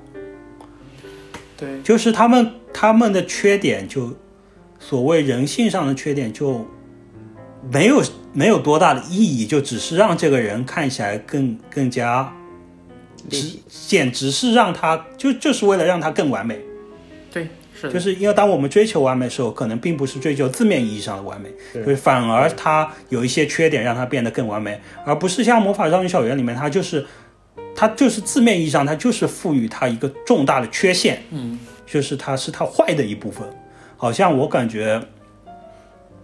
[1.57, 4.13] 对，就是他们他们的缺点就
[4.79, 6.63] 所谓人性上的缺点就
[7.71, 8.03] 没有
[8.33, 12.31] 没有多大的意义，就只是让这个人看起来更更加
[13.27, 16.61] 只简直是让他就就是为了让他更完美。
[17.33, 17.47] 对，
[17.81, 27.05] 是，就是因为当我们追求完美的时候，可能并不是追求字面意义上的完美，是就是反而它有一些缺点让它变得更完美，而不是像魔法少女小圆里面，它就是
[27.75, 33.47] 它就是字面意义上它就是赋予它一个重大的缺陷，嗯，就是它是它坏的一部分。
[33.97, 35.01] 好像我感觉，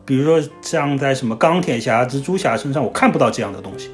[0.05, 3.89] 比如说像在什么钢铁侠、蜘蛛侠身上，我看不到这样的东西。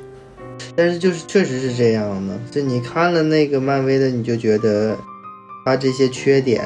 [0.76, 4.98] 但是就是确实是这样的，就你看了那个漫威的，你就觉得
[5.66, 6.64] 他这些缺点，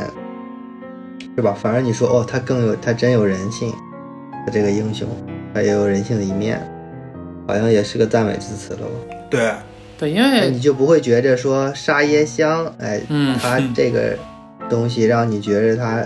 [1.38, 1.53] 是吧？
[1.53, 3.72] 反而你说哦，他更有他真有人性，
[4.43, 5.07] 他这个英雄
[5.53, 6.59] 他也有人性的一面，
[7.47, 9.15] 好像也是个赞美之词了吧？
[9.30, 9.51] 对，
[9.99, 14.18] 对，因为你就不会觉着说沙耶香，哎，嗯他这个
[14.68, 16.03] 东西让你觉着他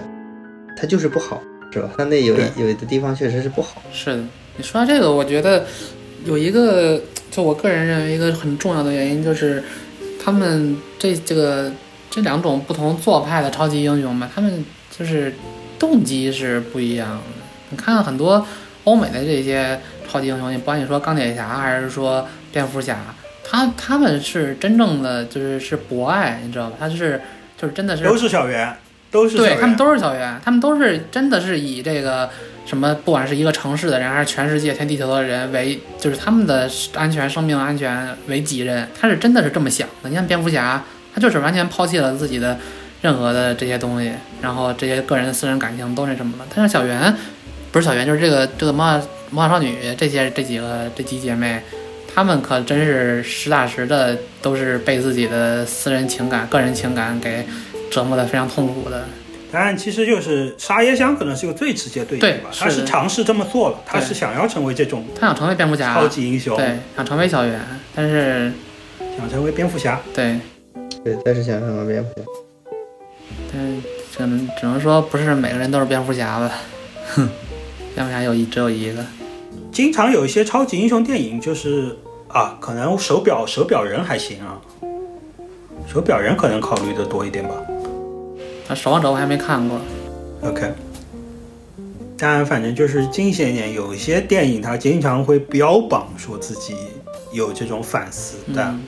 [0.75, 1.41] 他就是不好，
[1.71, 1.89] 是吧？
[1.97, 3.81] 他那有对有的地方确实是不好。
[3.93, 4.23] 是的，
[4.57, 5.65] 你说到这个，我觉得
[6.25, 7.01] 有一个，
[7.31, 9.63] 就我个人认为一个很重要的原因就是，
[10.21, 11.71] 他们这这个
[12.09, 14.65] 这两种不同做派的超级英雄嘛，他们
[14.95, 15.33] 就是
[15.79, 17.23] 动机是不一样的。
[17.69, 18.45] 你看很多
[18.83, 22.97] 欧美的这些超级英雄，你不管你说钢铁侠还是说蝙蝠侠，
[23.43, 26.75] 他他们是真正的就是是博爱，你知道吧？
[26.79, 27.21] 他是
[27.57, 28.75] 就是真的是都是小圆，
[29.09, 32.29] 都是对他们都是小圆，他们都是真的是以这个
[32.65, 40.09] 什么，不管是一个城市的人，还是全世界全地球的人为，就是他们的安全、生命安全为己任，他是真的是这么想的。
[40.09, 42.57] 你看蝙蝠侠，他就是完全抛弃了自己的
[43.01, 44.11] 任何的这些东西，
[44.41, 46.45] 然后这些个人的私人感情都那什么了。
[46.55, 47.13] 但是小圆，
[47.71, 51.61] 不是小圆，就是这个这个魔法魔法少女这些这几个这几姐妹，
[52.13, 57.45] 她们可真是实打实的，都是被自己的私人情感、个人情感给
[57.89, 59.03] 折磨的非常痛苦的。
[59.53, 67.59] 但其实就是沙耶香可能是个最直接对对比吧，他是尝试这么做了，他是想要成为这种他想成为蝙蝠侠，超级英雄，对，想成为小圆，
[67.93, 68.51] 但是
[69.17, 69.99] 想成为蝙蝠侠。
[70.13, 70.39] 对，
[71.03, 72.23] 对，但是想成为蝙蝠侠。
[73.53, 76.51] 但只能只能说不是每个人都是蝙蝠侠吧。
[77.15, 77.29] 哼，
[77.93, 79.03] 蝙蝠侠有一只有一个。
[79.71, 81.97] 经常有一些超级英雄电影，就是
[82.27, 84.59] 啊，可能手表手表人还行啊，
[85.87, 87.55] 手表人可能考虑的多一点吧。
[88.67, 89.79] 啊，守望者我还没看过。
[90.41, 90.73] OK，
[92.17, 96.75] 但反正就是近些年有一些电影，它经常会标榜说自己
[97.31, 98.83] 有这种反思，但嗯，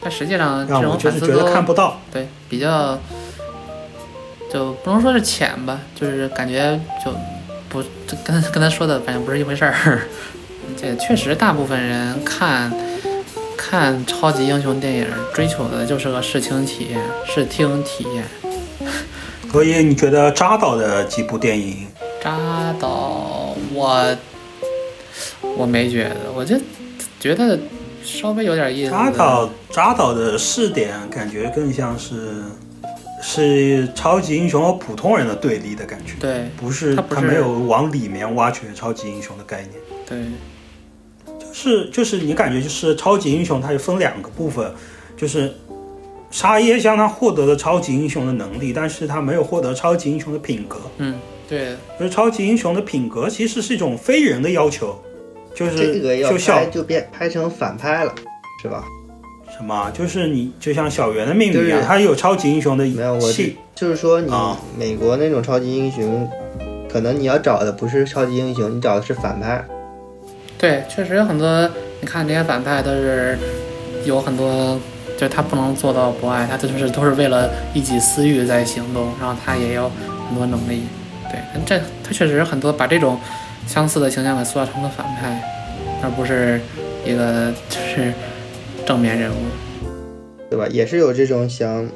[0.00, 2.00] 但实际上这让我种就是觉得反思都看不到。
[2.12, 2.98] 对比较，
[4.54, 7.12] 就不能说是浅吧，就是感觉就
[7.68, 10.02] 不这跟跟他说的反正不是一回事儿。
[10.80, 12.72] 这确实，大部分人看
[13.56, 18.24] 看超级英雄电影，追求的就是个视听体验、视听体验。
[19.50, 21.88] 所以你觉得扎导的几部电影，
[22.22, 24.16] 扎导，我
[25.56, 26.56] 我没觉得，我就
[27.18, 27.58] 觉得
[28.04, 28.92] 稍微有点意思。
[28.92, 32.44] 扎导扎导的试点感觉更像是
[33.26, 39.72] 是超级英雄和普通人的对立的感觉，对不是他没有往里面挖掘超级英雄的概念。
[40.06, 40.26] 对
[41.38, 44.70] 就是就是你感觉就是超级英雄，它就分两个部分，
[45.16, 45.54] 就是
[46.30, 50.78] 沙耶香他获得了超级英雄的能力，但是他没有获得超级英雄的品格。
[50.98, 51.18] 嗯
[51.48, 55.02] 对就是超级英雄的品格其实是一种非人的要求，
[55.54, 58.14] 就是这个要就像拍就变拍成反派了，
[58.60, 58.84] 是吧？
[59.56, 63.32] 什么，就是你就像小圆的命运一样，对他有超级英雄的没有，我
[63.74, 66.28] 就是说你啊美国那种超级英雄，
[66.90, 69.64] 可能你要找的不是超级英雄，你找的是反派。
[70.58, 71.70] 对，确实有很多，
[72.00, 73.38] 你看这些反派都是
[74.04, 74.78] 有很多，
[75.16, 79.90] 就是他不能做到博爱，他就是都是为了一己私欲在行动，然后他也有
[80.28, 80.82] 很多能力。
[81.30, 83.18] 对，这他确实很多把这种
[83.66, 85.40] 相似的形象给塑造成了反派，
[86.02, 86.60] 而不是
[87.04, 88.12] 一个就是
[88.86, 89.36] 正面人物。
[90.50, 90.68] 对吧？
[90.70, 91.88] 也是有这种想，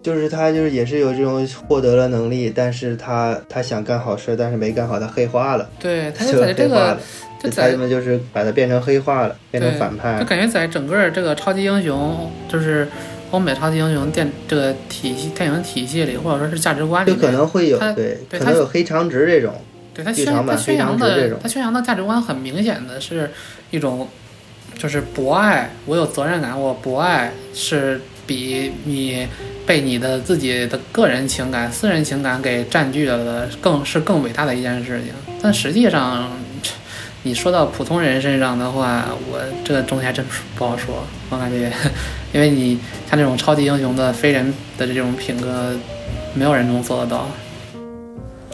[0.00, 6.96] 就是他就是也是有这种获得了能力，但是他他想干好事，但是没干好，他黑化了，对，他是就在这个
[7.42, 10.24] 就在他们就是把他变成黑化了，变成反派就。
[10.26, 12.86] 感觉在整个这个超级英雄，就是
[13.32, 19.52] 欧美超级英雄电这个体系电影体系里，或者说是价值观里就，可能会有他对，他可能有黑长直这种，
[19.92, 23.28] 对他宣剧场版他宣扬的他宣扬的价值观很明显的是
[23.72, 24.06] 一种，
[24.78, 29.26] 就是博爱，我有责任感，我博爱是比你
[29.66, 35.12] 被你的自己的个人情感、私人情感给占据了的更是更伟大的一件事情。
[35.42, 36.30] 但实际上，
[37.22, 40.24] 你说到普通人身上的话，我这个东西还真
[40.56, 41.04] 不好说。
[41.30, 41.72] 我感觉，
[42.32, 42.78] 因为你
[43.08, 45.74] 像这种超级英雄的非人的这种品格，
[46.34, 47.28] 没有人能做得到。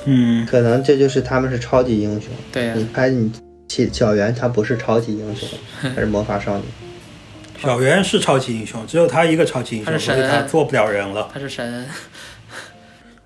[0.04, 2.30] 嗯，可能这就是他们是超级英雄。
[2.50, 3.30] 对呀、你拍你
[3.70, 5.48] 小小圆，他不是超级英雄，
[5.80, 6.64] 他是魔法少女。
[7.56, 11.30] 小圆是超级英雄，只有他一个超级英雄，他是神所以他做不了人了。
[11.32, 11.86] 他是神。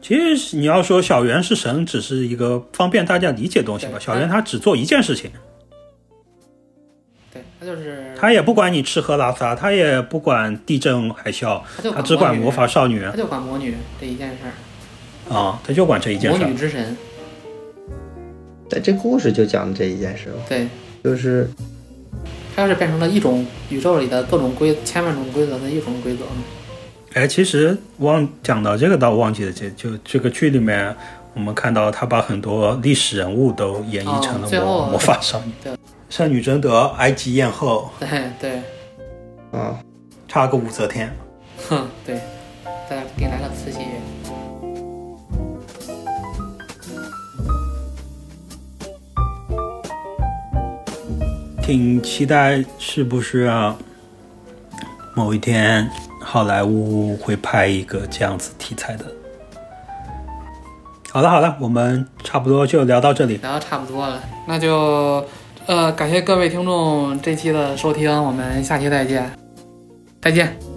[0.02, 3.98] 其实你要说小圆是神，只是一个方便大家理解的东西吧。
[3.98, 5.30] 小圆他只做一件事情，
[7.32, 14.40] 对，他就是他也不管你吃喝拉撒，他也不管地震海啸，他他只管魔法少女他就管魔女这一件事
[15.30, 16.48] 儿，啊，他就管这一件魔事儿。
[16.48, 16.94] 女之神。
[18.74, 20.66] 在这故事就讲这一件事嘛，对，
[21.04, 21.48] 就是
[22.56, 26.24] 它要是变成了一种宇宙里的各种规千万种规则的一种规则，
[27.12, 30.92] 哎，其实忘讲到这个倒忘记了，这就这个剧里面，
[31.34, 35.72] 我们看到他把很多历史人物都演绎成了魔、哦最后魔法少女对，
[36.10, 38.08] 圣女贞德、埃及艳后，对
[38.40, 38.62] 对，
[39.52, 39.72] 嗯，
[40.26, 41.14] 差个武则天。
[41.68, 42.18] 哼，对，
[42.90, 43.78] 再来给你来个慈禧
[51.64, 53.74] 挺期待是不是啊？
[55.14, 55.88] 某一天
[56.20, 59.06] 好莱坞会拍一个这样子题材的。
[61.10, 63.38] 好了好了，我们差不多就聊到这里。
[63.38, 65.24] 聊的差不多了，那就
[65.64, 69.30] 呃感谢各位听众这期的收听，我们下期再见，
[70.20, 70.73] 再见。